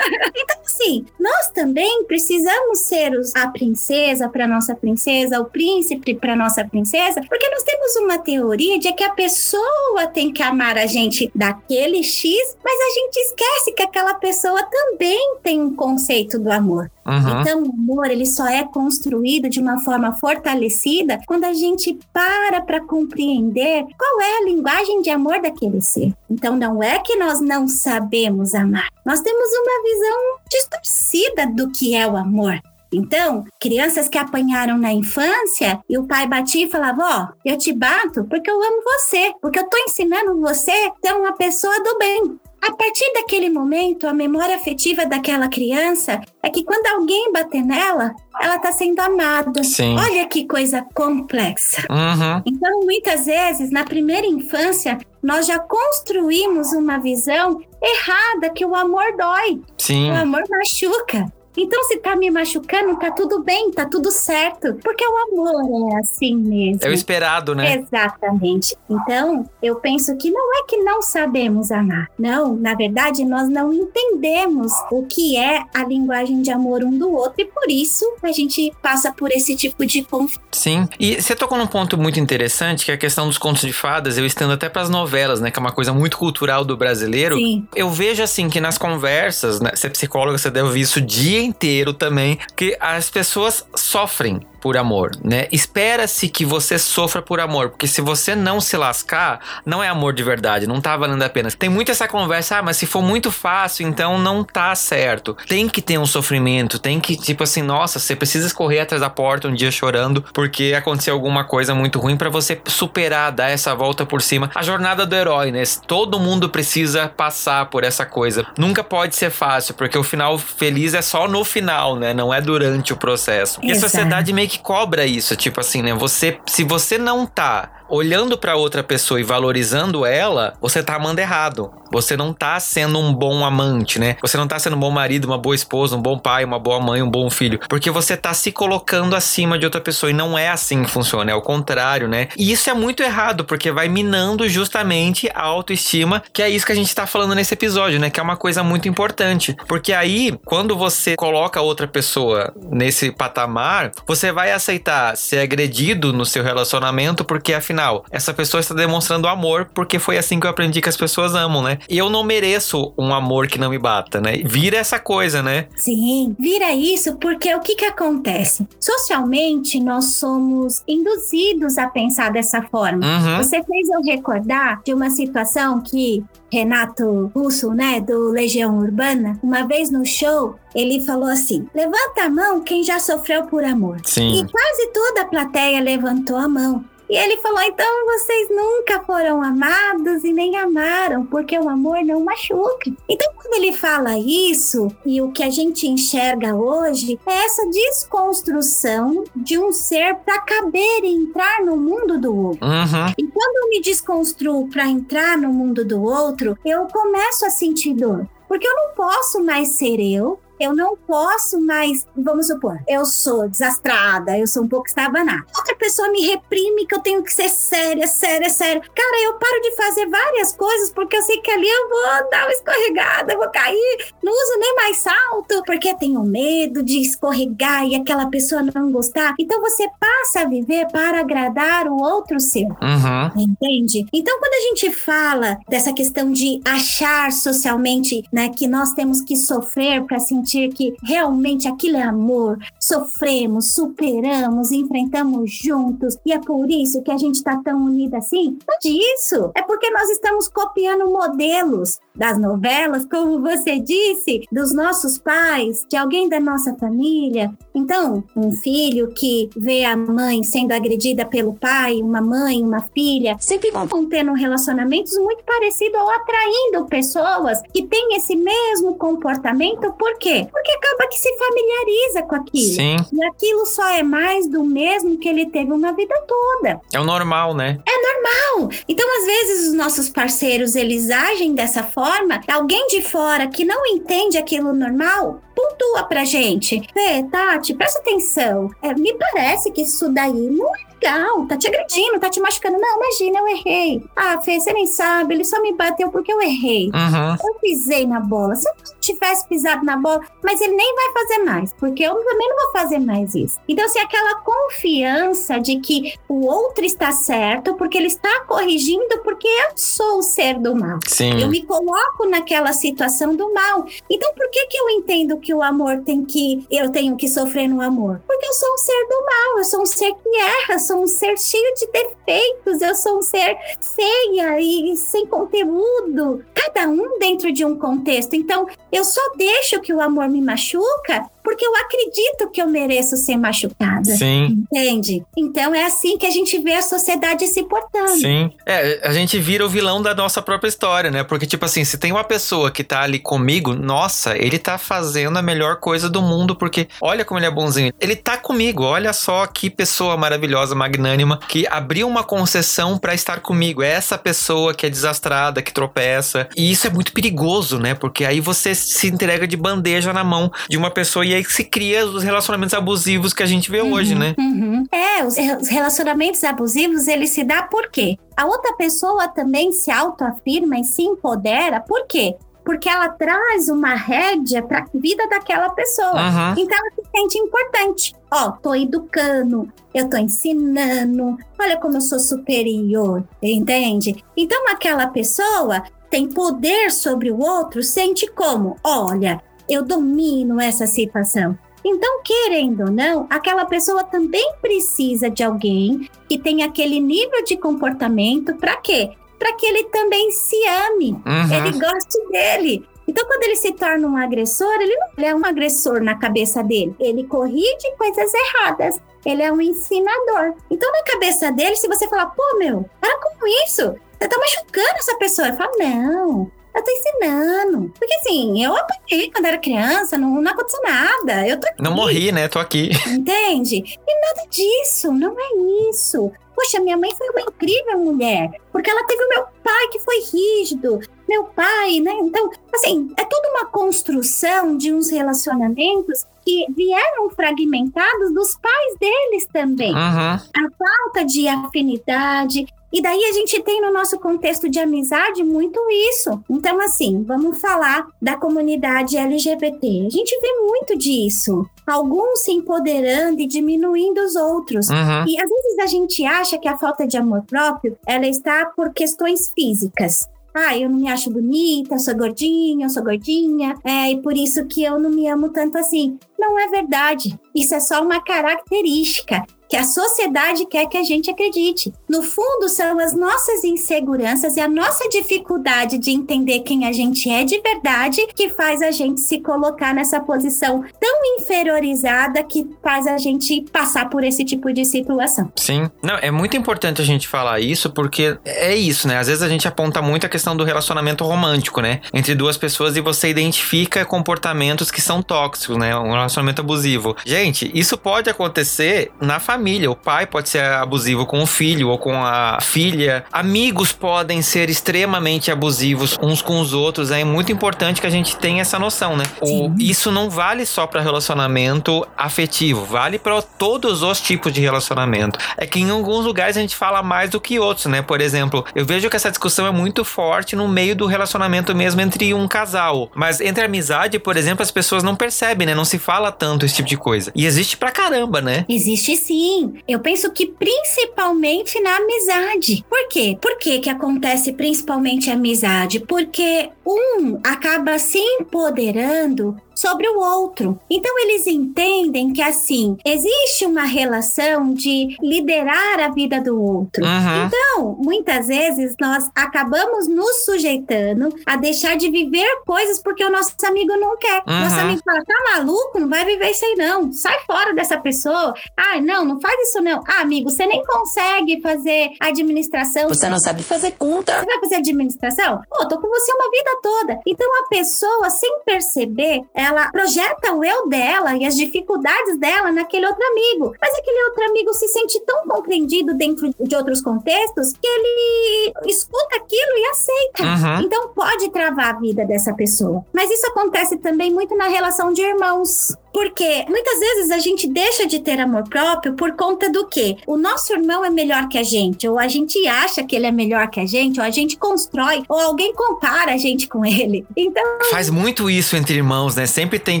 Então, 0.34 0.60
assim, 0.64 1.06
nós 1.18 1.48
também 1.50 2.04
precisamos 2.04 2.80
ser 2.80 3.12
a 3.36 3.48
princesa 3.48 4.28
para 4.28 4.46
nossa 4.46 4.74
princesa, 4.74 5.40
o 5.40 5.46
príncipe 5.46 6.14
para 6.14 6.36
nossa 6.36 6.64
princesa, 6.64 7.22
porque 7.28 7.48
nós 7.50 7.62
temos 7.62 7.96
uma 7.96 8.18
teoria 8.18 8.78
de 8.78 8.92
que 8.92 9.04
a 9.04 9.12
pessoa 9.12 10.06
tem 10.12 10.32
que 10.32 10.42
amar 10.42 10.76
a 10.76 10.86
gente 10.86 11.30
daquele 11.34 12.02
X, 12.02 12.56
mas 12.62 12.80
a 12.80 12.94
gente 12.94 13.16
esquece 13.18 13.72
que 13.72 13.82
aquela 13.82 14.14
pessoa 14.14 14.62
também 14.64 15.29
tem 15.42 15.60
um 15.60 15.74
conceito 15.74 16.38
do 16.38 16.50
amor. 16.50 16.90
Uhum. 17.06 17.40
Então, 17.40 17.62
o 17.62 17.72
amor 17.72 18.10
ele 18.10 18.26
só 18.26 18.46
é 18.46 18.64
construído 18.64 19.48
de 19.48 19.60
uma 19.60 19.80
forma 19.80 20.12
fortalecida 20.12 21.20
quando 21.26 21.44
a 21.44 21.52
gente 21.52 21.98
para 22.12 22.60
para 22.62 22.80
compreender 22.80 23.84
qual 23.98 24.20
é 24.20 24.38
a 24.38 24.44
linguagem 24.44 25.02
de 25.02 25.10
amor 25.10 25.40
daquele 25.40 25.80
ser. 25.80 26.12
Então, 26.28 26.56
não 26.56 26.82
é 26.82 26.98
que 27.00 27.16
nós 27.16 27.40
não 27.40 27.66
sabemos 27.66 28.54
amar. 28.54 28.88
Nós 29.04 29.20
temos 29.20 29.48
uma 29.48 29.82
visão 29.82 30.38
distorcida 30.50 31.46
do 31.46 31.70
que 31.70 31.94
é 31.94 32.06
o 32.06 32.16
amor. 32.16 32.60
Então, 32.92 33.44
crianças 33.60 34.08
que 34.08 34.18
apanharam 34.18 34.76
na 34.76 34.92
infância 34.92 35.80
e 35.88 35.96
o 35.96 36.06
pai 36.06 36.26
batia 36.26 36.66
e 36.66 36.70
falava: 36.70 37.02
Ó, 37.02 37.34
eu 37.44 37.56
te 37.56 37.72
bato 37.72 38.24
porque 38.24 38.50
eu 38.50 38.60
amo 38.60 38.82
você, 38.82 39.32
porque 39.40 39.60
eu 39.60 39.68
tô 39.68 39.76
ensinando 39.78 40.40
você 40.40 40.70
a 40.70 40.92
ser 41.06 41.14
uma 41.14 41.32
pessoa 41.32 41.74
do 41.82 41.98
bem. 41.98 42.40
A 42.62 42.72
partir 42.72 43.10
daquele 43.14 43.48
momento, 43.48 44.06
a 44.06 44.12
memória 44.12 44.54
afetiva 44.54 45.06
daquela 45.06 45.48
criança 45.48 46.20
é 46.42 46.50
que 46.50 46.62
quando 46.62 46.86
alguém 46.86 47.32
bater 47.32 47.64
nela, 47.64 48.14
ela 48.40 48.56
está 48.56 48.70
sendo 48.70 49.00
amada. 49.00 49.64
Sim. 49.64 49.96
Olha 49.96 50.26
que 50.28 50.46
coisa 50.46 50.86
complexa. 50.94 51.82
Uhum. 51.90 52.42
Então, 52.44 52.80
muitas 52.80 53.24
vezes, 53.26 53.70
na 53.70 53.84
primeira 53.84 54.26
infância, 54.26 54.98
nós 55.22 55.46
já 55.46 55.58
construímos 55.58 56.72
uma 56.72 56.98
visão 56.98 57.60
errada 57.82 58.50
que 58.50 58.64
o 58.64 58.74
amor 58.74 59.16
dói, 59.16 59.60
Sim. 59.78 60.10
o 60.10 60.16
amor 60.16 60.42
machuca. 60.50 61.32
Então, 61.56 61.82
se 61.84 61.98
tá 61.98 62.14
me 62.16 62.30
machucando, 62.30 62.96
tá 62.98 63.10
tudo 63.10 63.42
bem, 63.42 63.70
tá 63.70 63.84
tudo 63.84 64.10
certo. 64.10 64.74
Porque 64.82 65.04
o 65.04 65.16
amor 65.32 65.92
é 65.92 66.00
assim 66.00 66.36
mesmo. 66.36 66.80
É 66.82 66.88
o 66.88 66.92
esperado, 66.92 67.54
né? 67.54 67.78
Exatamente. 67.78 68.76
Então, 68.88 69.48
eu 69.62 69.76
penso 69.76 70.16
que 70.16 70.30
não 70.30 70.60
é 70.60 70.64
que 70.66 70.76
não 70.78 71.02
sabemos 71.02 71.70
amar. 71.70 72.08
Não, 72.18 72.54
na 72.54 72.74
verdade, 72.74 73.24
nós 73.24 73.48
não 73.48 73.72
entendemos 73.72 74.72
o 74.90 75.04
que 75.04 75.36
é 75.36 75.64
a 75.74 75.84
linguagem 75.84 76.40
de 76.42 76.50
amor 76.50 76.82
um 76.84 76.96
do 76.96 77.12
outro 77.12 77.42
e 77.42 77.44
por 77.44 77.68
isso 77.68 78.04
a 78.22 78.32
gente 78.32 78.72
passa 78.82 79.12
por 79.12 79.30
esse 79.30 79.56
tipo 79.56 79.84
de 79.84 80.02
conflito. 80.02 80.40
Sim. 80.52 80.88
E 80.98 81.20
você 81.20 81.34
tocou 81.34 81.58
num 81.58 81.66
ponto 81.66 81.98
muito 81.98 82.20
interessante, 82.20 82.84
que 82.84 82.90
é 82.90 82.94
a 82.94 82.98
questão 82.98 83.26
dos 83.26 83.38
contos 83.38 83.62
de 83.62 83.72
fadas. 83.72 84.16
Eu 84.16 84.26
estendo 84.26 84.52
até 84.52 84.68
pras 84.68 84.88
novelas, 84.88 85.40
né? 85.40 85.50
Que 85.50 85.58
é 85.58 85.62
uma 85.62 85.72
coisa 85.72 85.92
muito 85.92 86.16
cultural 86.16 86.64
do 86.64 86.76
brasileiro. 86.76 87.36
Sim. 87.36 87.66
Eu 87.74 87.90
vejo 87.90 88.22
assim 88.22 88.48
que 88.48 88.60
nas 88.60 88.78
conversas, 88.78 89.60
né? 89.60 89.72
Você 89.74 89.86
é 89.86 89.90
psicóloga, 89.90 90.38
você 90.38 90.50
deve 90.50 90.68
ouvir 90.68 90.80
isso 90.80 90.98
o 90.98 91.02
inteiro 91.40 91.92
também, 91.92 92.38
que 92.56 92.76
as 92.80 93.10
pessoas 93.10 93.64
sofrem 93.74 94.40
por 94.60 94.76
amor, 94.76 95.12
né? 95.22 95.46
Espera-se 95.50 96.28
que 96.28 96.44
você 96.44 96.78
sofra 96.78 97.22
por 97.22 97.40
amor, 97.40 97.70
porque 97.70 97.86
se 97.86 98.00
você 98.00 98.34
não 98.34 98.60
se 98.60 98.76
lascar, 98.76 99.40
não 99.64 99.82
é 99.82 99.88
amor 99.88 100.12
de 100.12 100.22
verdade, 100.22 100.66
não 100.66 100.80
tá 100.80 100.96
valendo 100.96 101.22
a 101.22 101.28
pena. 101.28 101.50
Tem 101.50 101.68
muito 101.68 101.90
essa 101.90 102.06
conversa, 102.06 102.58
ah, 102.58 102.62
mas 102.62 102.76
se 102.76 102.86
for 102.86 103.02
muito 103.02 103.30
fácil, 103.30 103.86
então 103.88 104.18
não 104.18 104.44
tá 104.44 104.74
certo. 104.74 105.36
Tem 105.48 105.68
que 105.68 105.80
ter 105.80 105.98
um 105.98 106.06
sofrimento, 106.06 106.78
tem 106.78 107.00
que, 107.00 107.16
tipo 107.16 107.42
assim, 107.42 107.62
nossa, 107.62 107.98
você 107.98 108.14
precisa 108.14 108.52
correr 108.54 108.80
atrás 108.80 109.00
da 109.00 109.10
porta 109.10 109.48
um 109.48 109.54
dia 109.54 109.70
chorando 109.70 110.22
porque 110.32 110.74
aconteceu 110.76 111.14
alguma 111.14 111.44
coisa 111.44 111.74
muito 111.74 111.98
ruim 111.98 112.16
para 112.16 112.28
você 112.28 112.60
superar, 112.66 113.32
dar 113.32 113.50
essa 113.50 113.74
volta 113.74 114.04
por 114.04 114.20
cima. 114.22 114.50
A 114.54 114.62
jornada 114.62 115.06
do 115.06 115.14
herói, 115.14 115.50
né? 115.50 115.62
Todo 115.86 116.18
mundo 116.18 116.48
precisa 116.48 117.08
passar 117.08 117.66
por 117.66 117.84
essa 117.84 118.04
coisa. 118.04 118.46
Nunca 118.58 118.82
pode 118.82 119.16
ser 119.16 119.30
fácil, 119.30 119.74
porque 119.74 119.96
o 119.96 120.02
final 120.02 120.38
feliz 120.38 120.94
é 120.94 121.02
só 121.02 121.28
no 121.28 121.44
final, 121.44 121.96
né? 121.96 122.12
Não 122.12 122.32
é 122.32 122.40
durante 122.40 122.92
o 122.92 122.96
processo. 122.96 123.60
E 123.62 123.68
a 123.68 123.72
Exato. 123.72 123.90
sociedade 123.90 124.32
meio 124.32 124.48
que 124.50 124.58
cobra 124.58 125.06
isso, 125.06 125.36
tipo 125.36 125.60
assim, 125.60 125.80
né? 125.80 125.94
Você, 125.94 126.40
se 126.46 126.64
você 126.64 126.98
não 126.98 127.24
tá 127.24 127.79
olhando 127.90 128.38
pra 128.38 128.56
outra 128.56 128.82
pessoa 128.82 129.20
e 129.20 129.24
valorizando 129.24 130.06
ela, 130.06 130.54
você 130.60 130.82
tá 130.82 130.94
amando 130.96 131.20
errado. 131.20 131.70
Você 131.92 132.16
não 132.16 132.32
tá 132.32 132.58
sendo 132.60 132.98
um 132.98 133.12
bom 133.12 133.44
amante, 133.44 133.98
né? 133.98 134.16
Você 134.22 134.36
não 134.36 134.46
tá 134.46 134.58
sendo 134.58 134.76
um 134.76 134.80
bom 134.80 134.90
marido, 134.90 135.24
uma 135.24 135.38
boa 135.38 135.54
esposa, 135.54 135.96
um 135.96 136.02
bom 136.02 136.18
pai, 136.18 136.44
uma 136.44 136.58
boa 136.58 136.78
mãe, 136.78 137.02
um 137.02 137.10
bom 137.10 137.28
filho. 137.28 137.58
Porque 137.68 137.90
você 137.90 138.16
tá 138.16 138.32
se 138.32 138.52
colocando 138.52 139.16
acima 139.16 139.58
de 139.58 139.64
outra 139.64 139.80
pessoa. 139.80 140.10
E 140.10 140.14
não 140.14 140.38
é 140.38 140.48
assim 140.48 140.84
que 140.84 140.90
funciona, 140.90 141.32
é 141.32 141.34
o 141.34 141.42
contrário, 141.42 142.06
né? 142.06 142.28
E 142.36 142.52
isso 142.52 142.70
é 142.70 142.74
muito 142.74 143.02
errado, 143.02 143.44
porque 143.44 143.72
vai 143.72 143.88
minando 143.88 144.48
justamente 144.48 145.28
a 145.34 145.42
autoestima, 145.42 146.22
que 146.32 146.42
é 146.42 146.48
isso 146.48 146.64
que 146.64 146.72
a 146.72 146.76
gente 146.76 146.94
tá 146.94 147.06
falando 147.06 147.34
nesse 147.34 147.54
episódio, 147.54 147.98
né? 147.98 148.08
Que 148.08 148.20
é 148.20 148.22
uma 148.22 148.36
coisa 148.36 148.62
muito 148.62 148.88
importante. 148.88 149.56
Porque 149.66 149.92
aí, 149.92 150.38
quando 150.44 150.76
você 150.76 151.16
coloca 151.16 151.60
outra 151.60 151.88
pessoa 151.88 152.54
nesse 152.70 153.10
patamar, 153.10 153.90
você 154.06 154.30
vai 154.30 154.52
aceitar 154.52 155.16
ser 155.16 155.40
agredido 155.40 156.12
no 156.12 156.24
seu 156.24 156.44
relacionamento, 156.44 157.24
porque 157.24 157.52
afinal, 157.52 157.79
essa 158.10 158.32
pessoa 158.32 158.60
está 158.60 158.74
demonstrando 158.74 159.28
amor, 159.28 159.70
porque 159.74 159.98
foi 159.98 160.18
assim 160.18 160.38
que 160.38 160.46
eu 160.46 160.50
aprendi 160.50 160.80
que 160.80 160.88
as 160.88 160.96
pessoas 160.96 161.34
amam, 161.34 161.62
né? 161.62 161.78
E 161.88 161.98
eu 161.98 162.10
não 162.10 162.22
mereço 162.22 162.92
um 162.98 163.12
amor 163.14 163.46
que 163.46 163.58
não 163.58 163.70
me 163.70 163.78
bata, 163.78 164.20
né? 164.20 164.38
Vira 164.44 164.76
essa 164.76 164.98
coisa, 164.98 165.42
né? 165.42 165.66
Sim, 165.76 166.34
vira 166.38 166.72
isso 166.72 167.16
porque 167.16 167.54
o 167.54 167.60
que 167.60 167.74
que 167.74 167.84
acontece? 167.84 168.66
Socialmente, 168.78 169.80
nós 169.80 170.14
somos 170.14 170.82
induzidos 170.86 171.78
a 171.78 171.88
pensar 171.88 172.30
dessa 172.30 172.62
forma. 172.62 173.06
Uhum. 173.06 173.36
Você 173.38 173.62
fez 173.62 173.88
eu 173.88 174.02
recordar 174.02 174.80
de 174.84 174.92
uma 174.92 175.10
situação 175.10 175.80
que 175.80 176.24
Renato 176.52 177.30
Russo, 177.34 177.72
né, 177.72 178.00
do 178.00 178.30
Legião 178.30 178.76
Urbana, 178.78 179.38
uma 179.42 179.66
vez 179.66 179.90
no 179.90 180.04
show, 180.04 180.56
ele 180.74 181.00
falou 181.00 181.28
assim: 181.28 181.66
levanta 181.74 182.24
a 182.24 182.30
mão 182.30 182.60
quem 182.60 182.82
já 182.82 182.98
sofreu 182.98 183.44
por 183.44 183.64
amor. 183.64 183.98
E 184.04 184.08
Sim. 184.08 184.46
quase 184.50 184.92
toda 184.92 185.22
a 185.22 185.26
plateia 185.26 185.80
levantou 185.80 186.36
a 186.36 186.48
mão. 186.48 186.84
E 187.10 187.16
ele 187.16 187.36
falou: 187.38 187.60
então 187.62 188.06
vocês 188.06 188.48
nunca 188.50 189.00
foram 189.00 189.42
amados 189.42 190.22
e 190.22 190.32
nem 190.32 190.56
amaram, 190.56 191.26
porque 191.26 191.58
o 191.58 191.68
amor 191.68 192.04
não 192.04 192.20
machuca. 192.20 192.90
Então, 193.08 193.32
quando 193.34 193.54
ele 193.54 193.72
fala 193.72 194.16
isso, 194.16 194.86
e 195.04 195.20
o 195.20 195.32
que 195.32 195.42
a 195.42 195.50
gente 195.50 195.88
enxerga 195.88 196.54
hoje 196.54 197.18
é 197.26 197.44
essa 197.44 197.66
desconstrução 197.68 199.24
de 199.34 199.58
um 199.58 199.72
ser 199.72 200.14
para 200.24 200.40
caber 200.40 201.02
e 201.02 201.08
entrar 201.08 201.64
no 201.64 201.76
mundo 201.76 202.18
do 202.18 202.34
outro. 202.34 202.64
Uhum. 202.64 203.14
E 203.18 203.26
quando 203.26 203.64
eu 203.64 203.70
me 203.70 203.80
desconstruo 203.80 204.68
para 204.68 204.86
entrar 204.88 205.36
no 205.36 205.52
mundo 205.52 205.84
do 205.84 206.00
outro, 206.00 206.56
eu 206.64 206.86
começo 206.86 207.44
a 207.44 207.50
sentir 207.50 207.94
dor. 207.94 208.28
Porque 208.46 208.66
eu 208.66 208.74
não 208.74 208.94
posso 208.94 209.42
mais 209.44 209.76
ser 209.76 210.00
eu, 210.00 210.40
eu 210.60 210.74
não 210.74 210.96
posso 210.96 211.60
mais, 211.60 212.06
vamos 212.16 212.46
supor, 212.46 212.78
eu 212.86 213.04
sou 213.04 213.48
desastrada, 213.48 214.38
eu 214.38 214.46
sou 214.46 214.64
um 214.64 214.68
pouco 214.68 214.86
estabanada. 214.86 215.44
Outra 215.56 215.74
pessoa 215.76 216.10
me 216.10 216.20
reprime 216.26 216.86
que 216.86 216.94
eu 216.94 217.00
tenho 217.00 217.22
que 217.22 217.32
ser 217.32 217.48
séria, 217.48 218.06
séria, 218.06 218.50
séria. 218.50 218.80
Cara, 218.80 219.24
eu 219.24 219.34
paro 219.34 219.60
de 219.62 219.76
fazer 219.76 220.06
várias 220.08 220.52
coisas 220.52 220.90
porque 220.90 221.16
eu 221.16 221.22
sei 221.22 221.40
que 221.40 221.50
ali 221.50 221.68
eu 221.68 221.88
vou 221.88 222.30
dar 222.30 222.44
uma 222.44 222.52
escorregada, 222.52 223.32
eu 223.32 223.38
vou 223.38 223.50
cair, 223.50 224.12
não 224.22 224.32
uso 224.32 224.58
nem 224.58 224.76
mais 224.76 224.98
salto, 224.98 225.62
porque 225.64 225.96
tenho 225.96 226.22
medo 226.22 226.82
de 226.82 227.00
escorregar 227.00 227.86
e 227.86 227.94
aquela 227.94 228.26
pessoa 228.26 228.62
não 228.74 228.92
gostar. 228.92 229.34
Então 229.38 229.60
você 229.60 229.88
passa 229.98 230.40
a 230.40 230.48
viver 230.48 230.86
para 230.92 231.20
agradar 231.20 231.86
o 231.88 231.96
outro 231.96 232.38
ser. 232.38 232.66
Uhum. 232.66 233.42
Entende? 233.42 234.06
Então, 234.12 234.38
quando 234.38 234.54
a 234.54 234.68
gente 234.68 234.90
fala 234.90 235.58
dessa 235.68 235.92
questão 235.92 236.30
de 236.30 236.60
achar 236.64 237.32
socialmente, 237.32 238.24
né, 238.32 238.48
que 238.48 238.66
nós 238.66 238.92
temos 238.92 239.20
que 239.22 239.36
sofrer 239.36 240.04
para 240.04 240.18
sentir 240.18 240.49
que 240.74 240.94
realmente 241.02 241.68
aquilo 241.68 241.96
é 241.96 242.02
amor, 242.02 242.58
sofremos, 242.78 243.74
superamos, 243.74 244.70
enfrentamos 244.72 245.52
juntos, 245.52 246.16
e 246.24 246.32
é 246.32 246.38
por 246.38 246.70
isso 246.70 247.02
que 247.02 247.10
a 247.10 247.16
gente 247.16 247.36
está 247.36 247.56
tão 247.62 247.84
unida 247.84 248.18
assim? 248.18 248.58
Não 248.66 248.78
disso. 248.82 249.50
É 249.54 249.62
porque 249.62 249.90
nós 249.90 250.08
estamos 250.10 250.48
copiando 250.48 251.10
modelos 251.10 251.98
das 252.20 252.38
novelas, 252.38 253.06
como 253.06 253.40
você 253.40 253.78
disse, 253.80 254.42
dos 254.52 254.74
nossos 254.74 255.16
pais, 255.16 255.86
de 255.88 255.96
alguém 255.96 256.28
da 256.28 256.38
nossa 256.38 256.74
família. 256.74 257.50
Então, 257.74 258.22
um 258.36 258.52
filho 258.52 259.08
que 259.14 259.48
vê 259.56 259.86
a 259.86 259.96
mãe 259.96 260.42
sendo 260.42 260.72
agredida 260.72 261.24
pelo 261.24 261.54
pai, 261.54 261.94
uma 262.02 262.20
mãe, 262.20 262.62
uma 262.62 262.82
filha, 262.82 263.38
sempre 263.40 263.70
vão 263.70 264.04
tendo 264.04 264.34
relacionamentos 264.34 265.16
muito 265.16 265.42
parecidos 265.44 265.98
ou 265.98 266.10
atraindo 266.10 266.84
pessoas 266.90 267.62
que 267.72 267.86
têm 267.86 268.14
esse 268.16 268.36
mesmo 268.36 268.96
comportamento. 268.96 269.90
Por 269.94 270.18
quê? 270.18 270.46
Porque 270.52 270.72
acaba 270.72 271.08
que 271.08 271.16
se 271.16 271.38
familiariza 271.38 272.22
com 272.24 272.34
aquilo. 272.34 272.74
Sim. 272.74 272.96
E 273.14 273.24
aquilo 273.24 273.64
só 273.64 273.88
é 273.88 274.02
mais 274.02 274.46
do 274.46 274.62
mesmo 274.62 275.16
que 275.16 275.26
ele 275.26 275.46
teve 275.46 275.72
uma 275.72 275.92
vida 275.92 276.14
toda. 276.28 276.82
É 276.92 277.00
o 277.00 277.04
normal, 277.04 277.54
né? 277.54 277.78
Não. 278.22 278.68
Então, 278.88 279.06
às 279.18 279.26
vezes, 279.26 279.68
os 279.68 279.74
nossos 279.74 280.08
parceiros, 280.10 280.74
eles 280.74 281.08
agem 281.08 281.54
dessa 281.54 281.82
forma. 281.82 282.09
Alguém 282.48 282.86
de 282.88 283.02
fora 283.02 283.46
que 283.48 283.64
não 283.64 283.86
entende 283.86 284.36
aquilo 284.36 284.72
normal, 284.72 285.40
pontua 285.54 286.04
pra 286.04 286.24
gente. 286.24 286.82
Vê, 286.94 287.22
Tati, 287.30 287.74
presta 287.74 287.98
atenção. 288.00 288.70
É, 288.82 288.94
me 288.94 289.14
parece 289.14 289.70
que 289.70 289.82
isso 289.82 290.08
daí 290.12 290.50
não 290.50 290.74
é 290.76 290.89
legal. 291.00 291.46
Tá 291.46 291.56
te 291.56 291.66
agredindo, 291.66 292.20
tá 292.20 292.28
te 292.28 292.40
machucando. 292.40 292.78
Não, 292.78 292.96
imagina, 292.96 293.38
eu 293.40 293.48
errei. 293.48 294.04
Ah, 294.14 294.40
Fê, 294.40 294.60
você 294.60 294.72
nem 294.72 294.86
sabe, 294.86 295.34
ele 295.34 295.44
só 295.44 295.60
me 295.62 295.72
bateu 295.74 296.10
porque 296.10 296.32
eu 296.32 296.40
errei. 296.40 296.90
Uhum. 296.94 297.48
Eu 297.48 297.54
pisei 297.54 298.06
na 298.06 298.20
bola. 298.20 298.54
Se 298.54 298.68
eu 298.68 298.74
tivesse 299.00 299.48
pisado 299.48 299.84
na 299.84 299.96
bola, 299.96 300.20
mas 300.42 300.60
ele 300.60 300.74
nem 300.74 300.94
vai 300.94 301.12
fazer 301.12 301.44
mais, 301.44 301.72
porque 301.74 302.02
eu 302.02 302.14
também 302.14 302.48
não 302.48 302.56
vou 302.56 302.72
fazer 302.72 302.98
mais 302.98 303.34
isso. 303.34 303.58
Então, 303.68 303.88
se 303.88 303.98
aquela 303.98 304.36
confiança 304.36 305.58
de 305.58 305.80
que 305.80 306.14
o 306.28 306.46
outro 306.46 306.84
está 306.84 307.12
certo, 307.12 307.74
porque 307.74 307.96
ele 307.96 308.06
está 308.06 308.44
corrigindo, 308.44 309.18
porque 309.22 309.48
eu 309.48 309.70
sou 309.74 310.18
o 310.18 310.22
ser 310.22 310.58
do 310.58 310.74
mal. 310.76 310.98
Eu 311.02 311.08
Sim. 311.08 311.48
me 311.48 311.62
coloco 311.62 312.26
naquela 312.28 312.72
situação 312.72 313.34
do 313.34 313.52
mal. 313.52 313.86
Então, 314.08 314.32
por 314.34 314.50
que 314.50 314.66
que 314.66 314.76
eu 314.76 314.90
entendo 314.90 315.38
que 315.38 315.54
o 315.54 315.62
amor 315.62 316.02
tem 316.04 316.24
que 316.24 316.66
eu 316.70 316.90
tenho 316.90 317.16
que 317.16 317.28
sofrer 317.28 317.68
no 317.68 317.80
amor? 317.80 318.20
Porque 318.26 318.46
eu 318.46 318.52
sou 318.52 318.74
um 318.74 318.78
ser 318.78 319.06
do 319.08 319.24
mal, 319.24 319.58
eu 319.58 319.64
sou 319.64 319.82
um 319.82 319.86
ser 319.86 320.12
que 320.14 320.36
erra, 320.36 320.74
eu 320.74 320.78
sou 320.90 321.04
um 321.04 321.06
ser 321.06 321.38
cheio 321.38 321.74
de 321.74 321.86
defeitos, 321.92 322.82
eu 322.82 322.94
sou 322.96 323.18
um 323.18 323.22
ser 323.22 323.56
feia 323.94 324.60
e 324.60 324.96
sem 324.96 325.24
conteúdo. 325.24 326.44
Cada 326.52 326.88
um 326.88 327.16
dentro 327.20 327.52
de 327.52 327.64
um 327.64 327.78
contexto. 327.78 328.34
Então, 328.34 328.66
eu 328.90 329.04
só 329.04 329.20
deixo 329.36 329.80
que 329.80 329.92
o 329.94 330.00
amor 330.00 330.28
me 330.28 330.42
machuca 330.42 331.30
porque 331.42 331.64
eu 331.64 331.74
acredito 331.76 332.50
que 332.52 332.60
eu 332.60 332.68
mereço 332.68 333.16
ser 333.16 333.36
machucada. 333.36 334.16
Sim. 334.16 334.64
Entende? 334.70 335.24
Então 335.36 335.74
é 335.74 335.84
assim 335.84 336.16
que 336.18 336.26
a 336.26 336.30
gente 336.30 336.58
vê 336.58 336.74
a 336.74 336.82
sociedade 336.82 337.46
se 337.46 337.62
portando. 337.64 338.20
Sim. 338.20 338.52
É, 338.66 339.00
a 339.02 339.12
gente 339.12 339.38
vira 339.38 339.64
o 339.64 339.68
vilão 339.68 340.02
da 340.02 340.14
nossa 340.14 340.42
própria 340.42 340.68
história, 340.68 341.10
né? 341.10 341.24
Porque, 341.24 341.46
tipo 341.46 341.64
assim, 341.64 341.84
se 341.84 341.98
tem 341.98 342.12
uma 342.12 342.24
pessoa 342.24 342.70
que 342.70 342.84
tá 342.84 343.02
ali 343.02 343.18
comigo, 343.18 343.74
nossa, 343.74 344.36
ele 344.36 344.58
tá 344.58 344.78
fazendo 344.78 345.38
a 345.38 345.42
melhor 345.42 345.76
coisa 345.76 346.08
do 346.08 346.22
mundo, 346.22 346.54
porque 346.54 346.88
olha 347.00 347.24
como 347.24 347.38
ele 347.38 347.46
é 347.46 347.50
bonzinho. 347.50 347.92
Ele 348.00 348.16
tá 348.16 348.36
comigo, 348.36 348.84
olha 348.84 349.12
só 349.12 349.46
que 349.46 349.70
pessoa 349.70 350.16
maravilhosa, 350.16 350.74
magnânima, 350.74 351.38
que 351.48 351.66
abriu 351.68 352.08
uma 352.08 352.22
concessão 352.22 352.98
para 352.98 353.14
estar 353.14 353.40
comigo. 353.40 353.82
É 353.82 353.88
essa 353.88 354.16
pessoa 354.16 354.74
que 354.74 354.86
é 354.86 354.90
desastrada, 354.90 355.62
que 355.62 355.72
tropeça. 355.72 356.48
E 356.56 356.70
isso 356.70 356.86
é 356.86 356.90
muito 356.90 357.12
perigoso, 357.12 357.78
né? 357.78 357.94
Porque 357.94 358.24
aí 358.24 358.40
você 358.40 358.74
se 358.74 359.08
entrega 359.08 359.46
de 359.46 359.56
bandeja 359.56 360.12
na 360.12 360.24
mão 360.24 360.50
de 360.68 360.76
uma 360.76 360.90
pessoa 360.90 361.24
e 361.24 361.34
aí 361.34 361.39
se 361.44 361.64
cria 361.64 362.04
os 362.04 362.22
relacionamentos 362.22 362.74
abusivos 362.74 363.32
que 363.32 363.42
a 363.42 363.46
gente 363.46 363.70
vê 363.70 363.80
uhum, 363.80 363.92
hoje, 363.92 364.14
né? 364.14 364.34
Uhum. 364.38 364.84
É, 364.90 365.24
os 365.24 365.68
relacionamentos 365.68 366.42
abusivos, 366.44 367.06
eles 367.06 367.30
se 367.30 367.44
dá 367.44 367.62
por 367.62 367.90
quê? 367.90 368.18
A 368.36 368.46
outra 368.46 368.74
pessoa 368.76 369.28
também 369.28 369.72
se 369.72 369.90
autoafirma 369.90 370.78
e 370.78 370.84
se 370.84 371.02
empodera, 371.02 371.80
por 371.80 372.06
quê? 372.06 372.36
Porque 372.64 372.88
ela 372.88 373.08
traz 373.08 373.68
uma 373.68 373.94
rédea 373.94 374.62
para 374.62 374.80
a 374.80 374.86
vida 374.94 375.26
daquela 375.28 375.70
pessoa. 375.70 376.14
Uhum. 376.14 376.54
Então 376.58 376.78
ela 376.78 376.90
se 376.94 377.10
sente 377.14 377.38
importante. 377.38 378.14
Ó, 378.30 378.52
tô 378.52 378.74
educando, 378.74 379.68
eu 379.94 380.08
tô 380.08 380.16
ensinando, 380.16 381.36
olha 381.58 381.76
como 381.78 381.96
eu 381.96 382.00
sou 382.00 382.20
superior, 382.20 383.24
entende? 383.42 384.22
Então 384.36 384.70
aquela 384.70 385.06
pessoa 385.08 385.82
tem 386.10 386.28
poder 386.28 386.90
sobre 386.90 387.30
o 387.30 387.38
outro, 387.38 387.82
sente 387.82 388.26
como? 388.30 388.76
Olha, 388.84 389.40
eu 389.72 389.84
domino 389.84 390.60
essa 390.60 390.86
situação. 390.86 391.58
Então, 391.84 392.22
querendo 392.22 392.84
ou 392.84 392.90
não, 392.90 393.26
aquela 393.30 393.64
pessoa 393.64 394.04
também 394.04 394.52
precisa 394.60 395.30
de 395.30 395.42
alguém 395.42 396.08
que 396.28 396.38
tenha 396.38 396.66
aquele 396.66 397.00
nível 397.00 397.42
de 397.44 397.56
comportamento 397.56 398.54
para 398.56 398.76
quê? 398.76 399.10
Para 399.38 399.54
que 399.54 399.64
ele 399.64 399.84
também 399.84 400.30
se 400.30 400.56
ame, 400.66 401.12
uhum. 401.12 401.54
ele 401.54 401.78
goste 401.78 402.28
dele. 402.30 402.86
Então, 403.08 403.26
quando 403.26 403.42
ele 403.42 403.56
se 403.56 403.72
torna 403.72 404.06
um 404.06 404.16
agressor, 404.16 404.72
ele 404.80 404.96
não 404.96 405.26
é 405.26 405.34
um 405.34 405.44
agressor 405.44 406.00
na 406.00 406.16
cabeça 406.16 406.62
dele. 406.62 406.94
Ele 407.00 407.24
corrige 407.24 407.96
coisas 407.98 408.32
erradas. 408.32 409.00
Ele 409.24 409.42
é 409.42 409.50
um 409.50 409.60
ensinador. 409.60 410.54
Então, 410.70 410.90
na 410.92 411.02
cabeça 411.02 411.50
dele, 411.50 411.74
se 411.74 411.88
você 411.88 412.06
falar, 412.06 412.26
pô, 412.26 412.56
meu, 412.58 412.88
para 413.00 413.18
com 413.18 413.46
isso. 413.64 413.96
Você 414.16 414.28
tá 414.28 414.38
machucando 414.38 414.98
essa 414.98 415.16
pessoa. 415.16 415.48
Ele 415.48 415.56
fala, 415.56 415.72
não, 415.78 416.52
eu 416.74 416.84
tô 416.84 416.90
ensinando. 416.90 417.92
Porque 417.98 418.14
assim, 418.14 418.62
eu 418.62 418.76
apanhei 418.76 419.30
quando 419.30 419.46
era 419.46 419.58
criança, 419.58 420.16
não, 420.16 420.40
não 420.40 420.52
aconteceu 420.52 420.82
nada. 420.82 421.46
Eu 421.46 421.58
tô 421.58 421.66
aqui. 421.66 421.82
Não 421.82 421.94
morri, 421.94 422.32
né? 422.32 422.48
Tô 422.48 422.58
aqui. 422.58 422.90
Entende? 423.06 423.76
E 423.76 424.20
nada 424.20 424.48
disso, 424.48 425.12
não 425.12 425.34
é 425.38 425.88
isso. 425.90 426.32
Poxa, 426.54 426.80
minha 426.80 426.96
mãe 426.96 427.10
foi 427.16 427.28
uma 427.30 427.40
incrível 427.40 427.98
mulher, 427.98 428.50
porque 428.70 428.90
ela 428.90 429.06
teve 429.06 429.24
o 429.24 429.28
meu 429.30 429.44
pai 429.64 429.88
que 429.90 429.98
foi 430.00 430.20
rígido, 430.20 431.00
meu 431.26 431.44
pai, 431.44 432.00
né? 432.00 432.12
Então, 432.20 432.50
assim, 432.74 433.10
é 433.16 433.24
toda 433.24 433.50
uma 433.50 433.66
construção 433.66 434.76
de 434.76 434.92
uns 434.92 435.10
relacionamentos 435.10 436.26
que 436.44 436.66
vieram 436.76 437.30
fragmentados 437.30 438.34
dos 438.34 438.58
pais 438.58 438.98
deles 439.00 439.46
também. 439.50 439.92
Uhum. 439.92 439.96
A 439.96 440.40
falta 440.78 441.24
de 441.24 441.48
afinidade, 441.48 442.66
e 442.92 443.00
daí 443.00 443.24
a 443.24 443.32
gente 443.32 443.62
tem 443.62 443.80
no 443.80 443.92
nosso 443.92 444.18
contexto 444.18 444.68
de 444.68 444.80
amizade 444.80 445.44
muito 445.44 445.80
isso. 446.10 446.42
Então, 446.50 446.80
assim, 446.80 447.22
vamos 447.22 447.60
falar 447.60 448.06
da 448.20 448.36
comunidade 448.36 449.16
LGBT. 449.16 450.06
A 450.06 450.10
gente 450.10 450.38
vê 450.40 450.52
muito 450.66 450.98
disso. 450.98 451.64
Alguns 451.86 452.42
se 452.42 452.52
empoderando 452.52 453.40
e 453.40 453.46
diminuindo 453.46 454.20
os 454.20 454.34
outros. 454.34 454.88
Uhum. 454.88 455.24
E 455.26 455.40
às 455.40 455.48
vezes 455.48 455.78
a 455.80 455.86
gente 455.86 456.24
acha 456.24 456.58
que 456.58 456.68
a 456.68 456.76
falta 456.76 457.06
de 457.06 457.16
amor 457.16 457.42
próprio 457.42 457.96
ela 458.06 458.26
está 458.26 458.66
por 458.66 458.92
questões 458.92 459.52
físicas. 459.54 460.28
Ah, 460.52 460.76
eu 460.76 460.90
não 460.90 460.98
me 460.98 461.08
acho 461.08 461.30
bonita, 461.30 461.94
eu 461.94 461.98
sou 462.00 462.16
gordinha, 462.16 462.86
eu 462.86 462.90
sou 462.90 463.04
gordinha, 463.04 463.76
é, 463.84 464.10
e 464.10 464.20
por 464.20 464.36
isso 464.36 464.66
que 464.66 464.82
eu 464.82 464.98
não 464.98 465.08
me 465.08 465.28
amo 465.28 465.50
tanto 465.50 465.78
assim. 465.78 466.18
Não 466.36 466.58
é 466.58 466.66
verdade. 466.66 467.38
Isso 467.54 467.72
é 467.72 467.78
só 467.78 468.02
uma 468.02 468.20
característica 468.20 469.46
que 469.70 469.76
a 469.76 469.84
sociedade 469.84 470.66
quer 470.66 470.86
que 470.86 470.96
a 470.96 471.04
gente 471.04 471.30
acredite. 471.30 471.94
No 472.08 472.24
fundo, 472.24 472.68
são 472.68 472.98
as 472.98 473.14
nossas 473.14 473.62
inseguranças 473.62 474.56
e 474.56 474.60
a 474.60 474.68
nossa 474.68 475.08
dificuldade 475.08 475.96
de 475.96 476.10
entender 476.10 476.60
quem 476.60 476.86
a 476.86 476.92
gente 476.92 477.30
é 477.30 477.44
de 477.44 477.60
verdade 477.60 478.26
que 478.34 478.48
faz 478.48 478.82
a 478.82 478.90
gente 478.90 479.20
se 479.20 479.40
colocar 479.40 479.94
nessa 479.94 480.18
posição 480.18 480.84
tão 480.98 481.20
inferiorizada 481.38 482.42
que 482.42 482.68
faz 482.82 483.06
a 483.06 483.16
gente 483.16 483.64
passar 483.72 484.10
por 484.10 484.24
esse 484.24 484.44
tipo 484.44 484.72
de 484.72 484.84
situação. 484.84 485.52
Sim. 485.54 485.88
Não, 486.02 486.16
é 486.16 486.32
muito 486.32 486.56
importante 486.56 487.00
a 487.00 487.04
gente 487.04 487.28
falar 487.28 487.60
isso 487.60 487.90
porque 487.90 488.36
é 488.44 488.74
isso, 488.74 489.06
né? 489.06 489.18
Às 489.18 489.28
vezes 489.28 489.42
a 489.42 489.48
gente 489.48 489.68
aponta 489.68 490.02
muito 490.02 490.26
a 490.26 490.28
questão 490.28 490.56
do 490.56 490.64
relacionamento 490.64 491.24
romântico, 491.24 491.80
né? 491.80 492.00
Entre 492.12 492.34
duas 492.34 492.56
pessoas 492.56 492.96
e 492.96 493.00
você 493.00 493.28
identifica 493.28 494.04
comportamentos 494.04 494.90
que 494.90 495.00
são 495.00 495.22
tóxicos, 495.22 495.76
né? 495.76 495.96
Um 495.96 496.10
relacionamento 496.10 496.60
abusivo. 496.60 497.16
Gente, 497.24 497.70
isso 497.72 497.96
pode 497.96 498.28
acontecer 498.28 499.12
na 499.20 499.38
família 499.38 499.59
família. 499.60 499.90
O 499.90 499.94
pai 499.94 500.26
pode 500.26 500.48
ser 500.48 500.62
abusivo 500.62 501.26
com 501.26 501.42
o 501.42 501.46
filho 501.46 501.90
ou 501.90 501.98
com 501.98 502.14
a 502.14 502.58
filha. 502.62 503.26
Amigos 503.30 503.92
podem 503.92 504.40
ser 504.40 504.70
extremamente 504.70 505.50
abusivos 505.50 506.18
uns 506.22 506.40
com 506.40 506.60
os 506.60 506.72
outros. 506.72 507.10
É 507.10 507.22
muito 507.24 507.52
importante 507.52 508.00
que 508.00 508.06
a 508.06 508.10
gente 508.10 508.36
tenha 508.36 508.62
essa 508.62 508.78
noção, 508.78 509.18
né? 509.18 509.24
O, 509.42 509.70
isso 509.78 510.10
não 510.10 510.30
vale 510.30 510.64
só 510.64 510.86
para 510.86 511.02
relacionamento 511.02 512.06
afetivo, 512.16 512.86
vale 512.86 513.18
para 513.18 513.42
todos 513.42 514.02
os 514.02 514.18
tipos 514.18 514.50
de 514.50 514.62
relacionamento. 514.62 515.38
É 515.58 515.66
que 515.66 515.78
em 515.78 515.90
alguns 515.90 516.24
lugares 516.24 516.56
a 516.56 516.60
gente 516.60 516.74
fala 516.74 517.02
mais 517.02 517.28
do 517.28 517.38
que 517.38 517.58
outros, 517.58 517.84
né? 517.84 518.00
Por 518.00 518.22
exemplo, 518.22 518.64
eu 518.74 518.86
vejo 518.86 519.10
que 519.10 519.16
essa 519.16 519.30
discussão 519.30 519.66
é 519.66 519.70
muito 519.70 520.06
forte 520.06 520.56
no 520.56 520.66
meio 520.66 520.96
do 520.96 521.04
relacionamento 521.04 521.74
mesmo 521.74 522.00
entre 522.00 522.32
um 522.32 522.48
casal. 522.48 523.10
Mas 523.14 523.42
entre 523.42 523.62
amizade, 523.62 524.18
por 524.18 524.38
exemplo, 524.38 524.62
as 524.62 524.70
pessoas 524.70 525.02
não 525.02 525.14
percebem, 525.14 525.66
né? 525.66 525.74
Não 525.74 525.84
se 525.84 525.98
fala 525.98 526.32
tanto 526.32 526.64
esse 526.64 526.76
tipo 526.76 526.88
de 526.88 526.96
coisa. 526.96 527.30
E 527.34 527.44
existe 527.44 527.76
pra 527.76 527.90
caramba, 527.90 528.40
né? 528.40 528.64
Existe 528.66 529.16
sim 529.18 529.49
sim. 529.50 529.74
Eu 529.86 530.00
penso 530.00 530.30
que 530.32 530.46
principalmente 530.46 531.80
na 531.80 531.96
amizade. 531.96 532.84
Por 532.88 533.08
quê? 533.08 533.36
Por 533.40 533.58
que 533.58 533.80
que 533.80 533.90
acontece 533.90 534.52
principalmente 534.52 535.30
a 535.30 535.34
amizade? 535.34 536.00
Porque 536.00 536.70
um 536.86 537.40
acaba 537.42 537.98
se 537.98 538.18
empoderando 538.18 539.60
sobre 539.80 540.06
o 540.08 540.18
outro. 540.18 540.78
Então 540.90 541.18
eles 541.20 541.46
entendem 541.46 542.32
que 542.32 542.42
assim 542.42 542.96
existe 543.04 543.64
uma 543.64 543.84
relação 543.84 544.74
de 544.74 545.16
liderar 545.20 546.00
a 546.00 546.08
vida 546.10 546.40
do 546.40 546.60
outro. 546.60 547.04
Uhum. 547.04 547.46
Então, 547.46 547.96
muitas 547.98 548.48
vezes 548.48 548.94
nós 549.00 549.30
acabamos 549.34 550.06
nos 550.06 550.44
sujeitando 550.44 551.34
a 551.46 551.56
deixar 551.56 551.96
de 551.96 552.10
viver 552.10 552.60
coisas 552.66 552.98
porque 553.02 553.24
o 553.24 553.30
nosso 553.30 553.54
amigo 553.64 553.96
não 553.96 554.16
quer. 554.18 554.42
Uhum. 554.46 554.60
Nosso 554.60 554.80
amigo 554.80 555.00
fala: 555.04 555.24
"Tá 555.24 555.34
maluco? 555.54 555.98
Não 555.98 556.08
vai 556.08 556.24
viver 556.24 556.50
isso 556.50 556.64
aí 556.64 556.74
não. 556.76 557.12
Sai 557.12 557.38
fora 557.46 557.74
dessa 557.74 557.98
pessoa. 557.98 558.54
Ah, 558.76 559.00
não, 559.00 559.24
não 559.24 559.40
faz 559.40 559.54
isso 559.68 559.80
não. 559.80 560.02
Ah, 560.06 560.20
amigo, 560.20 560.50
você 560.50 560.66
nem 560.66 560.84
consegue 560.84 561.60
fazer 561.62 562.10
administração. 562.20 563.08
Você 563.08 563.28
não 563.28 563.38
sabe 563.38 563.62
fazer 563.62 563.92
conta. 563.92 564.38
Você 564.38 564.46
vai 564.46 564.60
fazer 564.60 564.74
administração? 564.76 565.62
Pô, 565.68 565.88
tô 565.88 565.98
com 566.00 566.08
você 566.08 566.32
uma 566.32 566.50
vida 566.50 566.70
toda. 566.82 567.20
Então 567.26 567.48
a 567.64 567.68
pessoa 567.68 568.30
sem 568.30 568.60
perceber, 568.64 569.40
ela 569.54 569.69
ela 569.70 569.90
projeta 569.90 570.52
o 570.52 570.64
eu 570.64 570.88
dela 570.88 571.36
e 571.36 571.46
as 571.46 571.56
dificuldades 571.56 572.38
dela 572.38 572.72
naquele 572.72 573.06
outro 573.06 573.22
amigo. 573.24 573.74
Mas 573.80 573.94
aquele 573.94 574.24
outro 574.28 574.44
amigo 574.44 574.72
se 574.74 574.88
sente 574.88 575.20
tão 575.20 575.46
compreendido 575.46 576.14
dentro 576.14 576.50
de 576.58 576.76
outros 576.76 577.00
contextos 577.00 577.72
que 577.72 577.86
ele 577.86 578.72
escuta 578.86 579.36
aquilo 579.36 579.78
e 579.78 579.86
aceita. 579.86 580.42
Uhum. 580.42 580.80
Então 580.86 581.08
pode 581.08 581.50
travar 581.50 581.94
a 581.94 581.98
vida 581.98 582.24
dessa 582.24 582.52
pessoa. 582.54 583.04
Mas 583.12 583.30
isso 583.30 583.46
acontece 583.46 583.96
também 583.98 584.32
muito 584.32 584.56
na 584.56 584.68
relação 584.68 585.12
de 585.12 585.22
irmãos. 585.22 585.96
Porque 586.12 586.64
muitas 586.68 586.98
vezes 586.98 587.30
a 587.30 587.38
gente 587.38 587.68
deixa 587.68 588.06
de 588.06 588.18
ter 588.20 588.40
amor 588.40 588.64
próprio 588.68 589.14
por 589.14 589.32
conta 589.36 589.70
do 589.70 589.86
quê? 589.86 590.16
O 590.26 590.36
nosso 590.36 590.72
irmão 590.72 591.04
é 591.04 591.10
melhor 591.10 591.48
que 591.48 591.58
a 591.58 591.62
gente, 591.62 592.08
ou 592.08 592.18
a 592.18 592.26
gente 592.28 592.66
acha 592.66 593.04
que 593.04 593.14
ele 593.14 593.26
é 593.26 593.32
melhor 593.32 593.68
que 593.68 593.80
a 593.80 593.86
gente, 593.86 594.18
ou 594.18 594.26
a 594.26 594.30
gente 594.30 594.56
constrói, 594.56 595.22
ou 595.28 595.38
alguém 595.38 595.72
compara 595.74 596.32
a 596.32 596.36
gente 596.36 596.68
com 596.68 596.84
ele. 596.84 597.24
Então. 597.36 597.62
Faz 597.90 598.10
muito 598.10 598.50
isso 598.50 598.76
entre 598.76 598.96
irmãos, 598.96 599.36
né? 599.36 599.46
Sempre 599.46 599.78
tem 599.78 600.00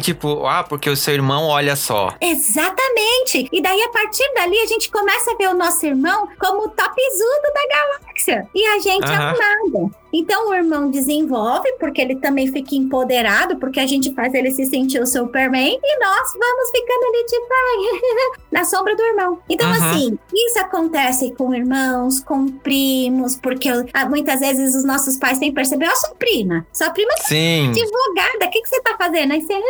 tipo, 0.00 0.46
ah, 0.46 0.64
porque 0.64 0.90
o 0.90 0.96
seu 0.96 1.14
irmão 1.14 1.46
olha 1.46 1.76
só. 1.76 2.14
Exatamente. 2.20 3.48
E 3.52 3.62
daí, 3.62 3.80
a 3.82 3.88
partir 3.90 4.24
dali, 4.34 4.58
a 4.58 4.66
gente 4.66 4.90
começa 4.90 5.32
a 5.32 5.36
ver 5.36 5.48
o 5.48 5.54
nosso 5.54 5.84
irmão 5.86 6.28
como 6.38 6.64
o 6.64 6.68
topzudo 6.68 7.52
da 7.54 7.76
galáxia. 7.76 8.48
E 8.54 8.66
a 8.66 8.78
gente 8.78 9.06
uhum. 9.06 9.14
é 9.14 9.18
nada. 9.18 9.90
Então 10.12 10.30
Então 10.40 10.48
o 10.48 10.54
irmão 10.54 10.90
desenvolve, 10.90 11.70
porque 11.78 12.00
ele 12.00 12.16
também 12.16 12.46
fica 12.46 12.74
empoderado, 12.74 13.56
porque 13.56 13.78
a 13.78 13.86
gente 13.86 14.14
faz 14.14 14.32
ele 14.32 14.50
se 14.50 14.64
sentir 14.64 14.98
o 14.98 15.06
Superman, 15.06 15.78
e 15.82 15.98
nós 16.00 16.32
vamos 16.32 16.70
ficando 16.70 17.04
ali 17.04 17.24
tipo, 17.26 18.40
na 18.50 18.64
sombra 18.64 18.96
do 18.96 19.02
irmão. 19.02 19.38
Então, 19.48 19.68
uhum. 19.68 19.74
assim, 19.74 20.18
isso 20.32 20.58
acontece 20.58 21.32
com 21.36 21.54
irmãos, 21.54 22.20
com 22.20 22.48
primos, 22.48 23.36
porque 23.36 23.68
ah, 23.92 24.06
muitas 24.08 24.40
vezes 24.40 24.74
os 24.74 24.84
nossos 24.84 25.18
pais 25.18 25.38
têm 25.38 25.52
percebido, 25.52 25.90
ó, 25.92 25.96
sua 25.96 26.14
prima, 26.14 26.66
sua 26.72 26.90
prima 26.90 27.10
tá 27.16 27.24
Sim. 27.24 27.68
advogada, 27.68 28.46
o 28.46 28.50
que, 28.50 28.62
que 28.62 28.68
você 28.68 28.80
tá 28.80 28.96
fazendo? 28.96 29.32
Aí 29.32 29.42
você. 29.42 29.60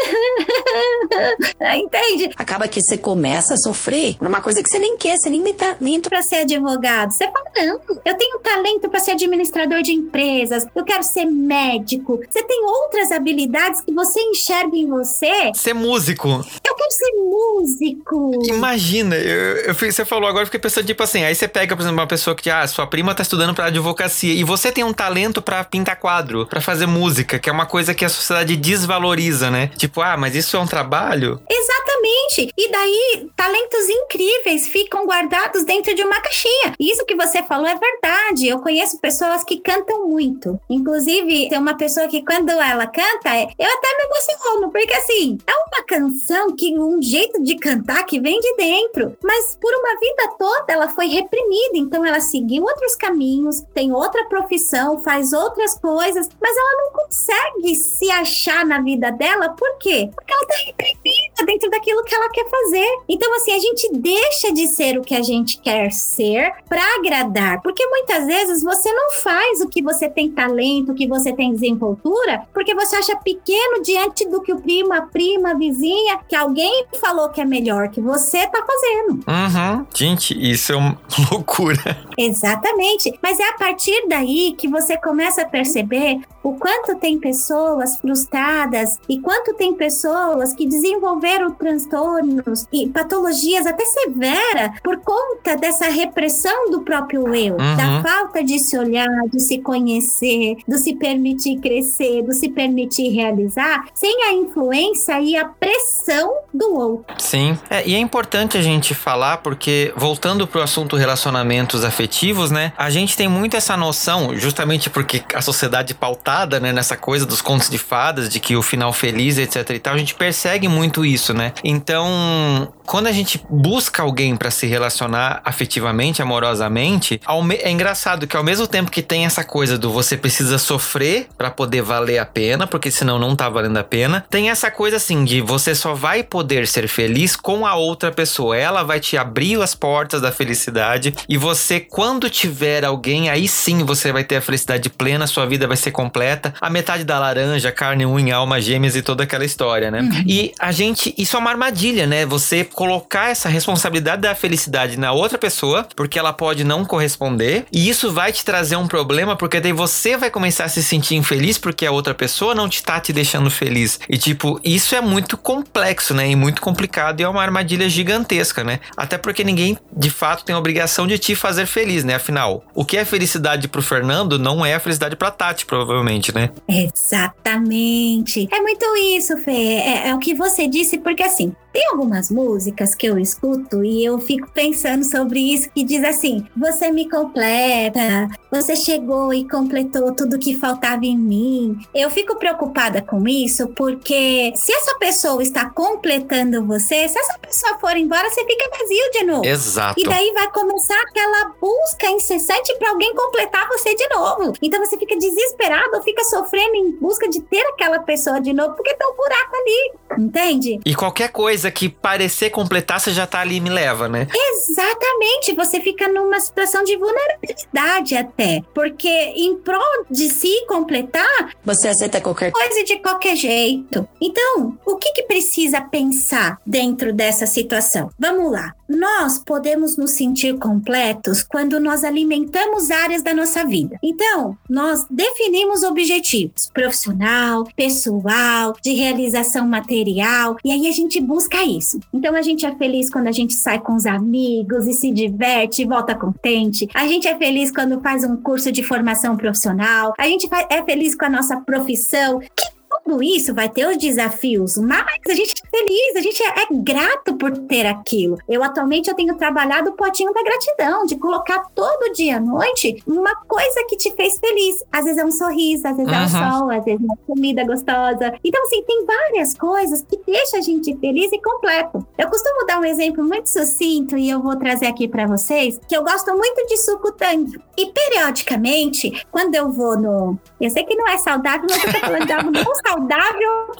Entende? 1.76 2.30
Acaba 2.36 2.68
que 2.68 2.80
você 2.80 2.96
começa 2.96 3.54
a 3.54 3.56
sofrer 3.56 4.16
numa 4.20 4.40
coisa 4.40 4.62
que 4.62 4.68
você 4.68 4.78
nem 4.78 4.96
quer, 4.96 5.16
você 5.16 5.28
nem 5.28 5.42
tem 5.42 5.54
talento 5.54 6.08
para 6.08 6.22
ser 6.22 6.36
advogado. 6.36 7.12
Você 7.12 7.24
fala, 7.30 7.44
não, 7.56 7.80
eu 8.04 8.16
tenho 8.16 8.38
talento 8.38 8.88
para 8.88 9.00
ser 9.00 9.12
administrador 9.12 9.82
de 9.82 9.92
empresas, 9.92 10.66
eu 10.74 10.84
quero 10.84 11.02
ser 11.02 11.24
médico. 11.24 12.20
Você 12.28 12.42
tem 12.42 12.64
outras 12.64 13.10
habilidades 13.10 13.80
que 13.80 13.92
você 13.92 14.20
enxerga 14.20 14.76
em 14.76 14.86
você. 14.86 15.52
Ser 15.54 15.74
músico. 15.74 16.19
Eu 16.22 16.79
quero 16.80 16.90
ser 16.90 17.10
músico. 17.18 18.42
Imagina, 18.46 19.16
eu, 19.16 19.56
eu, 19.58 19.74
você 19.74 20.04
falou 20.04 20.28
agora, 20.28 20.42
eu 20.42 20.46
fiquei 20.46 20.60
pensando, 20.60 20.86
tipo 20.86 21.02
assim, 21.02 21.24
aí 21.24 21.34
você 21.34 21.46
pega, 21.46 21.76
por 21.76 21.82
exemplo, 21.82 21.98
uma 21.98 22.06
pessoa 22.06 22.34
que, 22.34 22.48
ah, 22.48 22.66
sua 22.66 22.86
prima 22.86 23.14
tá 23.14 23.22
estudando 23.22 23.54
pra 23.54 23.66
advocacia 23.66 24.32
e 24.32 24.44
você 24.44 24.72
tem 24.72 24.84
um 24.84 24.92
talento 24.92 25.42
para 25.42 25.62
pintar 25.64 25.96
quadro, 25.96 26.46
para 26.46 26.60
fazer 26.60 26.86
música, 26.86 27.38
que 27.38 27.50
é 27.50 27.52
uma 27.52 27.66
coisa 27.66 27.94
que 27.94 28.04
a 28.04 28.08
sociedade 28.08 28.56
desvaloriza, 28.56 29.50
né? 29.50 29.70
Tipo, 29.76 30.00
ah, 30.00 30.16
mas 30.16 30.34
isso 30.34 30.56
é 30.56 30.60
um 30.60 30.66
trabalho? 30.66 31.40
Exatamente. 31.48 32.52
E 32.56 32.70
daí, 32.70 33.28
talentos 33.36 33.88
incríveis 33.88 34.68
ficam 34.68 35.04
guardados 35.06 35.64
dentro 35.64 35.94
de 35.94 36.02
uma 36.02 36.20
caixinha. 36.20 36.74
Isso 36.78 37.04
que 37.04 37.14
você 37.14 37.42
falou 37.42 37.66
é 37.66 37.78
verdade. 37.78 38.48
Eu 38.48 38.60
conheço 38.60 38.98
pessoas 38.98 39.44
que 39.44 39.60
cantam 39.60 40.08
muito. 40.08 40.58
Inclusive, 40.68 41.48
tem 41.48 41.58
uma 41.58 41.76
pessoa 41.76 42.08
que 42.08 42.22
quando 42.22 42.50
ela 42.50 42.86
canta, 42.86 43.30
eu 43.58 43.68
até 43.68 43.96
me 43.96 44.04
emociono, 44.04 44.70
porque 44.70 44.92
assim, 44.92 45.38
é 45.46 45.52
uma 45.52 45.84
canção 45.84 46.54
que 46.54 46.69
um 46.78 47.00
jeito 47.00 47.42
de 47.42 47.56
cantar 47.56 48.04
que 48.04 48.20
vem 48.20 48.38
de 48.40 48.56
dentro. 48.56 49.16
Mas 49.22 49.56
por 49.60 49.72
uma 49.72 49.98
vida 49.98 50.34
toda 50.38 50.72
ela 50.72 50.88
foi 50.88 51.06
reprimida, 51.06 51.76
então 51.76 52.04
ela 52.04 52.20
seguiu 52.20 52.64
outros 52.64 52.96
caminhos, 52.96 53.62
tem 53.74 53.92
outra 53.92 54.24
profissão, 54.26 54.98
faz 54.98 55.32
outras 55.32 55.78
coisas, 55.78 56.28
mas 56.40 56.56
ela 56.56 56.82
não 56.82 56.92
consegue 56.92 57.74
se 57.74 58.10
achar 58.10 58.64
na 58.64 58.80
vida 58.80 59.10
dela, 59.10 59.50
por 59.50 59.78
quê? 59.78 60.10
Porque 60.14 60.32
ela 60.32 60.46
tá 60.46 60.54
reprimida 60.66 61.46
dentro 61.46 61.70
daquilo 61.70 62.04
que 62.04 62.14
ela 62.14 62.30
quer 62.30 62.48
fazer. 62.48 62.88
Então, 63.08 63.34
assim, 63.34 63.52
a 63.52 63.58
gente 63.58 63.90
deixa 63.92 64.52
de 64.52 64.66
ser 64.68 64.98
o 64.98 65.02
que 65.02 65.14
a 65.14 65.22
gente 65.22 65.60
quer 65.60 65.90
ser 65.92 66.52
para 66.68 66.82
agradar, 66.96 67.60
porque 67.62 67.86
muitas 67.86 68.26
vezes 68.26 68.62
você 68.62 68.92
não 68.92 69.10
faz 69.12 69.60
o 69.60 69.68
que 69.68 69.82
você 69.82 70.08
tem 70.08 70.30
talento, 70.30 70.92
o 70.92 70.94
que 70.94 71.06
você 71.06 71.32
tem 71.32 71.52
desenvoltura, 71.52 72.46
porque 72.52 72.74
você 72.74 72.96
acha 72.96 73.16
pequeno 73.16 73.82
diante 73.82 74.28
do 74.28 74.42
que 74.42 74.52
o 74.52 74.60
primo, 74.60 74.92
a 74.92 75.02
prima, 75.02 75.50
a 75.50 75.54
vizinha, 75.54 76.20
que 76.28 76.36
alguém 76.36 76.59
falou 77.00 77.28
que 77.30 77.40
é 77.40 77.44
melhor 77.44 77.88
que 77.88 78.00
você 78.00 78.46
tá 78.46 78.64
fazendo. 78.66 79.24
Uhum. 79.26 79.86
Gente, 79.94 80.36
isso 80.38 80.72
é 80.72 80.76
uma 80.76 80.98
loucura. 81.30 81.98
Exatamente. 82.16 83.18
Mas 83.22 83.38
é 83.38 83.48
a 83.48 83.54
partir 83.54 84.06
daí 84.08 84.54
que 84.56 84.68
você 84.68 84.96
começa 84.96 85.42
a 85.42 85.48
perceber 85.48 86.20
o 86.42 86.54
quanto 86.54 86.96
tem 86.96 87.18
pessoas 87.18 87.96
frustradas 87.98 88.98
e 89.08 89.20
quanto 89.20 89.54
tem 89.54 89.74
pessoas 89.74 90.54
que 90.54 90.66
desenvolveram 90.66 91.52
transtornos 91.52 92.66
e 92.72 92.88
patologias 92.88 93.66
até 93.66 93.84
severas 93.84 94.80
por 94.82 94.98
conta 94.98 95.56
dessa 95.56 95.86
repressão 95.86 96.70
do 96.70 96.80
próprio 96.80 97.34
eu, 97.34 97.54
uhum. 97.54 97.76
da 97.76 98.02
falta 98.02 98.42
de 98.42 98.58
se 98.58 98.76
olhar, 98.78 99.06
de 99.30 99.40
se 99.40 99.58
conhecer, 99.58 100.56
de 100.66 100.78
se 100.78 100.94
permitir 100.96 101.60
crescer, 101.60 102.22
de 102.22 102.34
se 102.34 102.48
permitir 102.48 103.10
realizar, 103.10 103.86
sem 103.94 104.24
a 104.24 104.32
influência 104.32 105.20
e 105.20 105.36
a 105.36 105.44
pressão 105.44 106.32
do 106.52 106.74
outro. 106.74 107.14
Sim, 107.18 107.58
é, 107.68 107.86
e 107.86 107.94
é 107.94 107.98
importante 107.98 108.58
a 108.58 108.62
gente 108.62 108.94
falar 108.94 109.38
porque 109.38 109.92
voltando 109.96 110.46
para 110.46 110.60
o 110.60 110.62
assunto 110.62 110.96
relacionamentos 110.96 111.84
afetivos, 111.84 112.50
né? 112.50 112.72
A 112.76 112.90
gente 112.90 113.16
tem 113.16 113.28
muito 113.28 113.56
essa 113.56 113.76
noção, 113.76 114.36
justamente 114.36 114.90
porque 114.90 115.22
a 115.34 115.40
sociedade 115.40 115.94
pautada, 115.94 116.58
né, 116.58 116.72
nessa 116.72 116.96
coisa 116.96 117.24
dos 117.24 117.40
contos 117.40 117.70
de 117.70 117.78
fadas, 117.78 118.28
de 118.28 118.40
que 118.40 118.56
o 118.56 118.62
final 118.62 118.92
feliz, 118.92 119.38
etc 119.38 119.70
e 119.70 119.78
tal, 119.78 119.94
a 119.94 119.98
gente 119.98 120.14
persegue 120.14 120.68
muito 120.68 121.04
isso, 121.04 121.32
né? 121.32 121.52
Então, 121.62 122.72
quando 122.84 123.06
a 123.06 123.12
gente 123.12 123.40
busca 123.48 124.02
alguém 124.02 124.36
para 124.36 124.50
se 124.50 124.66
relacionar 124.66 125.40
afetivamente, 125.44 126.20
amorosamente, 126.20 127.20
é 127.62 127.70
engraçado 127.70 128.26
que 128.26 128.36
ao 128.36 128.42
mesmo 128.42 128.66
tempo 128.66 128.90
que 128.90 129.02
tem 129.02 129.24
essa 129.24 129.44
coisa 129.44 129.78
do 129.78 129.92
você 129.92 130.16
precisa 130.16 130.58
sofrer 130.58 131.28
para 131.38 131.50
poder 131.50 131.82
valer 131.82 132.18
a 132.18 132.26
pena, 132.26 132.66
porque 132.66 132.90
senão 132.90 133.18
não 133.18 133.36
tá 133.36 133.48
valendo 133.48 133.76
a 133.76 133.84
pena, 133.84 134.24
tem 134.28 134.50
essa 134.50 134.70
coisa 134.70 134.96
assim 134.96 135.24
de 135.24 135.40
você 135.40 135.74
só 135.74 135.94
vai 135.94 136.22
poder 136.22 136.39
ser 136.66 136.88
feliz 136.88 137.36
com 137.36 137.66
a 137.66 137.74
outra 137.74 138.10
pessoa. 138.10 138.56
Ela 138.56 138.82
vai 138.82 139.00
te 139.00 139.16
abrir 139.16 139.60
as 139.60 139.74
portas 139.74 140.20
da 140.20 140.30
felicidade 140.30 141.14
e 141.28 141.36
você, 141.36 141.80
quando 141.80 142.30
tiver 142.30 142.84
alguém, 142.84 143.28
aí 143.28 143.48
sim 143.48 143.84
você 143.84 144.12
vai 144.12 144.24
ter 144.24 144.36
a 144.36 144.40
felicidade 144.40 144.88
plena, 144.88 145.26
sua 145.26 145.46
vida 145.46 145.66
vai 145.66 145.76
ser 145.76 145.90
completa. 145.90 146.54
A 146.60 146.70
metade 146.70 147.04
da 147.04 147.18
laranja, 147.18 147.72
carne, 147.72 148.06
unha, 148.06 148.36
alma, 148.36 148.60
gêmeas 148.60 148.96
e 148.96 149.02
toda 149.02 149.24
aquela 149.24 149.44
história, 149.44 149.90
né? 149.90 150.00
Uhum. 150.00 150.24
E 150.26 150.52
a 150.58 150.72
gente, 150.72 151.14
isso 151.16 151.36
é 151.36 151.38
uma 151.38 151.50
armadilha, 151.50 152.06
né? 152.06 152.24
Você 152.26 152.64
colocar 152.64 153.30
essa 153.30 153.48
responsabilidade 153.48 154.22
da 154.22 154.34
felicidade 154.34 154.98
na 154.98 155.12
outra 155.12 155.38
pessoa, 155.38 155.86
porque 155.96 156.18
ela 156.18 156.32
pode 156.32 156.64
não 156.64 156.84
corresponder, 156.84 157.64
e 157.72 157.88
isso 157.88 158.12
vai 158.12 158.32
te 158.32 158.44
trazer 158.44 158.76
um 158.76 158.86
problema, 158.86 159.36
porque 159.36 159.60
daí 159.60 159.72
você 159.72 160.16
vai 160.16 160.30
começar 160.30 160.64
a 160.64 160.68
se 160.68 160.82
sentir 160.82 161.16
infeliz 161.16 161.58
porque 161.58 161.86
a 161.86 161.92
outra 161.92 162.14
pessoa 162.14 162.54
não 162.54 162.68
te 162.68 162.82
tá 162.82 163.00
te 163.00 163.12
deixando 163.12 163.50
feliz. 163.50 164.00
E 164.08 164.16
tipo, 164.16 164.60
isso 164.64 164.94
é 164.94 165.00
muito 165.00 165.36
complexo, 165.36 166.14
né? 166.14 166.28
E 166.30 166.36
muito 166.36 166.60
complicado 166.60 167.20
e 167.20 167.24
é 167.24 167.28
uma 167.28 167.42
armadilha 167.42 167.88
gigantesca, 167.88 168.62
né? 168.62 168.80
Até 168.96 169.18
porque 169.18 169.42
ninguém 169.42 169.76
de 169.92 170.10
fato 170.10 170.44
tem 170.44 170.54
a 170.54 170.58
obrigação 170.58 171.06
de 171.06 171.18
te 171.18 171.34
fazer 171.34 171.66
feliz, 171.66 172.04
né? 172.04 172.14
Afinal, 172.14 172.64
o 172.74 172.84
que 172.84 172.96
é 172.96 173.04
felicidade 173.04 173.68
pro 173.68 173.82
Fernando 173.82 174.38
não 174.38 174.64
é 174.64 174.74
a 174.74 174.80
felicidade 174.80 175.16
pra 175.16 175.30
Tati, 175.30 175.66
provavelmente, 175.66 176.34
né? 176.34 176.50
Exatamente. 176.68 178.48
É 178.52 178.60
muito 178.60 178.84
isso, 179.16 179.36
Fê. 179.38 179.50
É, 179.50 180.08
é 180.08 180.14
o 180.14 180.18
que 180.18 180.34
você 180.34 180.68
disse, 180.68 180.98
porque 180.98 181.22
assim, 181.22 181.54
tem 181.72 181.86
algumas 181.88 182.30
músicas 182.30 182.94
que 182.94 183.06
eu 183.06 183.18
escuto 183.18 183.84
e 183.84 184.04
eu 184.04 184.18
fico 184.18 184.50
pensando 184.50 185.04
sobre 185.04 185.40
isso 185.40 185.70
que 185.70 185.84
diz 185.84 186.02
assim: 186.04 186.46
você 186.56 186.90
me 186.90 187.08
completa, 187.08 188.28
você 188.50 188.74
chegou 188.76 189.32
e 189.32 189.48
completou 189.48 190.14
tudo 190.14 190.38
que 190.38 190.58
faltava 190.58 191.04
em 191.04 191.16
mim. 191.16 191.78
Eu 191.94 192.10
fico 192.10 192.36
preocupada 192.36 193.00
com 193.02 193.26
isso 193.26 193.68
porque 193.68 194.52
se 194.56 194.72
essa 194.72 194.96
pessoa 194.98 195.42
está 195.42 195.70
completando 195.70 196.64
você, 196.64 197.08
se 197.08 197.18
essa 197.18 197.38
pessoa 197.38 197.78
for 197.78 197.96
embora, 197.96 198.28
você 198.28 198.44
fica 198.44 198.70
vazio 198.70 199.10
de 199.12 199.24
novo. 199.24 199.46
Exato. 199.46 200.00
E 200.00 200.04
daí 200.04 200.32
vai 200.32 200.50
começar 200.50 201.00
aquela 201.02 201.54
busca 201.60 202.10
incessante 202.10 202.76
para 202.78 202.90
alguém 202.90 203.14
completar 203.14 203.68
você 203.68 203.94
de 203.94 204.08
novo. 204.08 204.52
Então 204.60 204.84
você 204.84 204.98
fica 204.98 205.16
desesperado, 205.16 206.02
fica 206.02 206.24
sofrendo 206.24 206.74
em 206.74 206.92
busca 206.92 207.28
de 207.28 207.40
ter 207.42 207.64
aquela 207.68 208.00
pessoa 208.00 208.40
de 208.40 208.52
novo 208.52 208.74
porque 208.74 208.94
tem 208.94 209.06
um 209.06 209.14
buraco 209.14 209.56
ali, 209.56 209.79
entende? 210.20 210.80
E 210.84 210.94
qualquer 210.94 211.28
coisa 211.28 211.70
que 211.70 211.88
parecer 211.88 212.50
completar, 212.50 213.00
você 213.00 213.12
já 213.12 213.26
tá 213.26 213.40
ali 213.40 213.56
e 213.56 213.60
me 213.60 213.70
leva, 213.70 214.08
né? 214.08 214.26
Exatamente. 214.32 215.54
Você 215.54 215.80
fica 215.80 216.08
numa 216.08 216.38
situação 216.40 216.84
de 216.84 216.96
vulnerabilidade 216.96 218.16
até. 218.16 218.62
Porque 218.74 219.08
em 219.08 219.56
prol 219.56 220.04
de 220.10 220.28
se 220.28 220.66
completar. 220.66 221.54
Você 221.64 221.88
aceita 221.88 222.20
qualquer 222.20 222.52
coisa 222.52 222.84
de 222.84 222.98
qualquer 222.98 223.36
jeito. 223.36 224.08
Então, 224.20 224.78
o 224.86 224.96
que, 224.96 225.12
que 225.12 225.22
precisa 225.24 225.80
pensar 225.80 226.58
dentro 226.66 227.12
dessa 227.12 227.46
situação? 227.46 228.10
Vamos 228.18 228.52
lá. 228.52 228.74
Nós 228.90 229.38
podemos 229.38 229.96
nos 229.96 230.10
sentir 230.10 230.58
completos 230.58 231.44
quando 231.44 231.78
nós 231.78 232.02
alimentamos 232.02 232.90
áreas 232.90 233.22
da 233.22 233.32
nossa 233.32 233.64
vida. 233.64 233.96
Então, 234.02 234.58
nós 234.68 235.06
definimos 235.08 235.84
objetivos 235.84 236.68
profissional, 236.74 237.68
pessoal, 237.76 238.74
de 238.82 238.92
realização 238.94 239.68
material, 239.68 240.56
e 240.64 240.72
aí 240.72 240.88
a 240.88 240.92
gente 240.92 241.20
busca 241.20 241.62
isso. 241.62 242.00
Então, 242.12 242.34
a 242.34 242.42
gente 242.42 242.66
é 242.66 242.74
feliz 242.74 243.08
quando 243.08 243.28
a 243.28 243.32
gente 243.32 243.54
sai 243.54 243.78
com 243.78 243.94
os 243.94 244.06
amigos 244.06 244.88
e 244.88 244.92
se 244.92 245.12
diverte 245.12 245.82
e 245.82 245.86
volta 245.86 246.12
contente. 246.16 246.88
A 246.92 247.06
gente 247.06 247.28
é 247.28 247.38
feliz 247.38 247.70
quando 247.70 248.00
faz 248.00 248.24
um 248.24 248.36
curso 248.38 248.72
de 248.72 248.82
formação 248.82 249.36
profissional. 249.36 250.14
A 250.18 250.26
gente 250.26 250.48
é 250.68 250.82
feliz 250.82 251.14
com 251.14 251.26
a 251.26 251.30
nossa 251.30 251.60
profissão. 251.60 252.40
Que 252.40 252.79
tudo 253.04 253.22
isso 253.22 253.54
vai 253.54 253.68
ter 253.68 253.86
os 253.86 253.96
desafios, 253.96 254.76
mas 254.76 255.06
a 255.28 255.34
gente 255.34 255.52
é 255.52 255.78
feliz, 255.78 256.16
a 256.16 256.20
gente 256.20 256.42
é, 256.42 256.48
é 256.48 256.66
grato 256.70 257.34
por 257.34 257.56
ter 257.56 257.86
aquilo. 257.86 258.38
Eu 258.48 258.62
atualmente 258.62 259.08
eu 259.08 259.14
tenho 259.14 259.36
trabalhado 259.36 259.90
o 259.90 259.92
potinho 259.94 260.32
da 260.32 260.42
gratidão, 260.42 261.06
de 261.06 261.16
colocar 261.16 261.64
todo 261.74 262.12
dia 262.12 262.36
à 262.36 262.40
noite 262.40 263.02
uma 263.06 263.34
coisa 263.46 263.84
que 263.88 263.96
te 263.96 264.12
fez 264.12 264.38
feliz. 264.38 264.84
Às 264.92 265.04
vezes 265.04 265.18
é 265.18 265.24
um 265.24 265.32
sorriso, 265.32 265.86
às 265.86 265.96
vezes 265.96 266.12
uhum. 266.12 266.18
é 266.18 266.24
um 266.24 266.28
sol, 266.28 266.70
às 266.70 266.84
vezes 266.84 267.00
é 267.00 267.04
uma 267.04 267.16
comida 267.26 267.64
gostosa. 267.64 268.32
Então, 268.44 268.62
assim, 268.64 268.82
tem 268.84 269.04
várias 269.04 269.54
coisas 269.54 270.02
que 270.02 270.18
deixam 270.26 270.60
a 270.60 270.62
gente 270.62 270.96
feliz 270.98 271.32
e 271.32 271.40
completo. 271.40 272.06
Eu 272.18 272.28
costumo 272.28 272.66
dar 272.66 272.80
um 272.80 272.84
exemplo 272.84 273.24
muito 273.24 273.48
sucinto 273.48 274.16
e 274.16 274.30
eu 274.30 274.40
vou 274.40 274.56
trazer 274.56 274.86
aqui 274.86 275.08
para 275.08 275.26
vocês, 275.26 275.80
que 275.88 275.96
eu 275.96 276.04
gosto 276.04 276.32
muito 276.36 276.66
de 276.66 276.76
suco 276.76 277.12
tangue. 277.12 277.60
E 277.76 277.92
periodicamente, 277.92 279.26
quando 279.30 279.54
eu 279.54 279.70
vou 279.70 279.98
no. 279.98 280.38
Eu 280.60 280.70
sei 280.70 280.84
que 280.84 280.94
não 280.94 281.08
é 281.08 281.16
saudável, 281.18 281.66
mas 281.68 281.82
eu 281.82 281.92
tô 281.92 281.98
falando 281.98 282.26
de 282.26 282.32
algo 282.32 282.50
não 282.50 282.62
saudável 282.62 282.89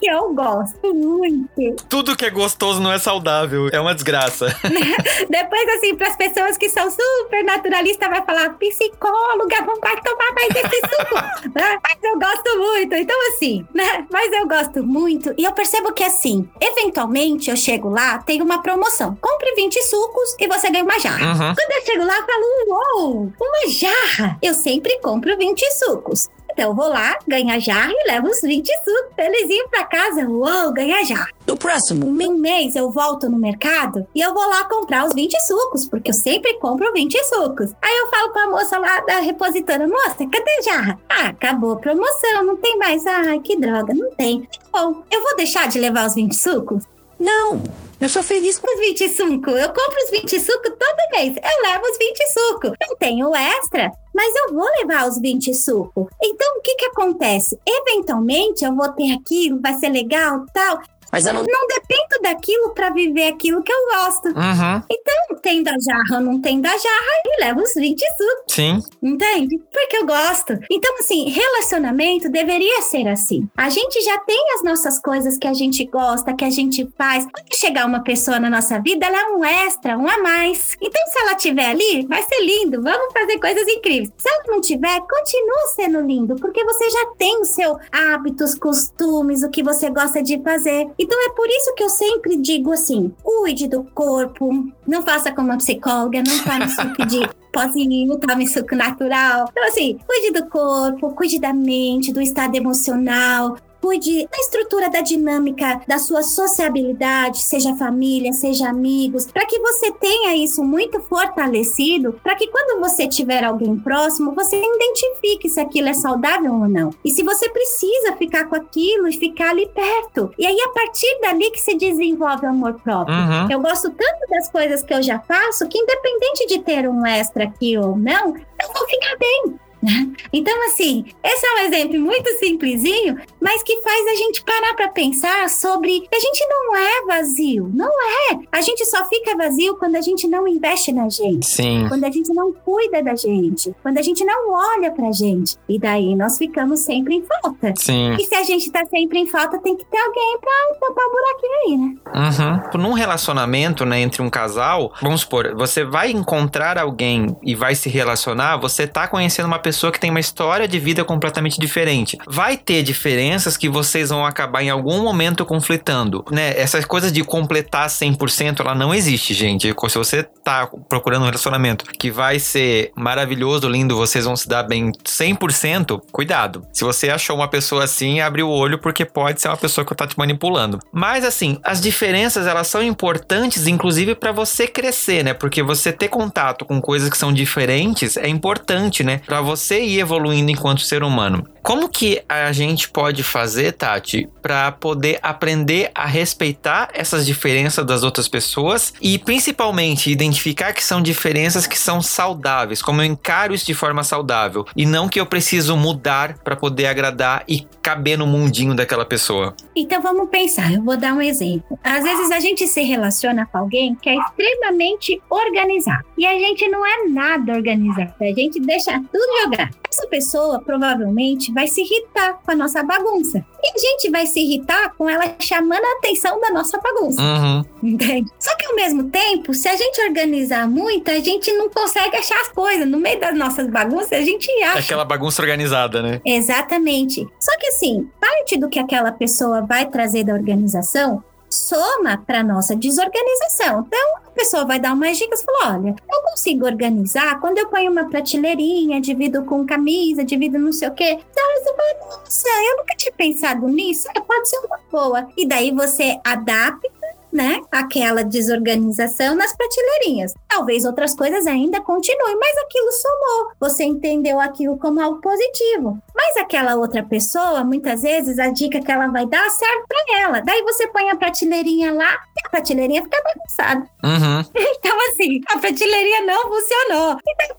que 0.00 0.10
eu 0.10 0.32
gosto 0.34 0.94
muito. 0.94 1.76
Tudo 1.88 2.16
que 2.16 2.24
é 2.24 2.30
gostoso 2.30 2.80
não 2.80 2.92
é 2.92 2.98
saudável, 2.98 3.68
é 3.72 3.80
uma 3.80 3.94
desgraça. 3.94 4.46
Depois, 5.28 5.68
assim, 5.76 5.94
para 5.94 6.08
as 6.08 6.16
pessoas 6.16 6.56
que 6.56 6.68
são 6.68 6.90
super 6.90 7.44
naturalistas, 7.44 8.08
vai 8.08 8.24
falar 8.24 8.54
psicóloga, 8.54 9.56
vamos 9.58 9.80
tomar 9.80 10.32
mais 10.34 10.48
esse 10.50 10.80
suco. 10.80 11.50
né? 11.54 11.78
Mas 11.82 11.98
eu 12.02 12.18
gosto 12.18 12.58
muito. 12.58 12.94
Então, 12.94 13.16
assim, 13.28 13.66
né? 13.74 14.06
Mas 14.10 14.32
eu 14.32 14.48
gosto 14.48 14.82
muito. 14.82 15.34
E 15.36 15.44
eu 15.44 15.52
percebo 15.52 15.92
que, 15.92 16.02
assim, 16.02 16.48
eventualmente 16.60 17.50
eu 17.50 17.56
chego 17.56 17.88
lá, 17.88 18.18
tem 18.18 18.40
uma 18.40 18.62
promoção. 18.62 19.16
Compre 19.20 19.54
20 19.54 19.82
sucos 19.82 20.36
e 20.38 20.46
você 20.46 20.70
ganha 20.70 20.84
uma 20.84 20.98
jarra. 20.98 21.26
Uhum. 21.26 21.54
Quando 21.54 21.72
eu 21.72 21.84
chego 21.84 22.04
lá, 22.04 22.16
eu 22.16 22.26
falo, 22.26 22.44
uou, 22.68 23.32
uma 23.40 23.68
jarra. 23.68 24.38
Eu 24.42 24.54
sempre 24.54 24.98
compro 25.00 25.36
20 25.36 25.60
sucos. 25.74 26.28
Então 26.60 26.72
eu 26.72 26.76
vou 26.76 26.88
lá, 26.88 27.18
ganho 27.26 27.48
a 27.48 27.58
jarra 27.58 27.90
e 27.90 28.12
levo 28.12 28.28
os 28.28 28.42
20 28.42 28.66
sucos 28.66 29.14
felizinho 29.16 29.66
pra 29.70 29.82
casa. 29.82 30.28
Uou, 30.28 30.70
ganha 30.74 31.02
jarra. 31.06 31.30
No 31.46 31.56
próximo 31.56 32.06
um 32.06 32.34
mês 32.36 32.76
eu 32.76 32.90
volto 32.90 33.30
no 33.30 33.38
mercado 33.38 34.06
e 34.14 34.20
eu 34.20 34.34
vou 34.34 34.46
lá 34.46 34.64
comprar 34.64 35.06
os 35.06 35.14
20 35.14 35.40
sucos, 35.40 35.88
porque 35.88 36.10
eu 36.10 36.14
sempre 36.14 36.58
compro 36.58 36.92
20 36.92 37.16
sucos. 37.24 37.72
Aí 37.80 37.96
eu 37.96 38.10
falo 38.10 38.32
pra 38.34 38.50
moça 38.50 38.78
lá 38.78 39.00
da 39.00 39.20
repositora, 39.20 39.88
moça, 39.88 40.16
cadê 40.18 40.50
a 40.58 40.62
jarra? 40.62 41.00
Ah, 41.08 41.28
acabou 41.28 41.72
a 41.72 41.76
promoção, 41.76 42.44
não 42.44 42.58
tem 42.58 42.76
mais. 42.76 43.06
Ai, 43.06 43.40
que 43.40 43.56
droga, 43.56 43.94
não 43.94 44.10
tem. 44.10 44.46
Bom, 44.70 45.02
eu 45.10 45.22
vou 45.22 45.36
deixar 45.36 45.66
de 45.66 45.80
levar 45.80 46.06
os 46.06 46.14
20 46.14 46.34
sucos? 46.34 46.84
Não. 47.18 47.62
Eu 48.00 48.08
sou 48.08 48.22
feliz 48.22 48.58
com 48.58 48.66
os 48.66 48.80
20 48.80 49.08
sucos. 49.10 49.60
Eu 49.60 49.68
compro 49.68 50.04
os 50.04 50.10
20 50.10 50.40
sucos 50.40 50.70
todo 50.70 51.10
mês. 51.12 51.36
Eu 51.36 51.70
levo 51.70 51.84
os 51.84 51.98
20 51.98 52.18
sucos. 52.32 52.72
Não 52.80 52.96
tenho 52.96 53.34
extra, 53.34 53.92
mas 54.14 54.34
eu 54.36 54.54
vou 54.54 54.66
levar 54.80 55.06
os 55.06 55.20
20 55.20 55.52
sucos. 55.52 56.06
Então, 56.22 56.56
o 56.56 56.62
que 56.62 56.76
que 56.76 56.86
acontece? 56.86 57.58
Eventualmente, 57.66 58.64
eu 58.64 58.74
vou 58.74 58.90
ter 58.92 59.12
aquilo, 59.12 59.60
vai 59.60 59.74
ser 59.74 59.90
legal, 59.90 60.46
tal. 60.54 60.80
Mas 61.10 61.26
eu 61.26 61.34
não... 61.34 61.42
não 61.42 61.66
dependo 61.66 62.22
daquilo 62.22 62.70
para 62.70 62.90
viver 62.90 63.28
aquilo 63.28 63.62
que 63.62 63.72
eu 63.72 63.86
gosto. 63.86 64.28
Uhum. 64.28 64.82
Então, 64.90 65.40
tem 65.42 65.62
da 65.62 65.72
jarra, 65.72 66.20
não 66.20 66.40
tem 66.40 66.60
da 66.60 66.70
jarra, 66.70 67.22
e 67.24 67.44
levo 67.44 67.62
os 67.62 67.74
20 67.74 67.98
sucos. 67.98 68.54
Sim. 68.54 68.82
Entende? 69.02 69.58
Porque 69.72 69.96
eu 69.96 70.06
gosto. 70.06 70.58
Então, 70.70 70.96
assim, 70.98 71.28
relacionamento 71.28 72.30
deveria 72.30 72.82
ser 72.82 73.08
assim. 73.08 73.48
A 73.56 73.68
gente 73.68 74.00
já 74.02 74.18
tem 74.18 74.42
as 74.54 74.62
nossas 74.62 75.00
coisas 75.00 75.38
que 75.38 75.46
a 75.46 75.54
gente 75.54 75.84
gosta, 75.86 76.34
que 76.34 76.44
a 76.44 76.50
gente 76.50 76.88
faz. 76.96 77.24
Quando 77.24 77.56
chegar 77.56 77.86
uma 77.86 78.02
pessoa 78.02 78.38
na 78.38 78.50
nossa 78.50 78.80
vida, 78.80 79.06
ela 79.06 79.20
é 79.20 79.24
um 79.34 79.44
extra, 79.44 79.98
um 79.98 80.08
a 80.08 80.18
mais. 80.18 80.76
Então, 80.80 81.02
se 81.06 81.18
ela 81.20 81.32
estiver 81.32 81.70
ali, 81.70 82.06
vai 82.06 82.22
ser 82.22 82.40
lindo. 82.40 82.82
Vamos 82.82 83.12
fazer 83.12 83.38
coisas 83.38 83.66
incríveis. 83.68 84.10
Se 84.16 84.28
ela 84.28 84.44
não 84.48 84.60
tiver, 84.60 85.00
continua 85.00 85.66
sendo 85.74 86.00
lindo, 86.00 86.36
porque 86.36 86.64
você 86.64 86.90
já 86.90 87.06
tem 87.18 87.40
o 87.40 87.44
seu 87.44 87.78
hábitos, 87.90 88.54
costumes, 88.54 89.42
o 89.42 89.50
que 89.50 89.62
você 89.62 89.90
gosta 89.90 90.22
de 90.22 90.40
fazer. 90.42 90.88
Então 91.00 91.18
é 91.26 91.30
por 91.30 91.48
isso 91.48 91.74
que 91.74 91.82
eu 91.82 91.88
sempre 91.88 92.36
digo 92.36 92.72
assim: 92.72 93.10
cuide 93.22 93.66
do 93.66 93.82
corpo, 93.94 94.50
não 94.86 95.02
faça 95.02 95.32
como 95.32 95.50
a 95.50 95.56
psicóloga, 95.56 96.22
não 96.22 96.38
tome 96.44 96.68
suco 96.76 97.06
de 97.06 97.26
pozinho, 97.50 98.18
tome 98.18 98.46
suco 98.46 98.76
natural. 98.76 99.46
Então, 99.50 99.66
assim, 99.66 99.98
cuide 100.06 100.30
do 100.30 100.46
corpo, 100.50 101.14
cuide 101.14 101.40
da 101.40 101.54
mente, 101.54 102.12
do 102.12 102.20
estado 102.20 102.54
emocional, 102.54 103.56
cuide 103.80 104.28
da 104.30 104.38
estrutura 104.38 104.90
da 104.90 105.00
dinâmica 105.00 105.80
da 105.86 105.98
sua 105.98 106.22
sociabilidade, 106.22 107.42
seja 107.42 107.74
família, 107.76 108.32
seja 108.32 108.68
amigos, 108.68 109.26
para 109.26 109.46
que 109.46 109.58
você 109.58 109.90
tenha 109.92 110.36
isso 110.36 110.62
muito 110.62 111.00
fortalecido, 111.00 112.12
para 112.22 112.34
que 112.34 112.48
quando 112.48 112.80
você 112.80 113.08
tiver 113.08 113.44
alguém 113.44 113.76
próximo, 113.76 114.34
você 114.34 114.60
identifique 114.60 115.48
se 115.48 115.60
aquilo 115.60 115.88
é 115.88 115.94
saudável 115.94 116.52
ou 116.52 116.68
não. 116.68 116.90
E 117.04 117.10
se 117.10 117.22
você 117.22 117.48
precisa 117.48 118.16
ficar 118.16 118.46
com 118.46 118.54
aquilo 118.54 119.08
e 119.08 119.12
ficar 119.12 119.50
ali 119.50 119.68
perto. 119.68 120.32
E 120.38 120.46
aí, 120.46 120.56
a 120.60 120.68
partir 120.70 121.20
dali 121.20 121.50
que 121.50 121.60
se 121.60 121.76
desenvolve 121.76 122.46
o 122.46 122.50
amor 122.50 122.74
próprio. 122.80 123.16
Uhum. 123.16 123.50
Eu 123.50 123.60
gosto 123.60 123.90
tanto 123.90 124.28
das 124.28 124.50
coisas 124.50 124.82
que 124.82 124.92
eu 124.92 125.02
já 125.02 125.18
faço 125.20 125.68
que, 125.68 125.78
independente 125.78 126.46
de 126.46 126.58
ter 126.60 126.88
um 126.88 127.06
extra 127.06 127.44
aqui 127.44 127.76
ou 127.76 127.96
não, 127.96 128.34
eu 128.34 128.72
vou 128.74 128.86
ficar 128.88 129.16
bem. 129.18 129.58
Então, 130.32 130.54
assim, 130.66 131.04
esse 131.24 131.44
é 131.44 131.54
um 131.54 131.58
exemplo 131.66 132.00
muito 132.00 132.30
simplesinho, 132.38 133.18
mas 133.40 133.62
que 133.62 133.82
faz 133.82 134.06
a 134.06 134.14
gente 134.14 134.44
parar 134.44 134.74
para 134.74 134.88
pensar 134.88 135.48
sobre 135.48 136.00
que 136.00 136.14
a 136.14 136.20
gente 136.20 136.46
não 136.48 136.76
é 136.76 137.06
vazio, 137.06 137.70
não 137.74 137.90
é. 138.30 138.38
A 138.52 138.60
gente 138.60 138.84
só 138.86 139.08
fica 139.08 139.36
vazio 139.36 139.76
quando 139.76 139.96
a 139.96 140.00
gente 140.00 140.28
não 140.28 140.46
investe 140.46 140.92
na 140.92 141.08
gente, 141.08 141.46
Sim. 141.46 141.86
quando 141.88 142.04
a 142.04 142.10
gente 142.10 142.32
não 142.32 142.52
cuida 142.52 143.02
da 143.02 143.16
gente, 143.16 143.74
quando 143.82 143.98
a 143.98 144.02
gente 144.02 144.24
não 144.24 144.52
olha 144.52 144.92
pra 144.92 145.10
gente. 145.10 145.56
E 145.68 145.78
daí 145.78 146.14
nós 146.14 146.38
ficamos 146.38 146.80
sempre 146.80 147.16
em 147.16 147.24
falta. 147.24 147.74
Sim. 147.76 148.14
E 148.14 148.24
se 148.24 148.34
a 148.34 148.44
gente 148.44 148.70
tá 148.70 148.84
sempre 148.86 149.18
em 149.18 149.26
falta, 149.26 149.58
tem 149.58 149.76
que 149.76 149.84
ter 149.84 149.98
alguém 149.98 150.38
pra 150.40 150.88
tapar 150.88 151.04
o 151.06 151.10
buraquinho 151.10 151.52
aí, 151.66 151.76
né? 151.76 152.70
Uhum. 152.76 152.82
Num 152.82 152.92
relacionamento, 152.92 153.84
né, 153.84 154.00
entre 154.00 154.22
um 154.22 154.30
casal, 154.30 154.92
vamos 155.02 155.22
supor, 155.22 155.54
você 155.56 155.84
vai 155.84 156.10
encontrar 156.10 156.78
alguém 156.78 157.36
e 157.42 157.54
vai 157.54 157.74
se 157.74 157.88
relacionar, 157.88 158.56
você 158.58 158.86
tá 158.86 159.08
conhecendo 159.08 159.46
uma 159.46 159.58
pessoa 159.58 159.69
pessoa 159.70 159.92
que 159.92 160.00
tem 160.00 160.10
uma 160.10 160.18
história 160.18 160.66
de 160.66 160.80
vida 160.80 161.04
completamente 161.04 161.60
diferente. 161.60 162.18
Vai 162.26 162.56
ter 162.56 162.82
diferenças 162.82 163.56
que 163.56 163.68
vocês 163.68 164.08
vão 164.08 164.26
acabar 164.26 164.64
em 164.64 164.68
algum 164.68 165.00
momento 165.00 165.46
conflitando, 165.46 166.24
né? 166.28 166.58
Essa 166.60 166.82
coisa 166.82 167.08
de 167.08 167.22
completar 167.22 167.88
100%, 167.88 168.58
ela 168.58 168.74
não 168.74 168.92
existe, 168.92 169.32
gente. 169.32 169.72
Se 169.88 169.98
você 169.98 170.24
tá 170.24 170.68
procurando 170.88 171.22
um 171.22 171.26
relacionamento 171.26 171.84
que 171.84 172.10
vai 172.10 172.40
ser 172.40 172.90
maravilhoso, 172.96 173.68
lindo, 173.68 173.96
vocês 173.96 174.24
vão 174.24 174.34
se 174.34 174.48
dar 174.48 174.64
bem 174.64 174.90
100%, 174.90 176.00
cuidado. 176.10 176.66
Se 176.72 176.82
você 176.82 177.08
achou 177.08 177.36
uma 177.36 177.46
pessoa 177.46 177.84
assim, 177.84 178.20
abre 178.20 178.42
o 178.42 178.48
olho 178.48 178.78
porque 178.80 179.04
pode 179.04 179.40
ser 179.40 179.46
uma 179.48 179.56
pessoa 179.56 179.84
que 179.84 179.94
tá 179.94 180.04
te 180.04 180.18
manipulando. 180.18 180.80
Mas 180.92 181.24
assim, 181.24 181.60
as 181.62 181.80
diferenças 181.80 182.44
elas 182.44 182.66
são 182.66 182.82
importantes 182.82 183.68
inclusive 183.68 184.16
para 184.16 184.32
você 184.32 184.66
crescer, 184.66 185.22
né? 185.22 185.32
Porque 185.32 185.62
você 185.62 185.92
ter 185.92 186.08
contato 186.08 186.64
com 186.64 186.80
coisas 186.80 187.08
que 187.08 187.16
são 187.16 187.32
diferentes 187.32 188.16
é 188.16 188.28
importante, 188.28 189.04
né? 189.04 189.20
Para 189.26 189.40
você 189.40 189.59
você 189.60 189.80
ir 189.80 190.00
evoluindo 190.00 190.50
enquanto 190.50 190.80
ser 190.80 191.02
humano. 191.02 191.46
Como 191.62 191.88
que 191.88 192.22
a 192.28 192.52
gente 192.52 192.88
pode 192.88 193.22
fazer, 193.22 193.72
Tati, 193.72 194.28
para 194.40 194.72
poder 194.72 195.18
aprender 195.22 195.90
a 195.94 196.06
respeitar 196.06 196.88
essas 196.94 197.26
diferenças 197.26 197.84
das 197.84 198.02
outras 198.02 198.28
pessoas 198.28 198.94
e 199.00 199.18
principalmente 199.18 200.10
identificar 200.10 200.72
que 200.72 200.82
são 200.82 201.02
diferenças 201.02 201.66
que 201.66 201.78
são 201.78 202.00
saudáveis, 202.00 202.80
como 202.80 203.02
eu 203.02 203.04
encaro 203.04 203.54
isso 203.54 203.66
de 203.66 203.74
forma 203.74 204.02
saudável 204.02 204.64
e 204.74 204.86
não 204.86 205.08
que 205.08 205.20
eu 205.20 205.26
preciso 205.26 205.76
mudar 205.76 206.38
para 206.38 206.56
poder 206.56 206.86
agradar 206.86 207.44
e 207.46 207.66
caber 207.82 208.16
no 208.16 208.26
mundinho 208.26 208.74
daquela 208.74 209.04
pessoa? 209.04 209.54
Então 209.76 210.00
vamos 210.00 210.28
pensar, 210.30 210.72
eu 210.72 210.82
vou 210.82 210.96
dar 210.96 211.12
um 211.12 211.20
exemplo. 211.20 211.78
Às 211.84 212.02
vezes 212.02 212.30
a 212.30 212.40
gente 212.40 212.66
se 212.66 212.82
relaciona 212.82 213.46
com 213.46 213.58
alguém 213.58 213.94
que 213.94 214.08
é 214.08 214.16
extremamente 214.16 215.20
organizado 215.28 216.04
e 216.16 216.26
a 216.26 216.38
gente 216.38 216.66
não 216.68 216.84
é 216.86 217.08
nada 217.08 217.52
organizado, 217.52 218.14
a 218.20 218.24
gente 218.24 218.60
deixa 218.60 218.92
tudo 219.12 219.42
jogado. 219.42 219.74
Essa 219.92 220.06
pessoa 220.06 220.60
provavelmente 220.60 221.49
vai 221.52 221.66
se 221.66 221.82
irritar 221.82 222.40
com 222.44 222.50
a 222.50 222.54
nossa 222.54 222.82
bagunça. 222.82 223.44
E 223.62 223.68
a 223.68 223.78
gente 223.78 224.10
vai 224.10 224.26
se 224.26 224.40
irritar 224.40 224.94
com 224.96 225.08
ela 225.08 225.34
chamando 225.38 225.84
a 225.84 225.98
atenção 225.98 226.40
da 226.40 226.50
nossa 226.50 226.78
bagunça. 226.78 227.20
Uhum. 227.22 227.64
Entende? 227.82 228.30
Só 228.38 228.56
que 228.56 228.66
ao 228.66 228.76
mesmo 228.76 229.04
tempo, 229.10 229.52
se 229.54 229.68
a 229.68 229.76
gente 229.76 230.00
organizar 230.02 230.68
muito, 230.68 231.10
a 231.10 231.18
gente 231.18 231.52
não 231.52 231.68
consegue 231.68 232.16
achar 232.16 232.40
as 232.40 232.48
coisas. 232.48 232.86
No 232.86 232.98
meio 232.98 233.20
das 233.20 233.36
nossas 233.36 233.66
bagunças, 233.68 234.12
a 234.12 234.22
gente 234.22 234.50
acha. 234.62 234.80
Aquela 234.80 235.04
bagunça 235.04 235.42
organizada, 235.42 236.02
né? 236.02 236.20
Exatamente. 236.24 237.26
Só 237.38 237.56
que 237.58 237.68
assim, 237.68 238.08
parte 238.20 238.56
do 238.56 238.68
que 238.68 238.78
aquela 238.78 239.12
pessoa 239.12 239.62
vai 239.62 239.86
trazer 239.86 240.24
da 240.24 240.32
organização 240.34 241.22
soma 241.50 242.16
para 242.18 242.42
nossa 242.42 242.76
desorganização. 242.76 243.84
Então, 243.86 244.16
a 244.26 244.30
pessoa 244.30 244.64
vai 244.64 244.78
dar 244.78 244.92
umas 244.92 245.18
dicas 245.18 245.40
e 245.40 245.44
fala: 245.44 245.74
olha, 245.76 245.96
eu 246.10 246.22
consigo 246.30 246.64
organizar 246.64 247.40
quando 247.40 247.58
eu 247.58 247.68
ponho 247.68 247.90
uma 247.90 248.08
prateleirinha, 248.08 249.00
divido 249.00 249.44
com 249.44 249.66
camisa, 249.66 250.24
divido 250.24 250.58
não 250.58 250.72
sei 250.72 250.88
o 250.88 250.94
quê. 250.94 251.18
Então, 251.30 251.44
você 251.58 251.72
vai, 251.74 251.94
nossa, 252.00 252.48
eu 252.48 252.76
nunca 252.78 252.96
tinha 252.96 253.12
pensado 253.12 253.66
nisso. 253.68 254.08
É, 254.16 254.20
pode 254.20 254.48
ser 254.48 254.58
uma 254.58 254.78
boa. 254.90 255.28
E 255.36 255.46
daí 255.46 255.72
você 255.72 256.20
adapta 256.24 256.88
né, 257.32 257.60
aquela 257.70 258.22
desorganização 258.22 259.34
nas 259.34 259.54
prateleirinhas. 259.56 260.34
Talvez 260.48 260.84
outras 260.84 261.14
coisas 261.14 261.46
ainda 261.46 261.80
continuem, 261.80 262.36
mas 262.36 262.56
aquilo 262.58 262.92
somou. 262.92 263.52
Você 263.60 263.84
entendeu 263.84 264.40
aquilo 264.40 264.78
como 264.78 265.00
algo 265.00 265.20
positivo. 265.20 265.98
Mas 266.14 266.36
aquela 266.36 266.76
outra 266.76 267.02
pessoa, 267.02 267.64
muitas 267.64 268.02
vezes, 268.02 268.38
a 268.38 268.48
dica 268.48 268.80
que 268.80 268.90
ela 268.90 269.08
vai 269.08 269.26
dar 269.26 269.48
serve 269.50 269.84
para 269.88 270.20
ela. 270.20 270.40
Daí 270.40 270.62
você 270.62 270.86
põe 270.88 271.08
a 271.10 271.16
prateleirinha 271.16 271.92
lá 271.92 272.12
e 272.12 272.46
a 272.46 272.50
prateleirinha 272.50 273.02
fica 273.02 273.22
bagunçada. 273.22 273.90
Uhum. 274.04 274.40
Então, 274.80 274.96
assim, 275.10 275.40
a 275.48 275.58
prateleirinha 275.58 276.22
não 276.22 276.42
funcionou. 276.42 277.18
Então, 277.28 277.56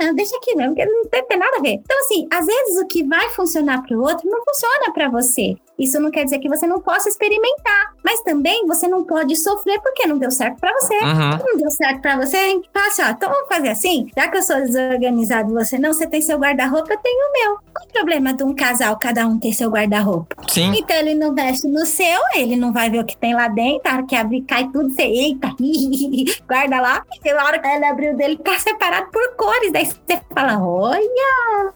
não, 0.00 0.14
deixa 0.14 0.34
aqui 0.36 0.54
não, 0.54 0.68
porque 0.68 0.86
não 0.86 1.04
tem, 1.04 1.26
tem 1.26 1.38
nada 1.38 1.58
a 1.58 1.60
ver. 1.60 1.74
Então, 1.74 1.98
assim, 2.00 2.26
às 2.32 2.46
vezes 2.46 2.80
o 2.80 2.86
que 2.86 3.04
vai 3.04 3.28
funcionar 3.30 3.82
para 3.82 3.96
o 3.96 4.00
outro 4.00 4.28
não 4.30 4.42
funciona 4.42 4.92
para 4.94 5.10
você. 5.10 5.56
Isso 5.80 5.98
não 5.98 6.10
quer 6.10 6.24
dizer 6.24 6.38
que 6.38 6.48
você 6.48 6.66
não 6.66 6.80
possa 6.80 7.08
experimentar, 7.08 7.94
mas 8.04 8.20
também 8.20 8.66
você 8.66 8.86
não 8.86 9.02
pode 9.04 9.34
sofrer 9.36 9.80
porque 9.80 10.06
não 10.06 10.18
deu 10.18 10.30
certo 10.30 10.60
para 10.60 10.72
você. 10.74 10.94
Uhum. 10.98 11.30
Não 11.38 11.56
deu 11.56 11.70
certo 11.70 12.02
para 12.02 12.16
você, 12.16 12.36
a 12.36 12.48
gente 12.48 12.68
fala 12.72 12.86
assim, 12.86 13.02
ó, 13.02 13.08
então 13.08 13.30
vamos 13.30 13.48
fazer 13.48 13.68
assim, 13.68 14.08
já 14.14 14.28
que 14.28 14.36
eu 14.36 14.42
sou 14.42 14.56
desorganizado 14.56 15.52
você 15.52 15.78
não, 15.78 15.92
você 15.92 16.06
tem 16.06 16.20
seu 16.20 16.38
guarda-roupa, 16.38 16.92
eu 16.92 16.98
tenho 16.98 17.28
o 17.28 17.32
meu. 17.32 17.58
Qual 17.72 17.86
o 17.86 17.92
problema 17.92 18.34
de 18.34 18.44
um 18.44 18.54
casal, 18.54 18.98
cada 18.98 19.26
um 19.26 19.38
ter 19.38 19.52
seu 19.52 19.70
guarda-roupa? 19.70 20.36
Sim. 20.48 20.72
Então 20.76 20.96
ele 20.96 21.14
não 21.14 21.34
veste 21.34 21.66
no 21.66 21.86
seu, 21.86 22.20
ele 22.34 22.56
não 22.56 22.72
vai 22.72 22.90
ver 22.90 22.98
o 22.98 23.04
que 23.04 23.16
tem 23.16 23.34
lá 23.34 23.48
dentro, 23.48 23.90
a 23.90 23.94
hora 23.94 24.06
que 24.06 24.14
abrir 24.14 24.42
cai 24.42 24.68
tudo, 24.68 24.90
você, 24.90 25.02
eita, 25.02 25.48
guarda 26.46 26.80
lá. 26.80 27.04
E 27.24 27.30
a 27.30 27.44
hora 27.44 27.58
que 27.58 27.68
ele 27.68 27.84
abriu 27.84 28.16
dele, 28.16 28.36
tá 28.36 28.58
separado 28.58 29.10
por 29.10 29.36
cores, 29.36 29.72
daí 29.72 29.86
você 29.86 30.20
fala, 30.34 30.62
olha... 30.62 31.72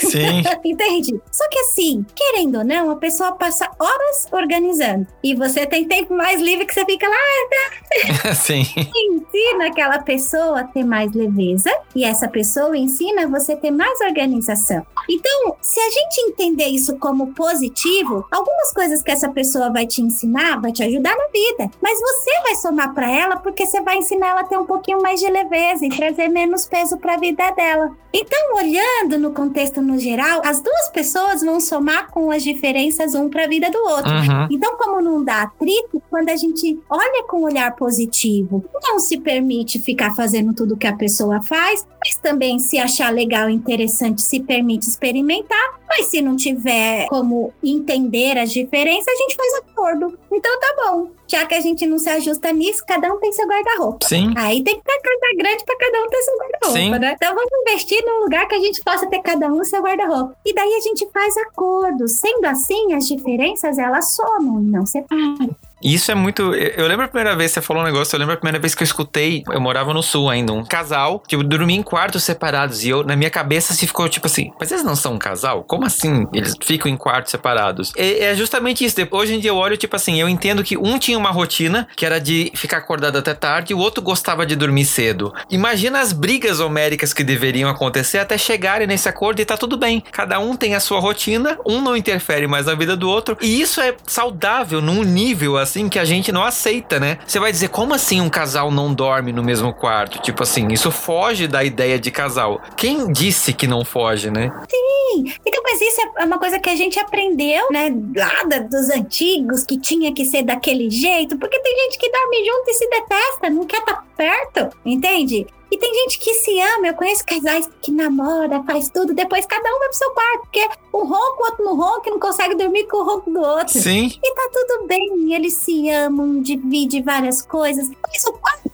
Sim. 0.00 0.42
Entende? 0.64 1.20
Só 1.30 1.48
que 1.48 1.58
assim, 1.60 2.04
querendo 2.14 2.58
ou 2.58 2.64
não, 2.64 2.90
a 2.90 2.96
pessoa 2.96 3.32
passa 3.48 3.70
horas 3.78 4.28
organizando. 4.30 5.06
E 5.24 5.34
você 5.34 5.66
tem 5.66 5.86
tempo 5.86 6.14
mais 6.14 6.40
livre 6.40 6.66
que 6.66 6.74
você 6.74 6.84
fica 6.84 7.06
lá, 7.08 8.34
Sim. 8.34 8.62
ensina 8.94 9.66
aquela 9.68 9.98
pessoa 10.00 10.60
a 10.60 10.64
ter 10.64 10.84
mais 10.84 11.12
leveza 11.12 11.70
e 11.94 12.04
essa 12.04 12.28
pessoa 12.28 12.76
ensina 12.76 13.26
você 13.26 13.52
a 13.52 13.56
ter 13.56 13.70
mais 13.70 14.00
organização. 14.02 14.86
Então, 15.08 15.56
se 15.60 15.80
a 15.80 15.90
gente 15.90 16.20
entender 16.28 16.66
isso 16.66 16.98
como 16.98 17.32
positivo, 17.34 18.26
algumas 18.30 18.72
coisas 18.72 19.02
que 19.02 19.10
essa 19.10 19.28
pessoa 19.28 19.72
vai 19.72 19.86
te 19.86 20.02
ensinar 20.02 20.60
vai 20.60 20.72
te 20.72 20.82
ajudar 20.82 21.16
na 21.16 21.26
vida, 21.28 21.70
mas 21.80 21.98
você 22.00 22.42
vai 22.42 22.54
somar 22.56 22.94
para 22.94 23.10
ela 23.10 23.36
porque 23.36 23.66
você 23.66 23.80
vai 23.80 23.98
ensinar 23.98 24.28
ela 24.28 24.40
a 24.40 24.44
ter 24.44 24.58
um 24.58 24.66
pouquinho 24.66 25.00
mais 25.00 25.20
de 25.20 25.28
leveza 25.30 25.86
e 25.86 25.88
trazer 25.88 26.28
menos 26.28 26.66
peso 26.66 26.98
para 26.98 27.14
a 27.14 27.18
vida 27.18 27.50
dela. 27.52 27.96
Então, 28.12 28.56
olhando 28.56 29.18
no 29.18 29.32
contexto 29.32 29.82
no 29.82 29.98
geral, 29.98 30.40
as 30.44 30.60
duas 30.60 30.88
pessoas 30.90 31.42
vão 31.42 31.60
somar 31.60 32.10
com 32.10 32.30
as 32.30 32.42
diferenças 32.42 33.14
um 33.14 33.28
para 33.28 33.44
a 33.44 33.48
vida 33.48 33.70
do 33.70 33.78
outro. 33.78 34.10
Uhum. 34.10 34.48
Então, 34.50 34.76
como 34.78 35.00
não 35.00 35.22
dá 35.22 35.42
atrito, 35.42 36.02
quando 36.10 36.30
a 36.30 36.36
gente 36.36 36.78
olha 36.88 37.24
com 37.24 37.40
um 37.40 37.44
olhar 37.44 37.74
positivo, 37.76 38.64
não 38.82 38.98
se 38.98 39.20
permite 39.20 39.78
ficar 39.78 40.14
fazendo 40.14 40.54
tudo 40.54 40.76
que 40.76 40.86
a 40.86 40.96
pessoa 40.96 41.42
faz, 41.42 41.86
mas 42.04 42.16
também 42.16 42.58
se 42.58 42.78
achar 42.78 43.12
legal 43.12 43.50
e 43.50 43.54
interessante, 43.54 44.22
se 44.22 44.40
permite 44.40 44.86
experimentar. 44.98 45.78
Mas 45.88 46.06
se 46.06 46.20
não 46.20 46.36
tiver 46.36 47.06
como 47.06 47.52
entender 47.62 48.36
as 48.36 48.52
diferenças, 48.52 49.08
a 49.08 49.16
gente 49.16 49.36
faz 49.36 49.54
acordo. 49.54 50.18
Então 50.30 50.60
tá 50.60 50.74
bom. 50.84 51.10
Já 51.26 51.46
que 51.46 51.54
a 51.54 51.60
gente 51.60 51.86
não 51.86 51.98
se 51.98 52.08
ajusta 52.08 52.52
nisso, 52.52 52.84
cada 52.86 53.12
um 53.12 53.18
tem 53.18 53.32
seu 53.32 53.46
guarda-roupa. 53.46 54.06
Sim. 54.06 54.32
Aí 54.36 54.62
tem 54.62 54.76
que 54.76 54.82
ter 54.82 55.00
carta 55.00 55.36
grande 55.36 55.64
para 55.64 55.76
cada 55.76 56.02
um 56.02 56.08
ter 56.08 56.22
seu 56.22 56.38
guarda-roupa, 56.38 56.98
né? 56.98 57.12
Então 57.16 57.34
vamos 57.34 57.50
investir 57.62 58.04
num 58.04 58.24
lugar 58.24 58.48
que 58.48 58.54
a 58.54 58.60
gente 58.60 58.82
possa 58.82 59.06
ter 59.08 59.20
cada 59.20 59.46
um 59.46 59.62
seu 59.64 59.82
guarda-roupa. 59.82 60.36
E 60.44 60.54
daí 60.54 60.74
a 60.74 60.80
gente 60.80 61.08
faz 61.12 61.36
acordos. 61.38 62.12
Sendo 62.18 62.46
assim, 62.46 62.92
as 62.94 63.06
diferenças 63.06 63.78
elas 63.78 64.14
somam, 64.14 64.60
não 64.60 64.84
separam. 64.84 65.56
Isso 65.82 66.10
é 66.10 66.14
muito. 66.14 66.54
Eu 66.54 66.86
lembro 66.86 67.04
a 67.04 67.08
primeira 67.08 67.36
vez 67.36 67.50
que 67.50 67.54
você 67.54 67.66
falou 67.66 67.82
um 67.82 67.86
negócio, 67.86 68.14
eu 68.14 68.18
lembro 68.18 68.34
a 68.34 68.36
primeira 68.36 68.58
vez 68.58 68.74
que 68.74 68.82
eu 68.82 68.84
escutei, 68.84 69.44
eu 69.50 69.60
morava 69.60 69.94
no 69.94 70.02
sul 70.02 70.28
ainda, 70.28 70.52
um 70.52 70.64
casal, 70.64 71.22
tipo, 71.26 71.42
dormia 71.44 71.76
em 71.76 71.82
quartos 71.82 72.24
separados. 72.24 72.84
E 72.84 72.88
eu, 72.88 73.04
na 73.04 73.16
minha 73.16 73.30
cabeça, 73.30 73.72
se 73.74 73.86
ficou 73.86 74.08
tipo 74.08 74.26
assim, 74.26 74.50
mas 74.58 74.70
eles 74.72 74.84
não 74.84 74.96
são 74.96 75.14
um 75.14 75.18
casal? 75.18 75.62
Como 75.64 75.84
assim 75.84 76.26
eles 76.32 76.54
ficam 76.62 76.90
em 76.90 76.96
quartos 76.96 77.30
separados? 77.30 77.92
É, 77.96 78.24
é 78.24 78.34
justamente 78.34 78.84
isso. 78.84 78.96
Hoje 79.10 79.34
em 79.34 79.40
dia 79.40 79.50
eu 79.50 79.56
olho, 79.56 79.76
tipo 79.76 79.94
assim, 79.94 80.20
eu 80.20 80.28
entendo 80.28 80.64
que 80.64 80.76
um 80.76 80.98
tinha 80.98 81.16
uma 81.16 81.30
rotina 81.30 81.86
que 81.96 82.04
era 82.04 82.18
de 82.18 82.50
ficar 82.54 82.78
acordado 82.78 83.16
até 83.16 83.34
tarde 83.34 83.72
e 83.72 83.74
o 83.74 83.78
outro 83.78 84.02
gostava 84.02 84.44
de 84.44 84.56
dormir 84.56 84.84
cedo. 84.84 85.32
Imagina 85.50 86.00
as 86.00 86.12
brigas 86.12 86.58
homéricas 86.60 87.12
que 87.12 87.22
deveriam 87.22 87.70
acontecer 87.70 88.18
até 88.18 88.36
chegarem 88.36 88.86
nesse 88.86 89.08
acordo 89.08 89.40
e 89.40 89.44
tá 89.44 89.56
tudo 89.56 89.76
bem. 89.76 90.02
Cada 90.10 90.40
um 90.40 90.56
tem 90.56 90.74
a 90.74 90.80
sua 90.80 90.98
rotina, 90.98 91.58
um 91.64 91.80
não 91.80 91.96
interfere 91.96 92.46
mais 92.46 92.66
na 92.66 92.74
vida 92.74 92.96
do 92.96 93.08
outro. 93.08 93.36
E 93.40 93.60
isso 93.60 93.80
é 93.80 93.94
saudável 94.06 94.80
num 94.80 95.04
nível 95.04 95.56
assim 95.56 95.67
que 95.88 95.98
a 95.98 96.04
gente 96.04 96.32
não 96.32 96.44
aceita, 96.44 96.98
né? 96.98 97.18
Você 97.26 97.38
vai 97.38 97.50
dizer, 97.50 97.68
como 97.68 97.94
assim 97.94 98.20
um 98.20 98.28
casal 98.30 98.70
não 98.70 98.94
dorme 98.94 99.32
no 99.32 99.42
mesmo 99.42 99.72
quarto? 99.72 100.20
Tipo 100.20 100.42
assim, 100.42 100.68
isso 100.68 100.90
foge 100.90 101.46
da 101.46 101.64
ideia 101.64 101.98
de 101.98 102.10
casal. 102.10 102.60
Quem 102.76 103.12
disse 103.12 103.52
que 103.52 103.66
não 103.66 103.84
foge, 103.84 104.30
né? 104.30 104.50
Sim. 104.68 105.32
Então, 105.44 105.62
mas 105.62 105.80
isso 105.80 106.00
é 106.16 106.24
uma 106.24 106.38
coisa 106.38 106.58
que 106.58 106.70
a 106.70 106.76
gente 106.76 106.98
aprendeu, 106.98 107.66
né? 107.70 107.92
Lá 108.16 108.58
dos 108.60 108.88
antigos, 108.90 109.64
que 109.64 109.78
tinha 109.78 110.12
que 110.14 110.24
ser 110.24 110.42
daquele 110.42 110.88
jeito, 110.90 111.36
porque 111.38 111.58
tem 111.60 111.76
gente 111.84 111.98
que 111.98 112.10
dorme 112.10 112.44
junto 112.44 112.70
e 112.70 112.74
se 112.74 112.88
detesta, 112.88 113.50
não 113.50 113.66
quer 113.66 113.78
estar 113.78 114.07
perto, 114.18 114.76
entende? 114.84 115.46
E 115.70 115.78
tem 115.78 115.94
gente 115.94 116.18
que 116.18 116.34
se 116.34 116.58
ama, 116.60 116.88
eu 116.88 116.94
conheço 116.94 117.24
casais 117.24 117.68
que 117.80 117.92
namora, 117.92 118.62
faz 118.64 118.90
tudo, 118.90 119.14
depois 119.14 119.46
cada 119.46 119.68
um 119.68 119.78
vai 119.78 119.88
pro 119.88 119.96
seu 119.96 120.10
quarto, 120.10 120.40
porque 120.40 120.68
um 120.92 121.04
ronca, 121.04 121.42
o 121.42 121.44
outro 121.44 121.64
não 121.64 121.76
ronca, 121.76 122.08
e 122.08 122.10
não 122.10 122.18
consegue 122.18 122.54
dormir 122.54 122.86
com 122.88 122.96
o 122.96 123.04
ronco 123.04 123.30
do 123.30 123.40
outro. 123.40 123.78
Sim. 123.78 124.06
E 124.06 124.34
tá 124.34 124.50
tudo 124.52 124.86
bem, 124.86 125.34
eles 125.34 125.58
se 125.58 125.88
amam, 125.90 126.40
dividem 126.42 127.02
várias 127.02 127.42
coisas. 127.42 127.88
Mas 127.88 128.24
o 128.24 128.32
quarto 128.32 128.68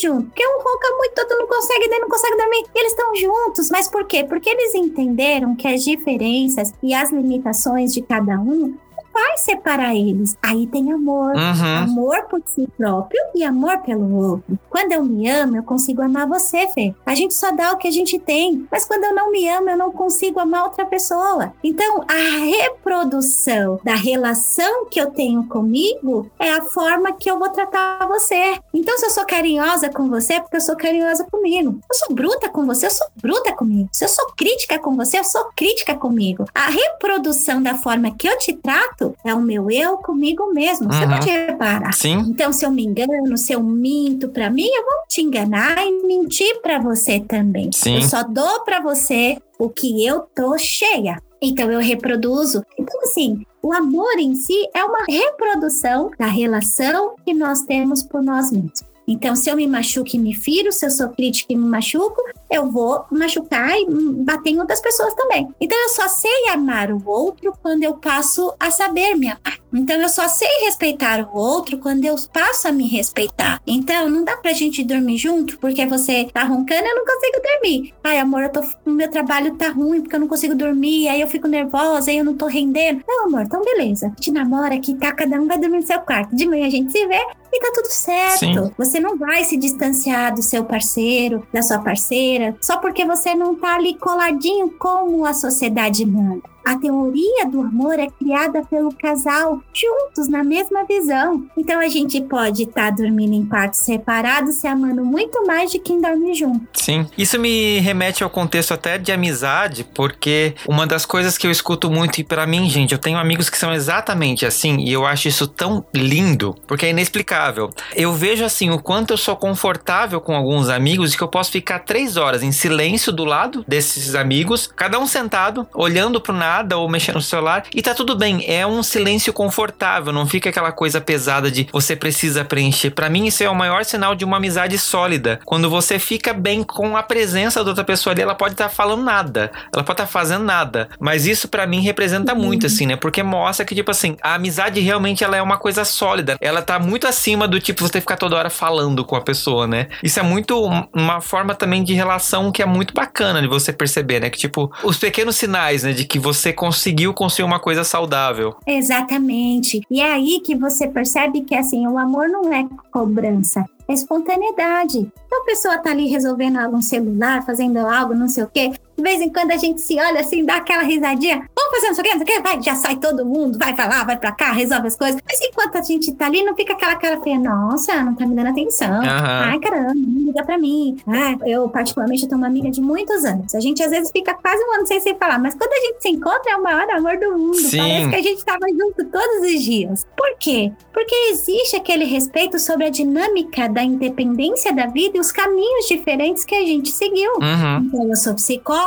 junto, 0.00 0.26
porque 0.26 0.44
um 0.44 0.58
ronca 0.58 0.96
muito, 0.96 1.18
outro 1.20 1.38
não 1.38 1.46
consegue, 1.46 1.88
daí 1.88 2.00
não 2.00 2.08
consegue 2.08 2.36
dormir. 2.36 2.64
E 2.74 2.78
eles 2.78 2.92
estão 2.92 3.14
juntos, 3.14 3.70
mas 3.70 3.86
por 3.86 4.04
quê? 4.04 4.24
Porque 4.24 4.50
eles 4.50 4.74
entenderam 4.74 5.54
que 5.54 5.68
as 5.68 5.84
diferenças 5.84 6.74
e 6.82 6.92
as 6.92 7.12
limitações 7.12 7.94
de 7.94 8.02
cada 8.02 8.40
um 8.40 8.76
vai 9.16 9.38
separar 9.38 9.94
eles. 9.94 10.36
Aí 10.42 10.66
tem 10.66 10.92
amor. 10.92 11.34
Uhum. 11.34 11.76
Amor 11.84 12.24
por 12.24 12.42
si 12.44 12.68
próprio 12.76 13.20
e 13.34 13.42
amor 13.42 13.78
pelo 13.78 14.14
outro. 14.14 14.58
Quando 14.68 14.92
eu 14.92 15.02
me 15.02 15.26
amo, 15.26 15.56
eu 15.56 15.62
consigo 15.62 16.02
amar 16.02 16.28
você, 16.28 16.68
Fê. 16.68 16.94
A 17.06 17.14
gente 17.14 17.32
só 17.34 17.50
dá 17.50 17.72
o 17.72 17.78
que 17.78 17.88
a 17.88 17.90
gente 17.90 18.18
tem. 18.18 18.66
Mas 18.70 18.84
quando 18.84 19.04
eu 19.04 19.14
não 19.14 19.30
me 19.30 19.48
amo, 19.48 19.70
eu 19.70 19.76
não 19.76 19.90
consigo 19.90 20.38
amar 20.38 20.64
outra 20.64 20.84
pessoa. 20.84 21.54
Então, 21.64 22.04
a 22.06 22.44
reprodução 22.44 23.80
da 23.82 23.94
relação 23.94 24.86
que 24.86 25.00
eu 25.00 25.10
tenho 25.10 25.46
comigo 25.46 26.30
é 26.38 26.50
a 26.52 26.62
forma 26.62 27.12
que 27.12 27.30
eu 27.30 27.38
vou 27.38 27.48
tratar 27.48 28.06
você. 28.06 28.58
Então, 28.74 28.98
se 28.98 29.06
eu 29.06 29.10
sou 29.10 29.24
carinhosa 29.24 29.88
com 29.88 30.10
você, 30.10 30.34
é 30.34 30.40
porque 30.40 30.56
eu 30.56 30.60
sou 30.60 30.76
carinhosa 30.76 31.24
comigo. 31.24 31.78
Eu 31.90 31.96
sou 31.96 32.14
bruta 32.14 32.50
com 32.50 32.66
você, 32.66 32.86
eu 32.86 32.90
sou 32.90 33.06
bruta 33.16 33.54
comigo. 33.54 33.88
Se 33.92 34.04
eu 34.04 34.08
sou 34.08 34.26
crítica 34.36 34.78
com 34.78 34.94
você, 34.94 35.18
eu 35.18 35.24
sou 35.24 35.46
crítica 35.56 35.94
comigo. 35.94 36.44
A 36.54 36.68
reprodução 36.68 37.62
da 37.62 37.74
forma 37.74 38.14
que 38.14 38.28
eu 38.28 38.36
te 38.38 38.52
trato 38.52 39.05
é 39.24 39.34
o 39.34 39.40
meu 39.40 39.70
eu 39.70 39.98
comigo 39.98 40.52
mesmo. 40.52 40.92
Você 40.92 41.04
Uhum. 41.04 41.10
pode 41.10 41.30
reparar. 41.30 41.92
Sim. 41.92 42.18
Então, 42.28 42.52
se 42.52 42.64
eu 42.64 42.70
me 42.70 42.84
engano, 42.84 43.36
se 43.36 43.52
eu 43.52 43.62
minto 43.62 44.28
pra 44.28 44.50
mim, 44.50 44.66
eu 44.66 44.82
vou 44.82 45.06
te 45.08 45.20
enganar 45.22 45.76
e 45.86 46.06
mentir 46.06 46.60
pra 46.62 46.78
você 46.78 47.20
também. 47.20 47.70
Sim. 47.72 47.96
Eu 47.96 48.02
só 48.02 48.22
dou 48.22 48.64
pra 48.64 48.80
você 48.80 49.38
o 49.58 49.68
que 49.68 50.04
eu 50.06 50.20
tô 50.34 50.56
cheia. 50.58 51.20
Então, 51.40 51.70
eu 51.70 51.80
reproduzo. 51.80 52.64
Então, 52.78 53.00
assim, 53.02 53.42
o 53.62 53.72
amor 53.72 54.18
em 54.18 54.34
si 54.34 54.54
é 54.74 54.82
uma 54.84 55.04
reprodução 55.08 56.10
da 56.18 56.26
relação 56.26 57.14
que 57.24 57.34
nós 57.34 57.60
temos 57.62 58.02
por 58.02 58.22
nós 58.22 58.50
mesmos. 58.50 58.82
Então, 59.06 59.36
se 59.36 59.48
eu 59.48 59.56
me 59.56 59.66
machuco 59.66 60.10
e 60.14 60.18
me 60.18 60.34
firo, 60.34 60.72
se 60.72 60.84
eu 60.84 60.90
sou 60.90 61.08
crítica 61.10 61.52
e 61.52 61.56
me 61.56 61.66
machuco, 61.66 62.20
eu 62.50 62.70
vou 62.70 63.04
machucar 63.10 63.76
e 63.78 63.86
bater 64.24 64.50
em 64.50 64.60
outras 64.60 64.80
pessoas 64.80 65.14
também. 65.14 65.48
Então, 65.60 65.78
eu 65.78 65.88
só 65.90 66.08
sei 66.08 66.48
amar 66.48 66.90
o 66.90 67.02
outro 67.06 67.52
quando 67.62 67.84
eu 67.84 67.94
passo 67.94 68.52
a 68.58 68.70
saber 68.70 69.14
me 69.14 69.28
amar. 69.28 69.58
Então, 69.76 69.96
eu 69.96 70.08
só 70.08 70.26
sei 70.26 70.48
respeitar 70.64 71.20
o 71.20 71.36
outro 71.36 71.76
quando 71.78 72.04
eu 72.04 72.16
passo 72.32 72.66
a 72.66 72.72
me 72.72 72.88
respeitar. 72.88 73.60
Então, 73.66 74.08
não 74.08 74.24
dá 74.24 74.34
pra 74.36 74.54
gente 74.54 74.82
dormir 74.82 75.18
junto 75.18 75.58
porque 75.58 75.84
você 75.84 76.28
tá 76.32 76.44
roncando 76.44 76.82
e 76.82 76.88
eu 76.88 76.96
não 76.96 77.04
consigo 77.04 77.42
dormir. 77.42 77.94
Ai, 78.02 78.18
amor, 78.18 78.44
eu 78.44 78.48
tô, 78.48 78.64
o 78.86 78.90
meu 78.90 79.10
trabalho 79.10 79.54
tá 79.54 79.68
ruim 79.68 80.00
porque 80.00 80.16
eu 80.16 80.20
não 80.20 80.28
consigo 80.28 80.54
dormir, 80.54 81.08
aí 81.08 81.20
eu 81.20 81.28
fico 81.28 81.46
nervosa, 81.46 82.10
aí 82.10 82.16
eu 82.16 82.24
não 82.24 82.34
tô 82.34 82.46
rendendo. 82.46 83.02
Não, 83.06 83.26
amor, 83.26 83.42
então 83.42 83.62
beleza. 83.62 84.06
A 84.06 84.08
gente 84.10 84.30
namora 84.30 84.74
aqui, 84.74 84.94
tá? 84.94 85.12
Cada 85.12 85.38
um 85.38 85.46
vai 85.46 85.58
dormir 85.58 85.80
no 85.80 85.86
seu 85.86 86.00
quarto. 86.00 86.34
De 86.34 86.46
manhã 86.46 86.66
a 86.66 86.70
gente 86.70 86.90
se 86.90 87.06
vê 87.06 87.20
e 87.52 87.60
tá 87.60 87.72
tudo 87.74 87.90
certo. 87.90 88.38
Sim. 88.38 88.70
Você 88.78 88.98
não 88.98 89.18
vai 89.18 89.44
se 89.44 89.56
distanciar 89.56 90.34
do 90.34 90.42
seu 90.42 90.64
parceiro, 90.64 91.46
da 91.52 91.62
sua 91.62 91.78
parceira, 91.78 92.56
só 92.62 92.78
porque 92.78 93.04
você 93.04 93.34
não 93.34 93.54
tá 93.54 93.74
ali 93.74 93.94
coladinho 93.94 94.70
como 94.78 95.24
a 95.24 95.34
sociedade 95.34 96.04
manda. 96.06 96.55
A 96.66 96.76
teoria 96.76 97.46
do 97.46 97.60
amor 97.60 97.96
é 97.96 98.08
criada 98.08 98.60
pelo 98.68 98.92
casal 98.92 99.62
juntos 99.72 100.28
na 100.28 100.42
mesma 100.42 100.84
visão. 100.84 101.46
Então 101.56 101.78
a 101.78 101.86
gente 101.86 102.20
pode 102.20 102.64
estar 102.64 102.86
tá 102.86 102.90
dormindo 102.90 103.34
em 103.34 103.46
quartos 103.46 103.78
separados, 103.80 104.56
se 104.56 104.66
amando 104.66 105.04
muito 105.04 105.46
mais 105.46 105.70
de 105.70 105.78
quem 105.78 106.00
dorme 106.00 106.34
junto. 106.34 106.66
Sim. 106.74 107.06
Isso 107.16 107.38
me 107.38 107.78
remete 107.78 108.24
ao 108.24 108.28
contexto 108.28 108.74
até 108.74 108.98
de 108.98 109.12
amizade, 109.12 109.84
porque 109.94 110.56
uma 110.66 110.88
das 110.88 111.06
coisas 111.06 111.38
que 111.38 111.46
eu 111.46 111.52
escuto 111.52 111.88
muito 111.88 112.18
e 112.18 112.24
para 112.24 112.44
mim, 112.48 112.68
gente, 112.68 112.90
eu 112.90 112.98
tenho 112.98 113.16
amigos 113.16 113.48
que 113.48 113.56
são 113.56 113.72
exatamente 113.72 114.44
assim 114.44 114.80
e 114.80 114.92
eu 114.92 115.06
acho 115.06 115.28
isso 115.28 115.46
tão 115.46 115.86
lindo, 115.94 116.52
porque 116.66 116.86
é 116.86 116.90
inexplicável. 116.90 117.70
Eu 117.94 118.12
vejo 118.12 118.44
assim 118.44 118.70
o 118.70 118.80
quanto 118.80 119.12
eu 119.12 119.16
sou 119.16 119.36
confortável 119.36 120.20
com 120.20 120.34
alguns 120.34 120.68
amigos 120.68 121.14
e 121.14 121.16
que 121.16 121.22
eu 121.22 121.28
posso 121.28 121.52
ficar 121.52 121.80
três 121.80 122.16
horas 122.16 122.42
em 122.42 122.50
silêncio 122.50 123.12
do 123.12 123.24
lado 123.24 123.64
desses 123.68 124.16
amigos, 124.16 124.68
cada 124.74 124.98
um 124.98 125.06
sentado, 125.06 125.64
olhando 125.72 126.20
pro 126.20 126.32
nada 126.32 126.55
ou 126.76 126.88
mexendo 126.88 127.16
no 127.16 127.22
celular 127.22 127.64
e 127.74 127.82
tá 127.82 127.94
tudo 127.94 128.16
bem. 128.16 128.44
É 128.46 128.66
um 128.66 128.82
silêncio 128.82 129.32
confortável, 129.32 130.12
não 130.12 130.26
fica 130.26 130.50
aquela 130.50 130.72
coisa 130.72 131.00
pesada 131.00 131.50
de 131.50 131.68
você 131.72 131.96
precisa 131.96 132.44
preencher. 132.44 132.90
Para 132.90 133.10
mim, 133.10 133.26
isso 133.26 133.42
é 133.42 133.50
o 133.50 133.54
maior 133.54 133.84
sinal 133.84 134.14
de 134.14 134.24
uma 134.24 134.36
amizade 134.36 134.78
sólida. 134.78 135.40
Quando 135.44 135.68
você 135.68 135.98
fica 135.98 136.32
bem 136.32 136.62
com 136.62 136.96
a 136.96 137.02
presença 137.02 137.62
da 137.62 137.70
outra 137.70 137.84
pessoa 137.84 138.12
ali, 138.12 138.22
ela 138.22 138.34
pode 138.34 138.54
estar 138.54 138.68
tá 138.68 138.70
falando 138.70 139.02
nada, 139.02 139.50
ela 139.72 139.82
pode 139.84 139.94
estar 139.94 140.06
tá 140.06 140.06
fazendo 140.06 140.44
nada, 140.44 140.88
mas 141.00 141.26
isso 141.26 141.48
para 141.48 141.66
mim 141.66 141.80
representa 141.80 142.32
uhum. 142.34 142.40
muito 142.40 142.66
assim, 142.66 142.86
né? 142.86 142.96
Porque 142.96 143.22
mostra 143.22 143.64
que 143.64 143.74
tipo 143.74 143.90
assim, 143.90 144.16
a 144.22 144.34
amizade 144.34 144.80
realmente 144.80 145.24
ela 145.24 145.36
é 145.36 145.42
uma 145.42 145.58
coisa 145.58 145.84
sólida. 145.84 146.36
Ela 146.40 146.62
tá 146.62 146.78
muito 146.78 147.06
acima 147.06 147.48
do 147.48 147.60
tipo 147.60 147.86
você 147.86 148.00
ficar 148.00 148.16
toda 148.16 148.36
hora 148.36 148.50
falando 148.50 149.04
com 149.04 149.16
a 149.16 149.20
pessoa, 149.20 149.66
né? 149.66 149.88
Isso 150.02 150.18
é 150.20 150.22
muito 150.22 150.64
uma 150.94 151.20
forma 151.20 151.54
também 151.54 151.82
de 151.82 151.94
relação 151.94 152.52
que 152.52 152.62
é 152.62 152.66
muito 152.66 152.94
bacana 152.94 153.40
de 153.40 153.48
você 153.48 153.72
perceber, 153.72 154.20
né? 154.20 154.30
Que 154.30 154.38
tipo, 154.38 154.72
os 154.82 154.96
pequenos 154.96 155.36
sinais, 155.36 155.82
né, 155.82 155.92
de 155.92 156.04
que 156.04 156.18
você 156.18 156.45
conseguiu 156.52 157.12
construir 157.14 157.46
uma 157.46 157.60
coisa 157.60 157.84
saudável. 157.84 158.56
Exatamente. 158.66 159.80
E 159.90 160.00
é 160.00 160.12
aí 160.12 160.40
que 160.40 160.54
você 160.54 160.88
percebe 160.88 161.42
que 161.42 161.54
assim, 161.54 161.86
o 161.86 161.98
amor 161.98 162.28
não 162.28 162.52
é 162.52 162.66
cobrança, 162.90 163.64
é 163.88 163.92
espontaneidade. 163.92 164.98
Então 165.26 165.42
a 165.42 165.44
pessoa 165.44 165.78
tá 165.78 165.90
ali 165.90 166.06
resolvendo 166.06 166.58
algo 166.58 166.76
no 166.76 166.82
celular, 166.82 167.44
fazendo 167.44 167.78
algo, 167.78 168.14
não 168.14 168.28
sei 168.28 168.44
o 168.44 168.50
quê. 168.52 168.72
De 168.96 169.02
vez 169.02 169.20
em 169.20 169.28
quando 169.28 169.50
a 169.50 169.56
gente 169.56 169.80
se 169.80 169.98
olha 170.00 170.20
assim, 170.20 170.44
dá 170.44 170.56
aquela 170.56 170.82
risadinha. 170.82 171.46
Vamos 171.54 171.74
fazer 171.74 171.88
não 171.88 171.94
sei 171.94 172.02
o 172.02 172.04
quê, 172.04 172.14
não 172.14 172.26
sei 172.26 172.36
o 172.36 172.42
quê. 172.42 172.48
Vai, 172.48 172.62
já 172.62 172.74
sai 172.74 172.96
todo 172.96 173.26
mundo, 173.26 173.58
vai 173.58 173.74
pra 173.74 173.86
lá, 173.86 174.04
vai 174.04 174.16
pra 174.16 174.32
cá, 174.32 174.52
resolve 174.52 174.86
as 174.86 174.96
coisas. 174.96 175.20
Mas 175.26 175.38
enquanto 175.42 175.76
a 175.76 175.82
gente 175.82 176.12
tá 176.14 176.26
ali, 176.26 176.42
não 176.42 176.56
fica 176.56 176.72
aquela 176.72 176.96
cara 176.96 177.20
feia. 177.20 177.38
Nossa, 177.38 178.02
não 178.02 178.14
tá 178.14 178.26
me 178.26 178.34
dando 178.34 178.48
atenção. 178.48 179.00
Uhum. 179.00 179.04
Ai, 179.04 179.58
caramba, 179.58 179.92
não 179.94 180.18
liga 180.18 180.42
pra 180.44 180.56
mim. 180.56 180.96
Ah, 181.06 181.36
eu, 181.44 181.68
particularmente, 181.68 182.26
tenho 182.26 182.38
uma 182.38 182.46
amiga 182.46 182.70
de 182.70 182.80
muitos 182.80 183.24
anos. 183.24 183.54
A 183.54 183.60
gente, 183.60 183.82
às 183.82 183.90
vezes, 183.90 184.10
fica 184.10 184.32
quase 184.32 184.64
um 184.64 184.74
ano 184.76 184.86
sem 184.86 184.98
se 185.00 185.14
falar. 185.14 185.38
Mas 185.38 185.54
quando 185.54 185.72
a 185.72 185.86
gente 185.86 186.02
se 186.02 186.08
encontra, 186.08 186.52
é 186.52 186.56
o 186.56 186.62
maior 186.62 186.88
amor 186.90 187.18
do 187.18 187.36
mundo. 187.36 187.56
Sim. 187.56 187.78
Parece 187.78 188.08
que 188.08 188.16
a 188.16 188.22
gente 188.22 188.44
tava 188.44 188.66
junto 188.70 189.04
todos 189.04 189.54
os 189.54 189.62
dias. 189.62 190.06
Por 190.16 190.36
quê? 190.38 190.72
Porque 190.92 191.14
existe 191.30 191.76
aquele 191.76 192.04
respeito 192.04 192.58
sobre 192.58 192.86
a 192.86 192.90
dinâmica 192.90 193.68
da 193.68 193.82
independência 193.82 194.72
da 194.72 194.86
vida 194.86 195.18
e 195.18 195.20
os 195.20 195.30
caminhos 195.30 195.86
diferentes 195.86 196.44
que 196.44 196.54
a 196.54 196.64
gente 196.64 196.90
seguiu. 196.90 197.32
Uhum. 197.34 197.78
Então, 197.84 198.08
eu 198.08 198.16
sou 198.16 198.34
psicóloga 198.34 198.85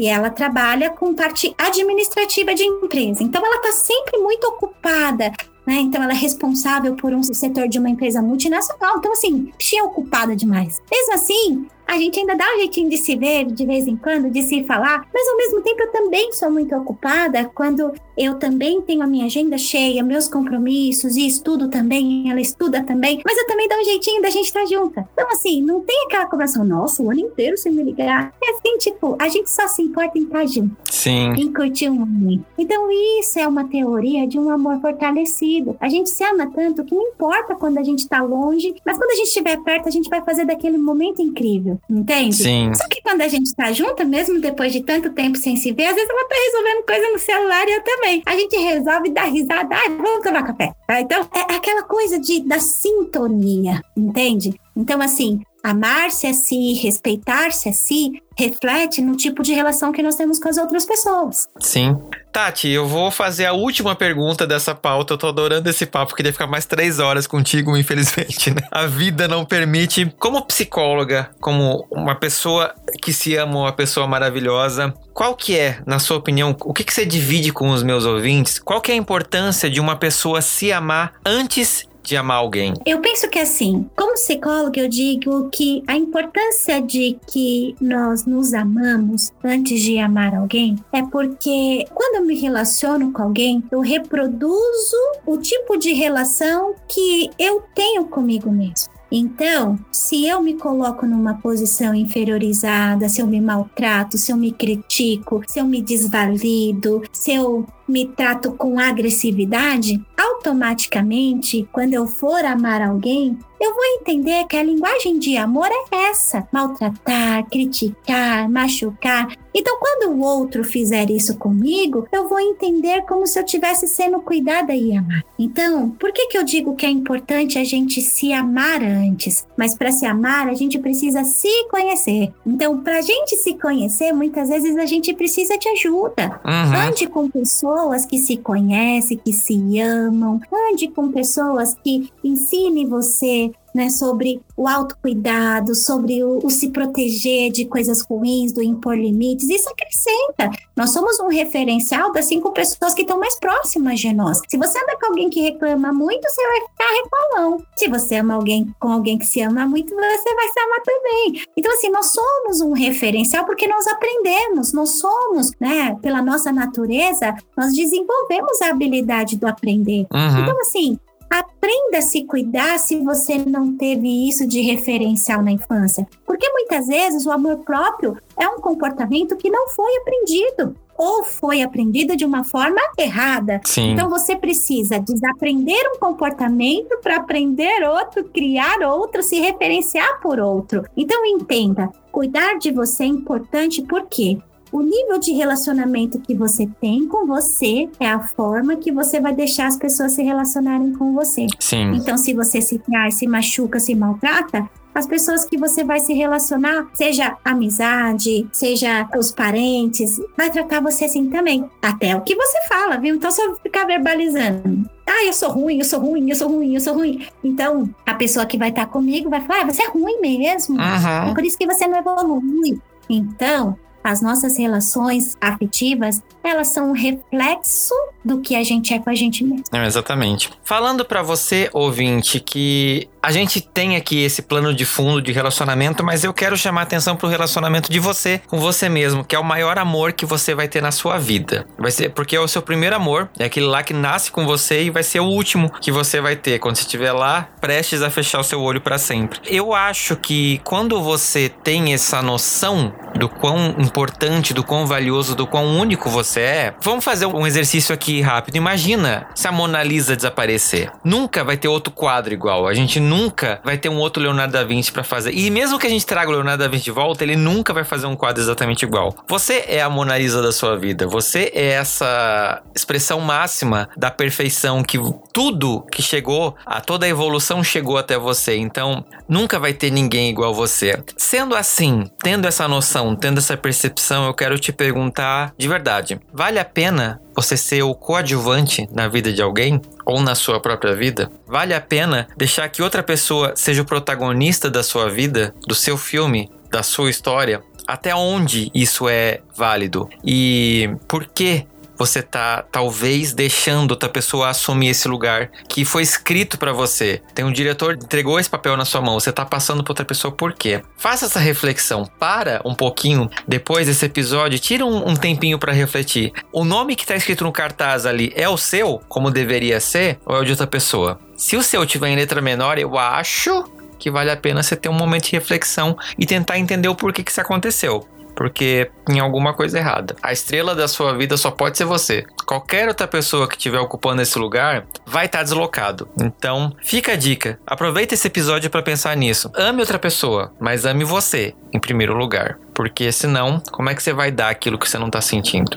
e 0.00 0.06
ela 0.08 0.30
trabalha 0.30 0.88
com 0.88 1.14
parte 1.14 1.54
administrativa 1.58 2.54
de 2.54 2.62
empresa. 2.64 3.22
Então, 3.22 3.44
ela 3.44 3.56
está 3.56 3.72
sempre 3.72 4.18
muito 4.18 4.44
ocupada. 4.44 5.30
Né? 5.66 5.74
Então, 5.74 6.02
ela 6.02 6.12
é 6.12 6.16
responsável 6.16 6.94
por 6.96 7.12
um 7.12 7.22
setor 7.22 7.68
de 7.68 7.78
uma 7.78 7.90
empresa 7.90 8.22
multinacional. 8.22 8.96
Então, 8.96 9.12
assim, 9.12 9.52
bichinha 9.58 9.84
ocupada 9.84 10.34
demais. 10.34 10.80
Mesmo 10.90 11.14
assim, 11.14 11.66
a 11.90 11.98
gente 11.98 12.20
ainda 12.20 12.36
dá 12.36 12.44
um 12.54 12.58
jeitinho 12.58 12.88
de 12.88 12.96
se 12.96 13.16
ver 13.16 13.46
de 13.46 13.66
vez 13.66 13.88
em 13.88 13.96
quando, 13.96 14.30
de 14.30 14.42
se 14.42 14.62
falar, 14.62 15.04
mas 15.12 15.28
ao 15.28 15.36
mesmo 15.36 15.60
tempo 15.60 15.82
eu 15.82 15.90
também 15.90 16.32
sou 16.32 16.48
muito 16.48 16.72
ocupada 16.76 17.50
quando 17.52 17.92
eu 18.16 18.38
também 18.38 18.80
tenho 18.80 19.02
a 19.02 19.08
minha 19.08 19.26
agenda 19.26 19.58
cheia, 19.58 20.00
meus 20.00 20.28
compromissos 20.28 21.16
e 21.16 21.26
estudo 21.26 21.68
também, 21.68 22.30
ela 22.30 22.40
estuda 22.40 22.84
também, 22.84 23.20
mas 23.24 23.36
eu 23.36 23.46
também 23.46 23.66
dou 23.66 23.78
um 23.78 23.84
jeitinho 23.84 24.22
da 24.22 24.30
gente 24.30 24.44
estar 24.44 24.64
junta. 24.66 25.08
Então, 25.12 25.28
assim, 25.32 25.60
não 25.62 25.80
tem 25.80 26.04
aquela 26.06 26.26
conversa, 26.26 26.62
nossa, 26.62 27.02
o 27.02 27.10
ano 27.10 27.20
inteiro 27.20 27.56
sem 27.56 27.72
me 27.72 27.82
ligar. 27.82 28.32
É 28.40 28.50
assim, 28.50 28.78
tipo, 28.78 29.16
a 29.18 29.28
gente 29.28 29.50
só 29.50 29.66
se 29.66 29.82
importa 29.82 30.16
em 30.16 30.22
estar 30.22 30.46
junto. 30.46 30.76
Sim. 30.84 31.32
Em 31.32 31.52
curtir 31.52 31.88
um 31.88 31.94
momento. 31.94 32.44
Então, 32.56 32.88
isso 33.18 33.36
é 33.36 33.48
uma 33.48 33.64
teoria 33.64 34.28
de 34.28 34.38
um 34.38 34.48
amor 34.48 34.80
fortalecido. 34.80 35.76
A 35.80 35.88
gente 35.88 36.08
se 36.10 36.22
ama 36.22 36.50
tanto 36.54 36.84
que 36.84 36.94
não 36.94 37.08
importa 37.08 37.56
quando 37.56 37.78
a 37.78 37.82
gente 37.82 38.00
está 38.00 38.22
longe, 38.22 38.76
mas 38.84 38.96
quando 38.96 39.10
a 39.10 39.16
gente 39.16 39.28
estiver 39.28 39.58
perto, 39.62 39.88
a 39.88 39.90
gente 39.90 40.08
vai 40.08 40.22
fazer 40.22 40.44
daquele 40.44 40.78
momento 40.78 41.20
incrível. 41.20 41.79
Entende? 41.88 42.36
Sim. 42.36 42.72
Só 42.74 42.86
que 42.88 43.02
quando 43.02 43.22
a 43.22 43.28
gente 43.28 43.54
tá 43.54 43.72
junto, 43.72 44.04
mesmo 44.06 44.40
depois 44.40 44.72
de 44.72 44.82
tanto 44.82 45.12
tempo 45.12 45.38
sem 45.38 45.56
se 45.56 45.72
ver, 45.72 45.86
às 45.86 45.94
vezes 45.94 46.08
ela 46.08 46.28
tá 46.28 46.34
resolvendo 46.34 46.86
coisa 46.86 47.12
no 47.12 47.18
celular 47.18 47.68
e 47.68 47.72
eu 47.72 47.82
também. 47.82 48.22
A 48.26 48.36
gente 48.36 48.56
resolve 48.56 49.10
dar 49.10 49.24
risada, 49.24 49.74
ah, 49.74 49.88
vamos 49.88 50.22
tomar 50.22 50.44
café. 50.44 50.72
Tá? 50.86 51.00
Então, 51.00 51.28
é 51.34 51.54
aquela 51.54 51.82
coisa 51.82 52.18
de, 52.18 52.40
da 52.46 52.58
sintonia, 52.58 53.82
entende? 53.96 54.54
Então, 54.76 55.00
assim, 55.00 55.40
amar-se 55.62 56.26
a 56.26 56.34
si, 56.34 56.74
respeitar-se 56.74 57.68
a 57.68 57.72
si, 57.72 58.22
reflete 58.36 59.02
no 59.02 59.16
tipo 59.16 59.42
de 59.42 59.52
relação 59.52 59.92
que 59.92 60.02
nós 60.02 60.16
temos 60.16 60.38
com 60.38 60.48
as 60.48 60.56
outras 60.56 60.86
pessoas. 60.86 61.48
Sim. 61.60 61.96
Tati, 62.32 62.68
eu 62.68 62.86
vou 62.86 63.10
fazer 63.10 63.44
a 63.44 63.52
última 63.52 63.94
pergunta 63.94 64.46
dessa 64.46 64.74
pauta. 64.74 65.14
Eu 65.14 65.18
tô 65.18 65.28
adorando 65.28 65.68
esse 65.68 65.84
papo, 65.84 66.14
queria 66.14 66.32
ficar 66.32 66.46
mais 66.46 66.64
três 66.64 66.98
horas 66.98 67.26
contigo, 67.26 67.76
infelizmente, 67.78 68.50
né? 68.50 68.62
A 68.70 68.86
vida 68.86 69.26
não 69.26 69.44
permite. 69.44 70.12
Como 70.18 70.42
psicóloga, 70.42 71.30
como 71.40 71.86
uma 71.90 72.14
pessoa 72.14 72.72
que 73.02 73.12
se 73.12 73.36
ama, 73.36 73.58
uma 73.58 73.72
pessoa 73.72 74.06
maravilhosa, 74.06 74.94
qual 75.12 75.34
que 75.34 75.58
é, 75.58 75.82
na 75.84 75.98
sua 75.98 76.16
opinião, 76.16 76.56
o 76.60 76.72
que, 76.72 76.84
que 76.84 76.94
você 76.94 77.04
divide 77.04 77.52
com 77.52 77.70
os 77.70 77.82
meus 77.82 78.04
ouvintes? 78.04 78.58
Qual 78.58 78.80
que 78.80 78.92
é 78.92 78.94
a 78.94 78.98
importância 78.98 79.68
de 79.68 79.80
uma 79.80 79.96
pessoa 79.96 80.40
se 80.40 80.72
amar 80.72 81.14
antes 81.26 81.89
de 82.10 82.16
amar 82.16 82.38
alguém? 82.38 82.74
Eu 82.84 83.00
penso 83.00 83.28
que 83.30 83.38
assim, 83.38 83.88
como 83.96 84.14
psicóloga, 84.14 84.80
eu 84.80 84.88
digo 84.88 85.48
que 85.48 85.82
a 85.86 85.96
importância 85.96 86.82
de 86.82 87.16
que 87.26 87.76
nós 87.80 88.26
nos 88.26 88.52
amamos 88.52 89.32
antes 89.44 89.80
de 89.80 89.98
amar 89.98 90.34
alguém 90.34 90.76
é 90.92 91.02
porque 91.02 91.86
quando 91.94 92.16
eu 92.16 92.26
me 92.26 92.38
relaciono 92.38 93.12
com 93.12 93.22
alguém, 93.22 93.62
eu 93.70 93.80
reproduzo 93.80 94.96
o 95.24 95.38
tipo 95.38 95.76
de 95.76 95.92
relação 95.92 96.74
que 96.88 97.30
eu 97.38 97.62
tenho 97.74 98.04
comigo 98.06 98.50
mesmo. 98.50 98.90
Então, 99.12 99.76
se 99.90 100.26
eu 100.26 100.40
me 100.40 100.54
coloco 100.54 101.04
numa 101.04 101.34
posição 101.34 101.92
inferiorizada, 101.94 103.08
se 103.08 103.20
eu 103.20 103.26
me 103.26 103.40
maltrato, 103.40 104.16
se 104.16 104.30
eu 104.30 104.36
me 104.36 104.52
critico, 104.52 105.42
se 105.48 105.58
eu 105.58 105.64
me 105.64 105.82
desvalido, 105.82 107.02
se 107.12 107.32
eu 107.32 107.66
me 107.90 108.06
trato 108.06 108.52
com 108.52 108.78
agressividade, 108.78 110.00
automaticamente, 110.16 111.68
quando 111.72 111.94
eu 111.94 112.06
for 112.06 112.44
amar 112.44 112.80
alguém, 112.80 113.36
eu 113.60 113.74
vou 113.74 113.84
entender 114.00 114.46
que 114.46 114.56
a 114.56 114.62
linguagem 114.62 115.18
de 115.18 115.36
amor 115.36 115.68
é 115.92 116.08
essa: 116.08 116.48
maltratar, 116.50 117.44
criticar, 117.50 118.48
machucar. 118.48 119.36
Então, 119.52 119.78
quando 119.80 120.12
o 120.12 120.20
outro 120.20 120.64
fizer 120.64 121.10
isso 121.10 121.36
comigo, 121.36 122.06
eu 122.12 122.28
vou 122.28 122.38
entender 122.40 123.02
como 123.02 123.26
se 123.26 123.38
eu 123.38 123.44
estivesse 123.44 123.86
sendo 123.86 124.20
cuidada 124.20 124.72
e 124.74 124.96
amada. 124.96 125.24
Então, 125.38 125.90
por 125.90 126.12
que, 126.12 126.28
que 126.28 126.38
eu 126.38 126.44
digo 126.44 126.76
que 126.76 126.86
é 126.86 126.88
importante 126.88 127.58
a 127.58 127.64
gente 127.64 128.00
se 128.00 128.32
amar 128.32 128.80
antes? 128.80 129.46
Mas 129.56 129.74
para 129.74 129.90
se 129.90 130.06
amar, 130.06 130.48
a 130.48 130.54
gente 130.54 130.78
precisa 130.78 131.24
se 131.24 131.68
conhecer. 131.68 132.32
Então, 132.46 132.78
para 132.78 132.98
a 132.98 133.02
gente 133.02 133.36
se 133.36 133.54
conhecer, 133.54 134.12
muitas 134.12 134.48
vezes 134.48 134.76
a 134.76 134.86
gente 134.86 135.12
precisa 135.12 135.58
de 135.58 135.68
ajuda. 135.68 136.40
Uhum. 136.44 136.88
Ande 136.88 137.08
com 137.08 137.28
pessoas 137.28 137.79
que 138.04 138.18
se 138.18 138.36
conhecem, 138.36 139.16
que 139.16 139.32
se 139.32 139.80
amam. 139.80 140.40
Ande 140.70 140.88
com 140.88 141.10
pessoas 141.10 141.74
que 141.74 142.10
ensinem 142.22 142.86
você 142.86 143.50
né, 143.74 143.88
sobre 143.88 144.40
o 144.56 144.68
autocuidado, 144.68 145.74
sobre 145.74 146.22
o, 146.22 146.38
o, 146.44 146.50
se 146.50 146.70
proteger 146.70 147.50
de 147.50 147.64
coisas 147.64 148.02
ruins, 148.02 148.52
do 148.52 148.62
impor 148.62 148.96
limites, 148.96 149.48
isso 149.48 149.68
acrescenta. 149.68 150.50
Nós 150.76 150.92
somos 150.92 151.18
um 151.20 151.28
referencial 151.28 152.12
das 152.12 152.26
cinco 152.26 152.52
pessoas 152.52 152.94
que 152.94 153.02
estão 153.02 153.18
mais 153.18 153.38
próximas 153.38 154.00
de 154.00 154.12
nós. 154.12 154.40
Se 154.48 154.56
você 154.56 154.78
anda 154.78 154.98
com 154.98 155.06
alguém 155.06 155.30
que 155.30 155.40
reclama 155.40 155.92
muito, 155.92 156.28
você 156.28 156.42
vai 156.46 156.60
ficar 156.60 157.02
reclamão. 157.02 157.62
Se 157.76 157.88
você 157.88 158.16
ama 158.16 158.34
alguém 158.34 158.74
com 158.78 158.88
alguém 158.88 159.18
que 159.18 159.26
se 159.26 159.40
ama 159.40 159.66
muito, 159.66 159.94
você 159.94 160.34
vai 160.34 160.48
se 160.48 160.60
amar 160.60 160.82
também. 160.82 161.44
Então, 161.56 161.72
assim, 161.72 161.90
nós 161.90 162.06
somos 162.06 162.60
um 162.60 162.72
referencial 162.72 163.44
porque 163.44 163.66
nós 163.66 163.86
aprendemos, 163.86 164.72
nós 164.72 164.98
somos, 164.98 165.52
né, 165.60 165.96
pela 166.02 166.22
nossa 166.22 166.52
natureza, 166.52 167.34
nós 167.56 167.74
desenvolvemos 167.74 168.60
a 168.62 168.70
habilidade 168.70 169.36
do 169.36 169.46
aprender. 169.46 170.06
Uhum. 170.12 170.40
Então, 170.42 170.60
assim, 170.60 170.98
Aprenda 171.30 171.98
a 171.98 172.02
se 172.02 172.24
cuidar 172.24 172.78
se 172.78 172.96
você 172.96 173.38
não 173.38 173.76
teve 173.76 174.28
isso 174.28 174.48
de 174.48 174.60
referencial 174.60 175.42
na 175.42 175.52
infância. 175.52 176.06
Porque 176.26 176.50
muitas 176.50 176.88
vezes 176.88 177.24
o 177.24 177.30
amor 177.30 177.58
próprio 177.58 178.16
é 178.36 178.48
um 178.48 178.58
comportamento 178.58 179.36
que 179.36 179.48
não 179.48 179.68
foi 179.68 179.96
aprendido 179.98 180.74
ou 180.98 181.24
foi 181.24 181.62
aprendido 181.62 182.14
de 182.14 182.26
uma 182.26 182.44
forma 182.44 182.80
errada. 182.98 183.60
Sim. 183.64 183.92
Então 183.92 184.10
você 184.10 184.36
precisa 184.36 184.98
desaprender 184.98 185.80
um 185.94 185.98
comportamento 185.98 186.98
para 187.02 187.16
aprender 187.16 187.88
outro, 187.88 188.24
criar 188.24 188.80
outro, 188.82 189.22
se 189.22 189.40
referenciar 189.40 190.20
por 190.20 190.38
outro. 190.38 190.82
Então 190.94 191.24
entenda, 191.24 191.88
cuidar 192.12 192.58
de 192.58 192.70
você 192.70 193.04
é 193.04 193.06
importante 193.06 193.80
por 193.82 194.06
quê? 194.08 194.36
O 194.72 194.82
nível 194.82 195.18
de 195.18 195.32
relacionamento 195.32 196.20
que 196.20 196.34
você 196.34 196.68
tem 196.80 197.06
com 197.06 197.26
você 197.26 197.88
é 197.98 198.08
a 198.08 198.20
forma 198.20 198.76
que 198.76 198.92
você 198.92 199.20
vai 199.20 199.34
deixar 199.34 199.66
as 199.66 199.76
pessoas 199.76 200.12
se 200.12 200.22
relacionarem 200.22 200.92
com 200.94 201.12
você. 201.12 201.46
Sim. 201.58 201.92
Então, 201.94 202.16
se 202.16 202.34
você 202.34 202.60
se 202.60 202.78
traz, 202.78 203.14
se 203.14 203.26
machuca, 203.26 203.80
se 203.80 203.94
maltrata, 203.94 204.68
as 204.94 205.06
pessoas 205.06 205.44
que 205.44 205.56
você 205.56 205.84
vai 205.84 206.00
se 206.00 206.12
relacionar, 206.12 206.88
seja 206.94 207.36
amizade, 207.44 208.48
seja 208.52 209.08
os 209.16 209.30
parentes, 209.30 210.20
vai 210.36 210.50
tratar 210.50 210.80
você 210.80 211.04
assim 211.04 211.30
também. 211.30 211.68
Até 211.80 212.16
o 212.16 212.22
que 212.22 212.34
você 212.34 212.58
fala, 212.68 212.96
viu? 212.96 213.14
Então, 213.14 213.30
só 213.30 213.54
ficar 213.62 213.86
verbalizando. 213.86 214.88
Ah, 215.06 215.24
eu 215.24 215.32
sou 215.32 215.50
ruim, 215.50 215.78
eu 215.78 215.84
sou 215.84 216.00
ruim, 216.00 216.28
eu 216.30 216.36
sou 216.36 216.48
ruim, 216.48 216.74
eu 216.74 216.80
sou 216.80 216.94
ruim. 216.94 217.26
Então, 217.42 217.88
a 218.04 218.14
pessoa 218.14 218.46
que 218.46 218.58
vai 218.58 218.70
estar 218.70 218.86
comigo 218.86 219.30
vai 219.30 219.40
falar: 219.40 219.62
ah, 219.62 219.72
você 219.72 219.82
é 219.82 219.88
ruim 219.88 220.20
mesmo. 220.20 220.76
Uhum. 220.76 221.30
É 221.30 221.34
por 221.34 221.44
isso 221.44 221.58
que 221.58 221.66
você 221.66 221.86
não 221.86 221.98
evolui. 221.98 222.80
Então, 223.08 223.76
as 224.02 224.22
nossas 224.22 224.56
relações 224.56 225.36
afetivas, 225.40 226.22
elas 226.42 226.68
são 226.68 226.90
um 226.90 226.92
reflexo 226.92 227.94
do 228.24 228.40
que 228.40 228.54
a 228.54 228.62
gente 228.62 228.94
é 228.94 228.98
com 228.98 229.10
a 229.10 229.14
gente 229.14 229.44
mesmo. 229.44 229.64
É, 229.72 229.86
exatamente. 229.86 230.50
Falando 230.64 231.04
para 231.04 231.22
você, 231.22 231.68
ouvinte, 231.72 232.40
que 232.40 233.08
a 233.22 233.30
gente 233.30 233.60
tem 233.60 233.96
aqui 233.96 234.22
esse 234.22 234.42
plano 234.42 234.74
de 234.74 234.84
fundo 234.84 235.20
de 235.20 235.32
relacionamento, 235.32 236.04
mas 236.04 236.24
eu 236.24 236.32
quero 236.32 236.56
chamar 236.56 236.82
atenção 236.82 237.16
pro 237.16 237.28
relacionamento 237.28 237.90
de 237.90 237.98
você 237.98 238.40
com 238.46 238.58
você 238.58 238.88
mesmo, 238.88 239.24
que 239.24 239.36
é 239.36 239.38
o 239.38 239.44
maior 239.44 239.78
amor 239.78 240.12
que 240.12 240.24
você 240.24 240.54
vai 240.54 240.68
ter 240.68 240.80
na 240.80 240.90
sua 240.90 241.18
vida. 241.18 241.66
Vai 241.78 241.90
ser 241.90 242.10
porque 242.10 242.36
é 242.36 242.40
o 242.40 242.48
seu 242.48 242.62
primeiro 242.62 242.96
amor, 242.96 243.28
é 243.38 243.44
aquele 243.44 243.66
lá 243.66 243.82
que 243.82 243.92
nasce 243.92 244.30
com 244.30 244.46
você 244.46 244.84
e 244.84 244.90
vai 244.90 245.02
ser 245.02 245.20
o 245.20 245.26
último 245.26 245.70
que 245.80 245.92
você 245.92 246.20
vai 246.20 246.36
ter 246.36 246.58
quando 246.58 246.76
você 246.76 246.82
estiver 246.82 247.12
lá 247.12 247.48
prestes 247.60 248.02
a 248.02 248.10
fechar 248.10 248.40
o 248.40 248.44
seu 248.44 248.60
olho 248.60 248.80
para 248.80 248.98
sempre. 248.98 249.40
Eu 249.46 249.74
acho 249.74 250.16
que 250.16 250.60
quando 250.64 251.02
você 251.02 251.48
tem 251.48 251.92
essa 251.92 252.22
noção 252.22 252.92
do 253.14 253.28
quão 253.28 253.74
importante, 253.78 254.54
do 254.54 254.64
quão 254.64 254.86
valioso, 254.86 255.34
do 255.34 255.46
quão 255.46 255.78
único 255.78 256.08
você 256.08 256.40
é, 256.40 256.74
vamos 256.82 257.04
fazer 257.04 257.26
um 257.26 257.46
exercício 257.46 257.94
aqui 257.94 258.20
rápido. 258.20 258.56
Imagina 258.56 259.26
se 259.34 259.46
a 259.46 259.52
Mona 259.52 259.82
Lisa 259.82 260.16
desaparecer. 260.16 260.90
Nunca 261.04 261.44
vai 261.44 261.56
ter 261.56 261.68
outro 261.68 261.92
quadro 261.92 262.32
igual. 262.32 262.66
A 262.66 262.74
gente 262.74 262.98
nunca 263.10 263.60
vai 263.64 263.76
ter 263.76 263.88
um 263.88 263.98
outro 263.98 264.22
Leonardo 264.22 264.52
da 264.52 264.62
Vinci 264.62 264.92
para 264.92 265.02
fazer. 265.02 265.32
E 265.34 265.50
mesmo 265.50 265.80
que 265.80 265.86
a 265.86 265.90
gente 265.90 266.06
traga 266.06 266.30
o 266.30 266.32
Leonardo 266.32 266.62
da 266.62 266.68
Vinci 266.68 266.84
de 266.84 266.92
volta, 266.92 267.24
ele 267.24 267.34
nunca 267.34 267.74
vai 267.74 267.82
fazer 267.82 268.06
um 268.06 268.14
quadro 268.14 268.40
exatamente 268.40 268.84
igual. 268.84 269.12
Você 269.28 269.64
é 269.66 269.82
a 269.82 269.90
Mona 269.90 270.16
Lisa 270.16 270.40
da 270.40 270.52
sua 270.52 270.76
vida. 270.76 271.08
Você 271.08 271.50
é 271.52 271.70
essa 271.70 272.62
expressão 272.72 273.20
máxima 273.20 273.88
da 273.96 274.12
perfeição 274.12 274.84
que 274.84 274.96
tudo 275.32 275.84
que 275.90 276.00
chegou, 276.00 276.54
a 276.64 276.80
toda 276.80 277.04
a 277.04 277.08
evolução 277.08 277.64
chegou 277.64 277.98
até 277.98 278.16
você. 278.16 278.56
Então, 278.56 279.04
nunca 279.28 279.58
vai 279.58 279.72
ter 279.72 279.90
ninguém 279.90 280.30
igual 280.30 280.54
você. 280.54 281.02
Sendo 281.16 281.56
assim, 281.56 282.04
tendo 282.22 282.46
essa 282.46 282.68
noção, 282.68 283.16
tendo 283.16 283.38
essa 283.38 283.56
percepção, 283.56 284.26
eu 284.26 284.34
quero 284.34 284.56
te 284.56 284.72
perguntar 284.72 285.52
de 285.58 285.66
verdade: 285.66 286.20
vale 286.32 286.60
a 286.60 286.64
pena 286.64 287.20
você 287.34 287.56
ser 287.56 287.82
o 287.82 287.94
coadjuvante 287.94 288.88
na 288.92 289.08
vida 289.08 289.32
de 289.32 289.40
alguém 289.42 289.80
ou 290.10 290.20
na 290.20 290.34
sua 290.34 290.58
própria 290.58 290.94
vida? 290.94 291.30
Vale 291.46 291.72
a 291.72 291.80
pena 291.80 292.26
deixar 292.36 292.68
que 292.68 292.82
outra 292.82 293.02
pessoa 293.02 293.52
seja 293.54 293.82
o 293.82 293.84
protagonista 293.84 294.68
da 294.68 294.82
sua 294.82 295.08
vida, 295.08 295.54
do 295.66 295.74
seu 295.74 295.96
filme, 295.96 296.50
da 296.68 296.82
sua 296.82 297.10
história? 297.10 297.62
Até 297.86 298.14
onde 298.14 298.70
isso 298.74 299.08
é 299.08 299.40
válido? 299.56 300.08
E 300.24 300.90
por 301.06 301.26
que 301.26 301.66
você 302.00 302.22
tá 302.22 302.64
talvez 302.72 303.34
deixando 303.34 303.90
outra 303.90 304.08
pessoa 304.08 304.48
assumir 304.48 304.88
esse 304.88 305.06
lugar 305.06 305.50
que 305.68 305.84
foi 305.84 306.02
escrito 306.02 306.56
para 306.56 306.72
você. 306.72 307.20
Tem 307.34 307.44
um 307.44 307.52
diretor 307.52 307.94
que 307.94 308.04
entregou 308.04 308.40
esse 308.40 308.48
papel 308.48 308.74
na 308.74 308.86
sua 308.86 309.02
mão, 309.02 309.20
você 309.20 309.30
tá 309.30 309.44
passando 309.44 309.84
para 309.84 309.92
outra 309.92 310.04
pessoa 310.04 310.32
por 310.32 310.54
quê? 310.54 310.80
Faça 310.96 311.26
essa 311.26 311.38
reflexão, 311.38 312.06
para 312.18 312.62
um 312.64 312.74
pouquinho 312.74 313.28
depois 313.46 313.86
desse 313.86 314.06
episódio, 314.06 314.58
tira 314.58 314.84
um, 314.84 315.10
um 315.10 315.14
tempinho 315.14 315.58
para 315.58 315.74
refletir. 315.74 316.32
O 316.50 316.64
nome 316.64 316.96
que 316.96 317.06
tá 317.06 317.14
escrito 317.14 317.44
no 317.44 317.52
cartaz 317.52 318.06
ali 318.06 318.32
é 318.34 318.48
o 318.48 318.56
seu, 318.56 319.02
como 319.06 319.30
deveria 319.30 319.78
ser, 319.78 320.18
ou 320.24 320.36
é 320.36 320.40
o 320.40 320.44
de 320.44 320.52
outra 320.52 320.66
pessoa? 320.66 321.20
Se 321.36 321.54
o 321.54 321.62
seu 321.62 321.84
tiver 321.84 322.08
em 322.08 322.16
letra 322.16 322.40
menor, 322.40 322.78
eu 322.78 322.98
acho 322.98 323.64
que 323.98 324.10
vale 324.10 324.30
a 324.30 324.36
pena 324.38 324.62
você 324.62 324.74
ter 324.74 324.88
um 324.88 324.94
momento 324.94 325.26
de 325.26 325.32
reflexão 325.32 325.94
e 326.18 326.24
tentar 326.24 326.58
entender 326.58 326.88
o 326.88 326.94
porquê 326.94 327.22
que 327.22 327.30
isso 327.30 327.42
aconteceu 327.42 328.08
porque 328.40 328.90
tem 329.04 329.20
alguma 329.20 329.52
coisa 329.52 329.76
errada. 329.76 330.16
A 330.22 330.32
estrela 330.32 330.74
da 330.74 330.88
sua 330.88 331.14
vida 331.14 331.36
só 331.36 331.50
pode 331.50 331.76
ser 331.76 331.84
você. 331.84 332.24
Qualquer 332.46 332.88
outra 332.88 333.06
pessoa 333.06 333.46
que 333.46 333.54
estiver 333.54 333.78
ocupando 333.78 334.22
esse 334.22 334.38
lugar 334.38 334.86
vai 335.04 335.26
estar 335.26 335.40
tá 335.40 335.44
deslocado. 335.44 336.08
Então, 336.18 336.74
fica 336.82 337.12
a 337.12 337.16
dica. 337.16 337.60
Aproveita 337.66 338.14
esse 338.14 338.26
episódio 338.26 338.70
para 338.70 338.80
pensar 338.80 339.14
nisso. 339.14 339.52
Ame 339.54 339.80
outra 339.80 339.98
pessoa, 339.98 340.54
mas 340.58 340.86
ame 340.86 341.04
você 341.04 341.54
em 341.70 341.78
primeiro 341.78 342.16
lugar, 342.16 342.58
porque 342.72 343.12
senão, 343.12 343.60
como 343.70 343.90
é 343.90 343.94
que 343.94 344.02
você 344.02 344.14
vai 344.14 344.30
dar 344.30 344.48
aquilo 344.48 344.78
que 344.78 344.88
você 344.88 344.96
não 344.96 345.08
está 345.08 345.20
sentindo? 345.20 345.76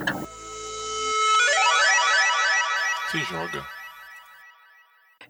Se 3.12 3.20
joga. 3.26 3.73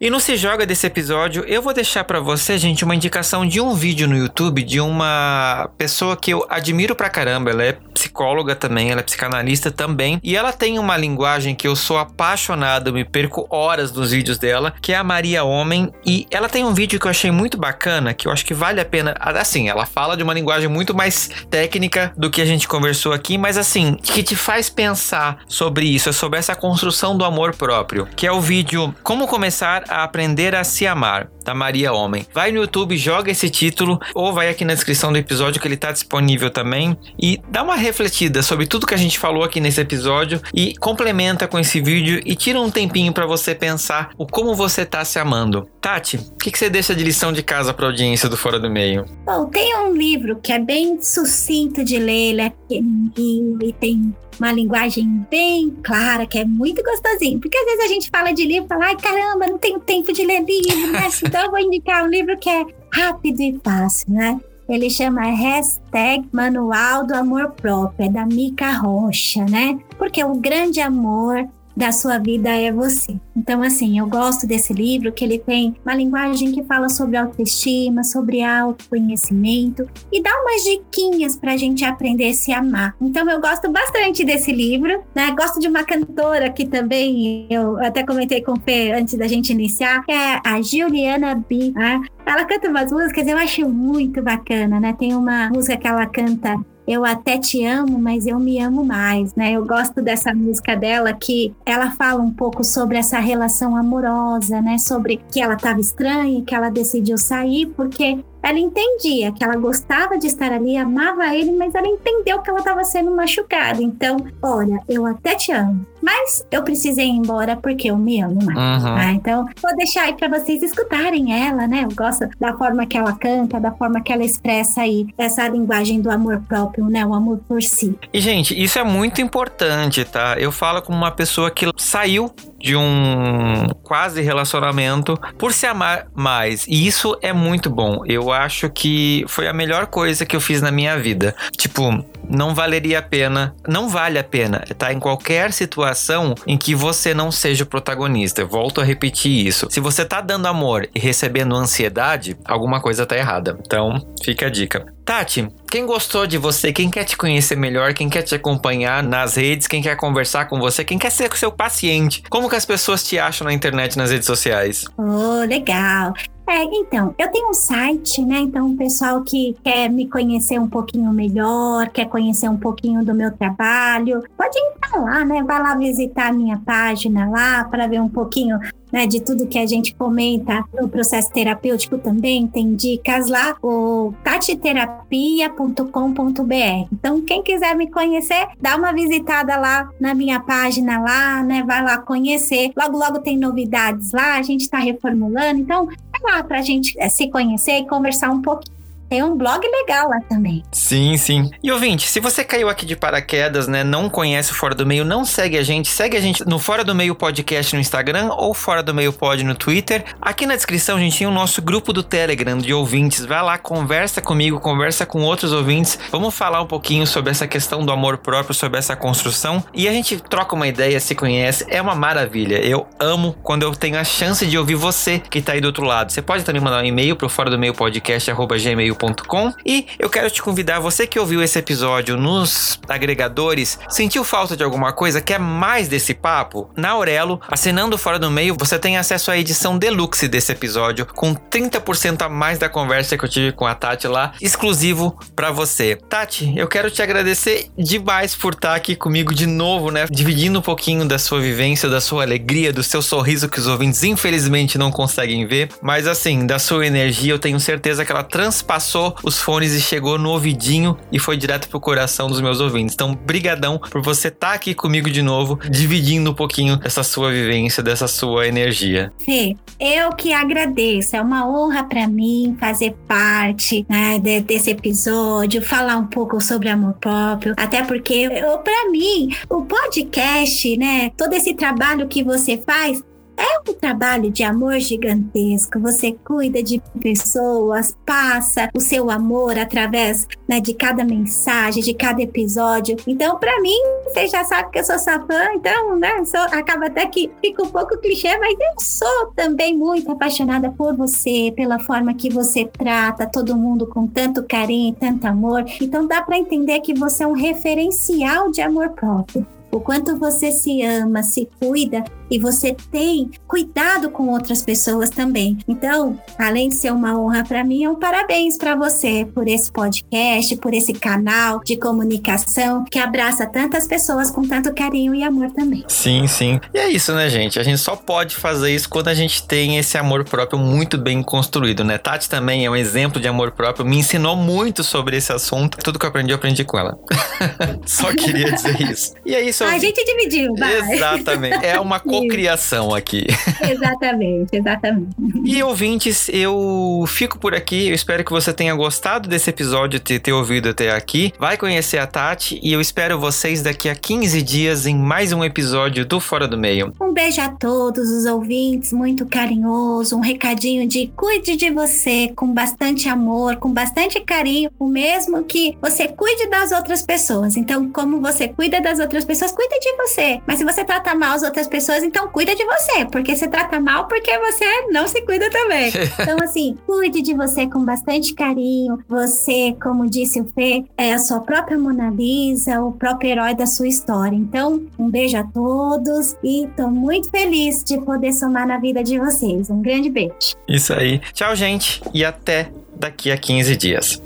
E 0.00 0.10
no 0.10 0.18
Se 0.18 0.36
Joga 0.36 0.66
desse 0.66 0.88
episódio, 0.88 1.44
eu 1.46 1.62
vou 1.62 1.72
deixar 1.72 2.02
para 2.02 2.18
você, 2.18 2.58
gente, 2.58 2.84
uma 2.84 2.96
indicação 2.96 3.46
de 3.46 3.60
um 3.60 3.74
vídeo 3.74 4.08
no 4.08 4.16
YouTube 4.16 4.64
de 4.64 4.80
uma 4.80 5.70
pessoa 5.78 6.16
que 6.16 6.32
eu 6.32 6.44
admiro 6.50 6.96
pra 6.96 7.08
caramba. 7.08 7.50
Ela 7.50 7.62
é 7.62 7.72
psicóloga 7.94 8.56
também, 8.56 8.90
ela 8.90 9.00
é 9.00 9.04
psicanalista 9.04 9.70
também. 9.70 10.18
E 10.20 10.36
ela 10.36 10.52
tem 10.52 10.80
uma 10.80 10.96
linguagem 10.96 11.54
que 11.54 11.68
eu 11.68 11.76
sou 11.76 11.96
apaixonado, 11.96 12.92
me 12.92 13.04
perco 13.04 13.46
horas 13.48 13.92
nos 13.92 14.10
vídeos 14.10 14.36
dela, 14.36 14.74
que 14.82 14.92
é 14.92 14.96
a 14.96 15.04
Maria 15.04 15.44
Homem. 15.44 15.92
E 16.04 16.26
ela 16.28 16.48
tem 16.48 16.64
um 16.64 16.74
vídeo 16.74 16.98
que 16.98 17.06
eu 17.06 17.10
achei 17.10 17.30
muito 17.30 17.56
bacana, 17.56 18.12
que 18.12 18.26
eu 18.26 18.32
acho 18.32 18.44
que 18.44 18.52
vale 18.52 18.80
a 18.80 18.84
pena. 18.84 19.14
Assim, 19.20 19.68
ela 19.68 19.86
fala 19.86 20.16
de 20.16 20.24
uma 20.24 20.34
linguagem 20.34 20.68
muito 20.68 20.92
mais 20.92 21.30
técnica 21.48 22.12
do 22.16 22.30
que 22.30 22.42
a 22.42 22.46
gente 22.46 22.66
conversou 22.66 23.12
aqui, 23.12 23.38
mas 23.38 23.56
assim, 23.56 23.94
que 23.94 24.24
te 24.24 24.34
faz 24.34 24.68
pensar 24.68 25.38
sobre 25.46 25.86
isso, 25.86 26.12
sobre 26.12 26.40
essa 26.40 26.56
construção 26.56 27.16
do 27.16 27.24
amor 27.24 27.54
próprio, 27.54 28.08
que 28.16 28.26
é 28.26 28.32
o 28.32 28.40
vídeo 28.40 28.92
Como 29.00 29.28
Começar 29.28 29.84
aprender 30.02 30.56
a 30.56 30.64
se 30.64 30.88
amar, 30.88 31.30
da 31.44 31.54
Maria 31.54 31.92
Homem. 31.92 32.26
Vai 32.32 32.50
no 32.50 32.60
YouTube, 32.60 32.96
joga 32.96 33.30
esse 33.30 33.50
título, 33.50 34.00
ou 34.14 34.32
vai 34.32 34.48
aqui 34.48 34.64
na 34.64 34.74
descrição 34.74 35.12
do 35.12 35.18
episódio 35.18 35.60
que 35.60 35.68
ele 35.68 35.76
tá 35.76 35.92
disponível 35.92 36.50
também. 36.50 36.96
E 37.20 37.40
dá 37.48 37.62
uma 37.62 37.76
refletida 37.76 38.42
sobre 38.42 38.66
tudo 38.66 38.86
que 38.86 38.94
a 38.94 38.98
gente 38.98 39.18
falou 39.18 39.44
aqui 39.44 39.60
nesse 39.60 39.80
episódio 39.80 40.40
e 40.52 40.74
complementa 40.76 41.46
com 41.46 41.58
esse 41.58 41.80
vídeo 41.80 42.20
e 42.24 42.34
tira 42.34 42.60
um 42.60 42.70
tempinho 42.70 43.12
para 43.12 43.26
você 43.26 43.54
pensar 43.54 44.10
o 44.16 44.26
como 44.26 44.54
você 44.54 44.84
tá 44.84 45.04
se 45.04 45.18
amando. 45.18 45.68
Tati, 45.80 46.16
o 46.16 46.36
que, 46.38 46.50
que, 46.50 46.58
você 46.58 46.70
deixa 46.70 46.94
de 46.94 47.04
lição 47.04 47.32
de 47.32 47.42
casa 47.42 47.74
pra 47.74 47.86
audiência 47.86 48.28
do 48.28 48.36
Fora 48.36 48.58
do 48.58 48.70
Meio? 48.70 49.04
Bom, 49.24 49.46
tem 49.46 49.76
um 49.76 49.92
livro 49.94 50.40
que 50.40 50.52
é 50.52 50.58
bem 50.58 51.00
sucinto 51.00 51.84
de 51.84 51.98
ler, 51.98 52.30
ele 52.30 52.40
é 52.40 52.50
pequenininho 52.50 53.58
e 53.62 53.72
tem 53.72 54.14
uma 54.38 54.52
linguagem 54.52 55.26
bem 55.30 55.70
clara, 55.82 56.26
que 56.26 56.38
é 56.38 56.44
muito 56.44 56.82
gostosinho. 56.82 57.40
Porque 57.40 57.56
às 57.56 57.64
vezes 57.64 57.84
a 57.84 57.88
gente 57.88 58.10
fala 58.10 58.32
de 58.32 58.44
livro 58.44 58.64
e 58.64 58.68
fala, 58.68 58.86
ai 58.86 58.96
caramba, 58.96 59.46
não 59.46 59.58
tenho 59.58 59.80
tempo 59.80 60.12
de 60.12 60.24
ler 60.24 60.44
livro, 60.44 60.92
né? 60.92 61.08
Então 61.34 61.46
eu 61.46 61.50
vou 61.50 61.58
indicar 61.58 62.04
um 62.04 62.06
livro 62.06 62.38
que 62.38 62.48
é 62.48 62.64
rápido 62.92 63.40
e 63.40 63.60
fácil, 63.64 64.12
né? 64.12 64.40
Ele 64.68 64.88
chama 64.88 65.22
hashtag 65.22 66.28
Manual 66.30 67.04
do 67.04 67.12
Amor 67.12 67.50
Próprio, 67.54 68.06
é 68.06 68.08
da 68.08 68.24
Mica 68.24 68.70
Rocha, 68.70 69.44
né? 69.44 69.76
Porque 69.98 70.22
o 70.22 70.36
grande 70.36 70.80
amor 70.80 71.44
da 71.76 71.92
sua 71.92 72.18
vida 72.18 72.50
é 72.50 72.70
você. 72.70 73.18
Então, 73.36 73.62
assim, 73.62 73.98
eu 73.98 74.06
gosto 74.06 74.46
desse 74.46 74.72
livro 74.72 75.12
que 75.12 75.24
ele 75.24 75.38
tem 75.38 75.74
uma 75.84 75.94
linguagem 75.94 76.52
que 76.52 76.62
fala 76.64 76.88
sobre 76.88 77.16
autoestima, 77.16 78.04
sobre 78.04 78.42
autoconhecimento 78.42 79.88
e 80.12 80.22
dá 80.22 80.30
umas 80.40 80.62
diquinhas 80.62 81.36
pra 81.36 81.56
gente 81.56 81.84
aprender 81.84 82.30
a 82.30 82.34
se 82.34 82.52
amar. 82.52 82.94
Então, 83.00 83.28
eu 83.28 83.40
gosto 83.40 83.70
bastante 83.70 84.24
desse 84.24 84.52
livro, 84.52 85.02
né? 85.14 85.34
Gosto 85.36 85.58
de 85.58 85.68
uma 85.68 85.84
cantora 85.84 86.50
que 86.50 86.66
também 86.66 87.46
eu 87.50 87.78
até 87.84 88.04
comentei 88.04 88.40
com 88.42 88.52
o 88.52 88.60
Fê 88.60 88.92
antes 88.92 89.14
da 89.14 89.26
gente 89.26 89.52
iniciar, 89.52 90.04
que 90.04 90.12
é 90.12 90.40
a 90.44 90.62
Juliana 90.62 91.34
B. 91.34 91.72
Né? 91.74 92.00
Ela 92.24 92.44
canta 92.44 92.68
umas 92.68 92.90
músicas, 92.90 93.26
eu 93.26 93.36
acho 93.36 93.68
muito 93.68 94.22
bacana, 94.22 94.80
né? 94.80 94.94
Tem 94.98 95.14
uma 95.14 95.48
música 95.50 95.76
que 95.76 95.86
ela 95.86 96.06
canta 96.06 96.58
eu 96.86 97.04
até 97.04 97.38
te 97.38 97.64
amo, 97.64 97.98
mas 97.98 98.26
eu 98.26 98.38
me 98.38 98.58
amo 98.58 98.84
mais, 98.84 99.34
né? 99.34 99.52
Eu 99.52 99.64
gosto 99.64 100.02
dessa 100.02 100.34
música 100.34 100.76
dela 100.76 101.12
que 101.12 101.54
ela 101.64 101.90
fala 101.92 102.22
um 102.22 102.30
pouco 102.30 102.62
sobre 102.62 102.98
essa 102.98 103.18
relação 103.18 103.76
amorosa, 103.76 104.60
né? 104.60 104.78
Sobre 104.78 105.20
que 105.30 105.40
ela 105.40 105.54
estava 105.54 105.80
estranha, 105.80 106.42
que 106.42 106.54
ela 106.54 106.70
decidiu 106.70 107.16
sair 107.16 107.66
porque 107.66 108.22
ela 108.44 108.58
entendia 108.58 109.32
que 109.32 109.42
ela 109.42 109.56
gostava 109.56 110.18
de 110.18 110.26
estar 110.26 110.52
ali, 110.52 110.76
amava 110.76 111.34
ele, 111.34 111.50
mas 111.52 111.74
ela 111.74 111.88
entendeu 111.88 112.40
que 112.40 112.50
ela 112.50 112.58
estava 112.58 112.84
sendo 112.84 113.10
machucada. 113.10 113.82
Então, 113.82 114.18
olha, 114.42 114.78
eu 114.86 115.06
até 115.06 115.34
te 115.34 115.50
amo, 115.50 115.86
mas 116.02 116.44
eu 116.50 116.62
precisei 116.62 117.06
ir 117.06 117.16
embora 117.16 117.56
porque 117.56 117.90
eu 117.90 117.96
me 117.96 118.20
amo 118.20 118.38
mais. 118.44 118.84
Uhum. 118.84 118.94
Tá? 118.94 119.12
Então, 119.12 119.46
vou 119.62 119.74
deixar 119.76 120.02
aí 120.02 120.12
para 120.12 120.28
vocês 120.28 120.62
escutarem 120.62 121.32
ela, 121.32 121.66
né? 121.66 121.84
Eu 121.84 121.96
gosto 121.96 122.28
da 122.38 122.54
forma 122.54 122.84
que 122.84 122.98
ela 122.98 123.14
canta, 123.14 123.58
da 123.58 123.72
forma 123.72 124.02
que 124.02 124.12
ela 124.12 124.22
expressa 124.22 124.82
aí 124.82 125.06
essa 125.16 125.48
linguagem 125.48 126.02
do 126.02 126.10
amor 126.10 126.42
próprio, 126.46 126.84
né? 126.84 127.06
O 127.06 127.14
amor 127.14 127.40
por 127.48 127.62
si. 127.62 127.98
E, 128.12 128.20
gente, 128.20 128.62
isso 128.62 128.78
é 128.78 128.84
muito 128.84 129.22
importante, 129.22 130.04
tá? 130.04 130.36
Eu 130.38 130.52
falo 130.52 130.82
como 130.82 130.98
uma 130.98 131.10
pessoa 131.10 131.50
que 131.50 131.66
saiu 131.78 132.30
de 132.64 132.74
um 132.74 133.66
quase 133.82 134.22
relacionamento 134.22 135.18
por 135.38 135.52
se 135.52 135.66
amar 135.66 136.06
mais. 136.14 136.66
E 136.66 136.86
isso 136.86 137.14
é 137.20 137.30
muito 137.30 137.68
bom. 137.68 138.02
Eu 138.06 138.32
acho 138.34 138.68
que 138.68 139.24
foi 139.28 139.46
a 139.46 139.52
melhor 139.52 139.86
coisa 139.86 140.26
que 140.26 140.36
eu 140.36 140.40
fiz 140.40 140.60
na 140.60 140.70
minha 140.70 140.98
vida. 140.98 141.34
Tipo, 141.56 142.04
não 142.28 142.54
valeria 142.54 142.98
a 142.98 143.02
pena, 143.02 143.54
não 143.66 143.88
vale 143.88 144.18
a 144.18 144.24
pena, 144.24 144.64
tá? 144.76 144.92
Em 144.92 144.98
qualquer 144.98 145.52
situação 145.52 146.34
em 146.46 146.56
que 146.56 146.74
você 146.74 147.14
não 147.14 147.30
seja 147.30 147.64
o 147.64 147.66
protagonista. 147.66 148.40
Eu 148.40 148.48
volto 148.48 148.80
a 148.80 148.84
repetir 148.84 149.46
isso. 149.46 149.66
Se 149.70 149.80
você 149.80 150.04
tá 150.04 150.20
dando 150.20 150.46
amor 150.46 150.88
e 150.94 150.98
recebendo 150.98 151.54
ansiedade, 151.54 152.36
alguma 152.44 152.80
coisa 152.80 153.06
tá 153.06 153.16
errada. 153.16 153.58
Então, 153.64 154.04
fica 154.22 154.46
a 154.46 154.50
dica. 154.50 154.86
Tati, 155.04 155.46
quem 155.70 155.84
gostou 155.84 156.26
de 156.26 156.38
você, 156.38 156.72
quem 156.72 156.90
quer 156.90 157.04
te 157.04 157.14
conhecer 157.14 157.56
melhor, 157.56 157.92
quem 157.92 158.08
quer 158.08 158.22
te 158.22 158.34
acompanhar 158.34 159.02
nas 159.02 159.34
redes, 159.34 159.66
quem 159.66 159.82
quer 159.82 159.96
conversar 159.96 160.46
com 160.46 160.58
você, 160.58 160.82
quem 160.82 160.98
quer 160.98 161.10
ser 161.10 161.30
seu 161.36 161.52
paciente, 161.52 162.22
como 162.30 162.48
que 162.48 162.56
as 162.56 162.64
pessoas 162.64 163.04
te 163.04 163.18
acham 163.18 163.44
na 163.44 163.52
internet, 163.52 163.98
nas 163.98 164.10
redes 164.10 164.26
sociais? 164.26 164.86
Oh, 164.96 165.44
legal. 165.46 166.14
É, 166.46 166.62
então, 166.62 167.14
eu 167.18 167.30
tenho 167.30 167.48
um 167.48 167.54
site, 167.54 168.22
né? 168.22 168.40
Então, 168.40 168.70
o 168.70 168.76
pessoal 168.76 169.22
que 169.22 169.56
quer 169.64 169.88
me 169.88 170.08
conhecer 170.08 170.58
um 170.58 170.68
pouquinho 170.68 171.10
melhor, 171.10 171.88
quer 171.88 172.06
conhecer 172.14 172.48
um 172.48 172.56
pouquinho 172.56 173.04
do 173.04 173.12
meu 173.12 173.36
trabalho, 173.36 174.22
pode 174.36 174.56
entrar 174.56 175.00
lá, 175.00 175.24
né? 175.24 175.42
Vai 175.42 175.60
lá 175.60 175.74
visitar 175.74 176.28
a 176.28 176.32
minha 176.32 176.56
página 176.58 177.28
lá 177.28 177.64
para 177.64 177.88
ver 177.88 178.00
um 178.00 178.08
pouquinho 178.08 178.56
né, 178.92 179.04
de 179.04 179.20
tudo 179.20 179.48
que 179.48 179.58
a 179.58 179.66
gente 179.66 179.92
comenta 179.96 180.62
no 180.72 180.88
processo 180.88 181.32
terapêutico 181.32 181.98
também, 181.98 182.46
tem 182.46 182.76
dicas 182.76 183.26
lá, 183.26 183.56
o 183.60 184.14
tatiterapia.com.br. 184.22 186.88
Então, 186.92 187.20
quem 187.22 187.42
quiser 187.42 187.74
me 187.74 187.90
conhecer, 187.90 188.46
dá 188.60 188.76
uma 188.76 188.92
visitada 188.92 189.56
lá 189.56 189.90
na 189.98 190.14
minha 190.14 190.38
página 190.38 191.00
lá, 191.00 191.42
né? 191.42 191.64
Vai 191.66 191.82
lá 191.82 191.98
conhecer. 191.98 192.70
Logo, 192.76 192.96
logo 192.96 193.18
tem 193.18 193.36
novidades 193.36 194.12
lá, 194.12 194.36
a 194.36 194.42
gente 194.42 194.60
está 194.60 194.78
reformulando. 194.78 195.58
Então, 195.58 195.86
vai 195.86 196.32
lá 196.32 196.44
para 196.44 196.60
a 196.60 196.62
gente 196.62 196.94
eh, 196.96 197.08
se 197.08 197.28
conhecer 197.28 197.78
e 197.78 197.88
conversar 197.88 198.30
um 198.30 198.40
pouquinho. 198.40 198.73
Tem 199.14 199.22
um 199.22 199.36
blog 199.36 199.64
legal 199.64 200.08
lá 200.08 200.18
também. 200.28 200.64
Sim, 200.72 201.16
sim. 201.16 201.48
E 201.62 201.70
ouvinte, 201.70 202.08
se 202.08 202.18
você 202.18 202.42
caiu 202.42 202.68
aqui 202.68 202.84
de 202.84 202.96
paraquedas, 202.96 203.68
né, 203.68 203.84
não 203.84 204.10
conhece 204.10 204.50
o 204.50 204.56
Fora 204.56 204.74
do 204.74 204.84
Meio, 204.84 205.04
não 205.04 205.24
segue 205.24 205.56
a 205.56 205.62
gente, 205.62 205.88
segue 205.88 206.16
a 206.16 206.20
gente 206.20 206.44
no 206.44 206.58
Fora 206.58 206.82
do 206.82 206.96
Meio 206.96 207.14
Podcast 207.14 207.76
no 207.76 207.80
Instagram 207.80 208.30
ou 208.32 208.52
Fora 208.52 208.82
do 208.82 208.92
Meio 208.92 209.12
Pod 209.12 209.44
no 209.44 209.54
Twitter. 209.54 210.04
Aqui 210.20 210.46
na 210.46 210.56
descrição 210.56 210.96
a 210.96 210.98
gente 210.98 211.16
tem 211.16 211.28
o 211.28 211.30
nosso 211.30 211.62
grupo 211.62 211.92
do 211.92 212.02
Telegram 212.02 212.58
de 212.58 212.74
ouvintes. 212.74 213.24
Vai 213.24 213.40
lá, 213.40 213.56
conversa 213.56 214.20
comigo, 214.20 214.58
conversa 214.58 215.06
com 215.06 215.22
outros 215.22 215.52
ouvintes. 215.52 215.96
Vamos 216.10 216.34
falar 216.34 216.60
um 216.60 216.66
pouquinho 216.66 217.06
sobre 217.06 217.30
essa 217.30 217.46
questão 217.46 217.86
do 217.86 217.92
amor 217.92 218.18
próprio, 218.18 218.52
sobre 218.52 218.80
essa 218.80 218.96
construção. 218.96 219.62
E 219.72 219.86
a 219.86 219.92
gente 219.92 220.18
troca 220.18 220.56
uma 220.56 220.66
ideia, 220.66 220.98
se 220.98 221.14
conhece. 221.14 221.64
É 221.68 221.80
uma 221.80 221.94
maravilha. 221.94 222.56
Eu 222.66 222.88
amo 222.98 223.36
quando 223.44 223.62
eu 223.62 223.76
tenho 223.76 223.96
a 223.96 224.02
chance 224.02 224.44
de 224.44 224.58
ouvir 224.58 224.74
você 224.74 225.20
que 225.20 225.40
tá 225.40 225.52
aí 225.52 225.60
do 225.60 225.66
outro 225.66 225.84
lado. 225.84 226.10
Você 226.10 226.20
pode 226.20 226.42
também 226.42 226.60
mandar 226.60 226.82
um 226.82 226.86
e-mail 226.86 227.14
pro 227.14 227.28
fora 227.28 227.48
do 227.48 227.56
meio 227.56 227.74
podcast, 227.74 228.28
arroba 228.28 228.58
gmail 228.58 229.03
gmail.com 229.04 229.52
e 229.66 229.86
eu 229.98 230.08
quero 230.08 230.30
te 230.30 230.42
convidar, 230.42 230.80
você 230.80 231.06
que 231.06 231.18
ouviu 231.18 231.42
esse 231.42 231.58
episódio 231.58 232.16
nos 232.16 232.78
agregadores, 232.88 233.78
sentiu 233.88 234.24
falta 234.24 234.56
de 234.56 234.62
alguma 234.62 234.92
coisa, 234.92 235.20
quer 235.20 235.38
mais 235.38 235.88
desse 235.88 236.14
papo? 236.14 236.70
Na 236.76 236.90
Aurelo, 236.90 237.40
assinando 237.48 237.98
Fora 237.98 238.18
do 238.18 238.30
Meio, 238.30 238.56
você 238.58 238.78
tem 238.78 238.96
acesso 238.96 239.30
à 239.30 239.38
edição 239.38 239.76
deluxe 239.76 240.28
desse 240.28 240.52
episódio, 240.52 241.06
com 241.06 241.34
30% 241.34 242.22
a 242.22 242.28
mais 242.28 242.58
da 242.58 242.68
conversa 242.68 243.18
que 243.18 243.24
eu 243.24 243.28
tive 243.28 243.52
com 243.52 243.66
a 243.66 243.74
Tati 243.74 244.06
lá, 244.06 244.32
exclusivo 244.40 245.18
para 245.34 245.50
você. 245.50 245.96
Tati, 245.96 246.52
eu 246.56 246.68
quero 246.68 246.90
te 246.90 247.02
agradecer 247.02 247.68
demais 247.76 248.34
por 248.34 248.54
estar 248.54 248.74
aqui 248.74 248.96
comigo 248.96 249.34
de 249.34 249.46
novo, 249.46 249.90
né? 249.90 250.06
Dividindo 250.10 250.58
um 250.58 250.62
pouquinho 250.62 251.06
da 251.06 251.18
sua 251.18 251.40
vivência, 251.40 251.88
da 251.88 252.00
sua 252.00 252.22
alegria, 252.22 252.72
do 252.72 252.82
seu 252.82 253.02
sorriso 253.02 253.48
que 253.48 253.58
os 253.58 253.66
ouvintes 253.66 254.02
infelizmente 254.02 254.78
não 254.78 254.90
conseguem 254.90 255.46
ver, 255.46 255.68
mas 255.82 256.06
assim, 256.06 256.46
da 256.46 256.58
sua 256.58 256.86
energia, 256.86 257.32
eu 257.32 257.38
tenho 257.38 257.58
certeza 257.58 258.04
que 258.04 258.12
ela 258.12 258.22
transpassou 258.22 258.83
os 259.22 259.38
fones 259.38 259.72
e 259.72 259.80
chegou 259.80 260.18
no 260.18 260.30
ouvidinho 260.30 260.96
e 261.10 261.18
foi 261.18 261.36
direto 261.36 261.68
pro 261.68 261.80
coração 261.80 262.28
dos 262.28 262.40
meus 262.40 262.60
ouvintes. 262.60 262.94
Então, 262.94 263.14
brigadão 263.14 263.78
por 263.78 264.02
você 264.02 264.28
estar 264.28 264.48
tá 264.48 264.54
aqui 264.54 264.74
comigo 264.74 265.10
de 265.10 265.22
novo, 265.22 265.58
dividindo 265.70 266.30
um 266.30 266.34
pouquinho 266.34 266.76
dessa 266.76 267.02
sua 267.02 267.30
vivência, 267.30 267.82
dessa 267.82 268.08
sua 268.08 268.46
energia. 268.46 269.12
Fê, 269.24 269.56
eu 269.78 270.10
que 270.12 270.32
agradeço. 270.32 271.16
É 271.16 271.20
uma 271.20 271.48
honra 271.48 271.84
para 271.84 272.06
mim 272.06 272.56
fazer 272.58 272.94
parte 273.06 273.86
né, 273.88 274.18
de, 274.18 274.40
desse 274.40 274.70
episódio, 274.70 275.62
falar 275.62 275.96
um 275.96 276.06
pouco 276.06 276.40
sobre 276.40 276.68
amor 276.68 276.94
próprio, 276.94 277.54
até 277.56 277.82
porque 277.82 278.28
para 278.62 278.90
mim 278.90 279.28
o 279.48 279.62
podcast, 279.62 280.76
né, 280.76 281.10
todo 281.16 281.34
esse 281.34 281.54
trabalho 281.54 282.08
que 282.08 282.22
você 282.22 282.58
faz 282.64 283.02
é 283.36 283.70
um 283.70 283.74
trabalho 283.74 284.30
de 284.30 284.42
amor 284.42 284.78
gigantesco. 284.78 285.80
Você 285.80 286.16
cuida 286.24 286.62
de 286.62 286.80
pessoas, 287.00 287.96
passa 288.04 288.68
o 288.74 288.80
seu 288.80 289.10
amor 289.10 289.58
através 289.58 290.26
né, 290.48 290.60
de 290.60 290.74
cada 290.74 291.04
mensagem, 291.04 291.82
de 291.82 291.94
cada 291.94 292.22
episódio. 292.22 292.96
Então, 293.06 293.38
para 293.38 293.60
mim, 293.60 293.78
você 294.04 294.26
já 294.26 294.44
sabe 294.44 294.70
que 294.70 294.78
eu 294.78 294.84
sou 294.84 294.98
sua 294.98 295.20
fã, 295.26 295.52
então, 295.54 295.96
né, 295.96 296.24
sou, 296.24 296.40
acaba 296.40 296.86
até 296.86 297.06
que 297.06 297.30
fica 297.40 297.62
um 297.62 297.68
pouco 297.68 297.98
clichê, 297.98 298.38
mas 298.38 298.54
eu 298.54 298.80
sou 298.80 299.32
também 299.34 299.76
muito 299.76 300.10
apaixonada 300.10 300.70
por 300.70 300.96
você, 300.96 301.52
pela 301.56 301.78
forma 301.78 302.14
que 302.14 302.30
você 302.30 302.64
trata 302.64 303.26
todo 303.26 303.56
mundo 303.56 303.86
com 303.86 304.06
tanto 304.06 304.42
carinho 304.42 304.94
tanto 304.94 305.26
amor. 305.26 305.64
Então, 305.80 306.06
dá 306.06 306.22
para 306.22 306.38
entender 306.38 306.80
que 306.80 306.94
você 306.94 307.24
é 307.24 307.26
um 307.26 307.32
referencial 307.32 308.50
de 308.50 308.60
amor 308.60 308.90
próprio 308.90 309.46
o 309.74 309.80
quanto 309.80 310.16
você 310.16 310.52
se 310.52 310.82
ama, 310.82 311.24
se 311.24 311.48
cuida 311.60 312.04
e 312.30 312.38
você 312.38 312.74
tem 312.92 313.30
cuidado 313.46 314.08
com 314.08 314.28
outras 314.28 314.62
pessoas 314.62 315.10
também. 315.10 315.58
Então, 315.66 316.18
além 316.38 316.68
de 316.68 316.76
ser 316.76 316.92
uma 316.92 317.18
honra 317.18 317.44
para 317.44 317.64
mim, 317.64 317.84
é 317.84 317.90
um 317.90 317.96
parabéns 317.96 318.56
para 318.56 318.76
você 318.76 319.26
por 319.34 319.48
esse 319.48 319.70
podcast, 319.72 320.56
por 320.56 320.72
esse 320.72 320.92
canal 320.92 321.60
de 321.64 321.76
comunicação 321.76 322.84
que 322.84 322.98
abraça 322.98 323.46
tantas 323.46 323.86
pessoas 323.86 324.30
com 324.30 324.42
tanto 324.42 324.72
carinho 324.72 325.14
e 325.14 325.24
amor 325.24 325.50
também. 325.50 325.84
Sim, 325.88 326.26
sim. 326.28 326.60
E 326.72 326.78
é 326.78 326.88
isso, 326.88 327.12
né, 327.12 327.28
gente? 327.28 327.58
A 327.58 327.62
gente 327.62 327.78
só 327.78 327.96
pode 327.96 328.36
fazer 328.36 328.72
isso 328.72 328.88
quando 328.88 329.08
a 329.08 329.14
gente 329.14 329.46
tem 329.46 329.76
esse 329.76 329.98
amor 329.98 330.24
próprio 330.24 330.58
muito 330.58 330.96
bem 330.96 331.20
construído, 331.22 331.82
né? 331.82 331.98
Tati 331.98 332.28
também 332.28 332.64
é 332.64 332.70
um 332.70 332.76
exemplo 332.76 333.20
de 333.20 333.26
amor 333.26 333.50
próprio, 333.50 333.84
me 333.84 333.98
ensinou 333.98 334.36
muito 334.36 334.84
sobre 334.84 335.16
esse 335.16 335.32
assunto. 335.32 335.78
Tudo 335.78 335.98
que 335.98 336.06
eu 336.06 336.08
aprendi, 336.10 336.30
eu 336.30 336.36
aprendi 336.36 336.64
com 336.64 336.78
ela. 336.78 336.96
só 337.84 338.12
queria 338.14 338.52
dizer 338.52 338.80
isso. 338.80 339.14
E 339.26 339.34
é 339.34 339.42
isso. 339.42 339.63
A 339.68 339.78
gente 339.78 340.04
dividiu, 340.04 340.54
vai. 340.54 340.94
Exatamente. 340.94 341.64
É 341.64 341.78
uma 341.80 341.98
cocriação 342.00 342.94
aqui. 342.94 343.26
Exatamente, 343.68 344.56
exatamente. 344.56 345.14
E 345.44 345.62
ouvintes, 345.62 346.28
eu 346.28 347.04
fico 347.06 347.38
por 347.38 347.54
aqui. 347.54 347.88
Eu 347.88 347.94
espero 347.94 348.24
que 348.24 348.30
você 348.30 348.52
tenha 348.52 348.74
gostado 348.74 349.28
desse 349.28 349.50
episódio, 349.50 350.00
ter, 350.00 350.18
ter 350.18 350.32
ouvido 350.32 350.68
até 350.68 350.90
aqui. 350.90 351.32
Vai 351.38 351.56
conhecer 351.56 351.98
a 351.98 352.06
Tati 352.06 352.60
e 352.62 352.72
eu 352.72 352.80
espero 352.80 353.18
vocês 353.18 353.62
daqui 353.62 353.88
a 353.88 353.94
15 353.94 354.42
dias 354.42 354.86
em 354.86 354.96
mais 354.96 355.32
um 355.32 355.44
episódio 355.44 356.04
do 356.04 356.20
Fora 356.20 356.46
do 356.46 356.56
Meio. 356.56 356.92
Um 357.00 357.12
beijo 357.12 357.40
a 357.40 357.48
todos 357.48 358.10
os 358.10 358.26
ouvintes, 358.26 358.92
muito 358.92 359.26
carinhoso, 359.26 360.16
um 360.16 360.20
recadinho 360.20 360.86
de 360.86 361.12
cuide 361.16 361.56
de 361.56 361.70
você 361.70 362.32
com 362.34 362.52
bastante 362.52 363.08
amor, 363.08 363.56
com 363.56 363.72
bastante 363.72 364.20
carinho, 364.20 364.70
o 364.78 364.86
mesmo 364.86 365.44
que 365.44 365.76
você 365.80 366.08
cuide 366.08 366.48
das 366.48 366.72
outras 366.72 367.02
pessoas. 367.02 367.56
Então, 367.56 367.90
como 367.90 368.20
você 368.20 368.48
cuida 368.48 368.80
das 368.80 368.98
outras 368.98 369.24
pessoas, 369.24 369.52
cuida 369.54 369.78
de 369.78 369.96
você. 369.96 370.40
Mas 370.46 370.58
se 370.58 370.64
você 370.64 370.84
trata 370.84 371.14
mal 371.14 371.34
as 371.34 371.42
outras 371.42 371.66
pessoas, 371.66 372.02
então 372.02 372.28
cuida 372.28 372.54
de 372.54 372.64
você, 372.64 373.04
porque 373.06 373.34
você 373.36 373.48
trata 373.48 373.80
mal 373.80 374.06
porque 374.06 374.38
você 374.38 374.64
não 374.90 375.06
se 375.06 375.22
cuida 375.22 375.50
também. 375.50 375.92
Então, 376.24 376.42
assim, 376.42 376.76
cuide 376.86 377.20
de 377.20 377.34
você 377.34 377.66
com 377.66 377.84
bastante 377.84 378.34
carinho. 378.34 378.98
Você, 379.08 379.76
como 379.82 380.08
disse 380.08 380.40
o 380.40 380.44
Fê, 380.54 380.84
é 380.96 381.12
a 381.12 381.18
sua 381.18 381.40
própria 381.40 381.78
Mona 381.78 382.08
Lisa, 382.10 382.80
o 382.82 382.92
próprio 382.92 383.30
herói 383.30 383.54
da 383.54 383.66
sua 383.66 383.88
história. 383.88 384.34
Então, 384.34 384.86
um 384.98 385.10
beijo 385.10 385.36
a 385.36 385.44
todos 385.44 386.36
e 386.42 386.68
tô 386.76 386.88
muito 386.88 387.30
feliz 387.30 387.84
de 387.84 388.00
poder 388.00 388.32
somar 388.32 388.66
na 388.66 388.78
vida 388.78 389.02
de 389.02 389.18
vocês. 389.18 389.68
Um 389.68 389.82
grande 389.82 390.08
beijo. 390.08 390.34
Isso 390.68 390.94
aí. 390.94 391.20
Tchau, 391.32 391.54
gente, 391.54 392.00
e 392.12 392.24
até 392.24 392.70
daqui 392.96 393.30
a 393.30 393.36
15 393.36 393.76
dias. 393.76 394.22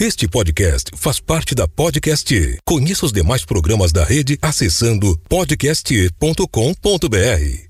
Este 0.00 0.26
podcast 0.26 0.92
faz 0.96 1.20
parte 1.20 1.54
da 1.54 1.68
Podcast. 1.68 2.58
Conheça 2.64 3.04
os 3.04 3.12
demais 3.12 3.44
programas 3.44 3.92
da 3.92 4.02
rede 4.02 4.38
acessando 4.40 5.14
podcast.com.br. 5.28 7.69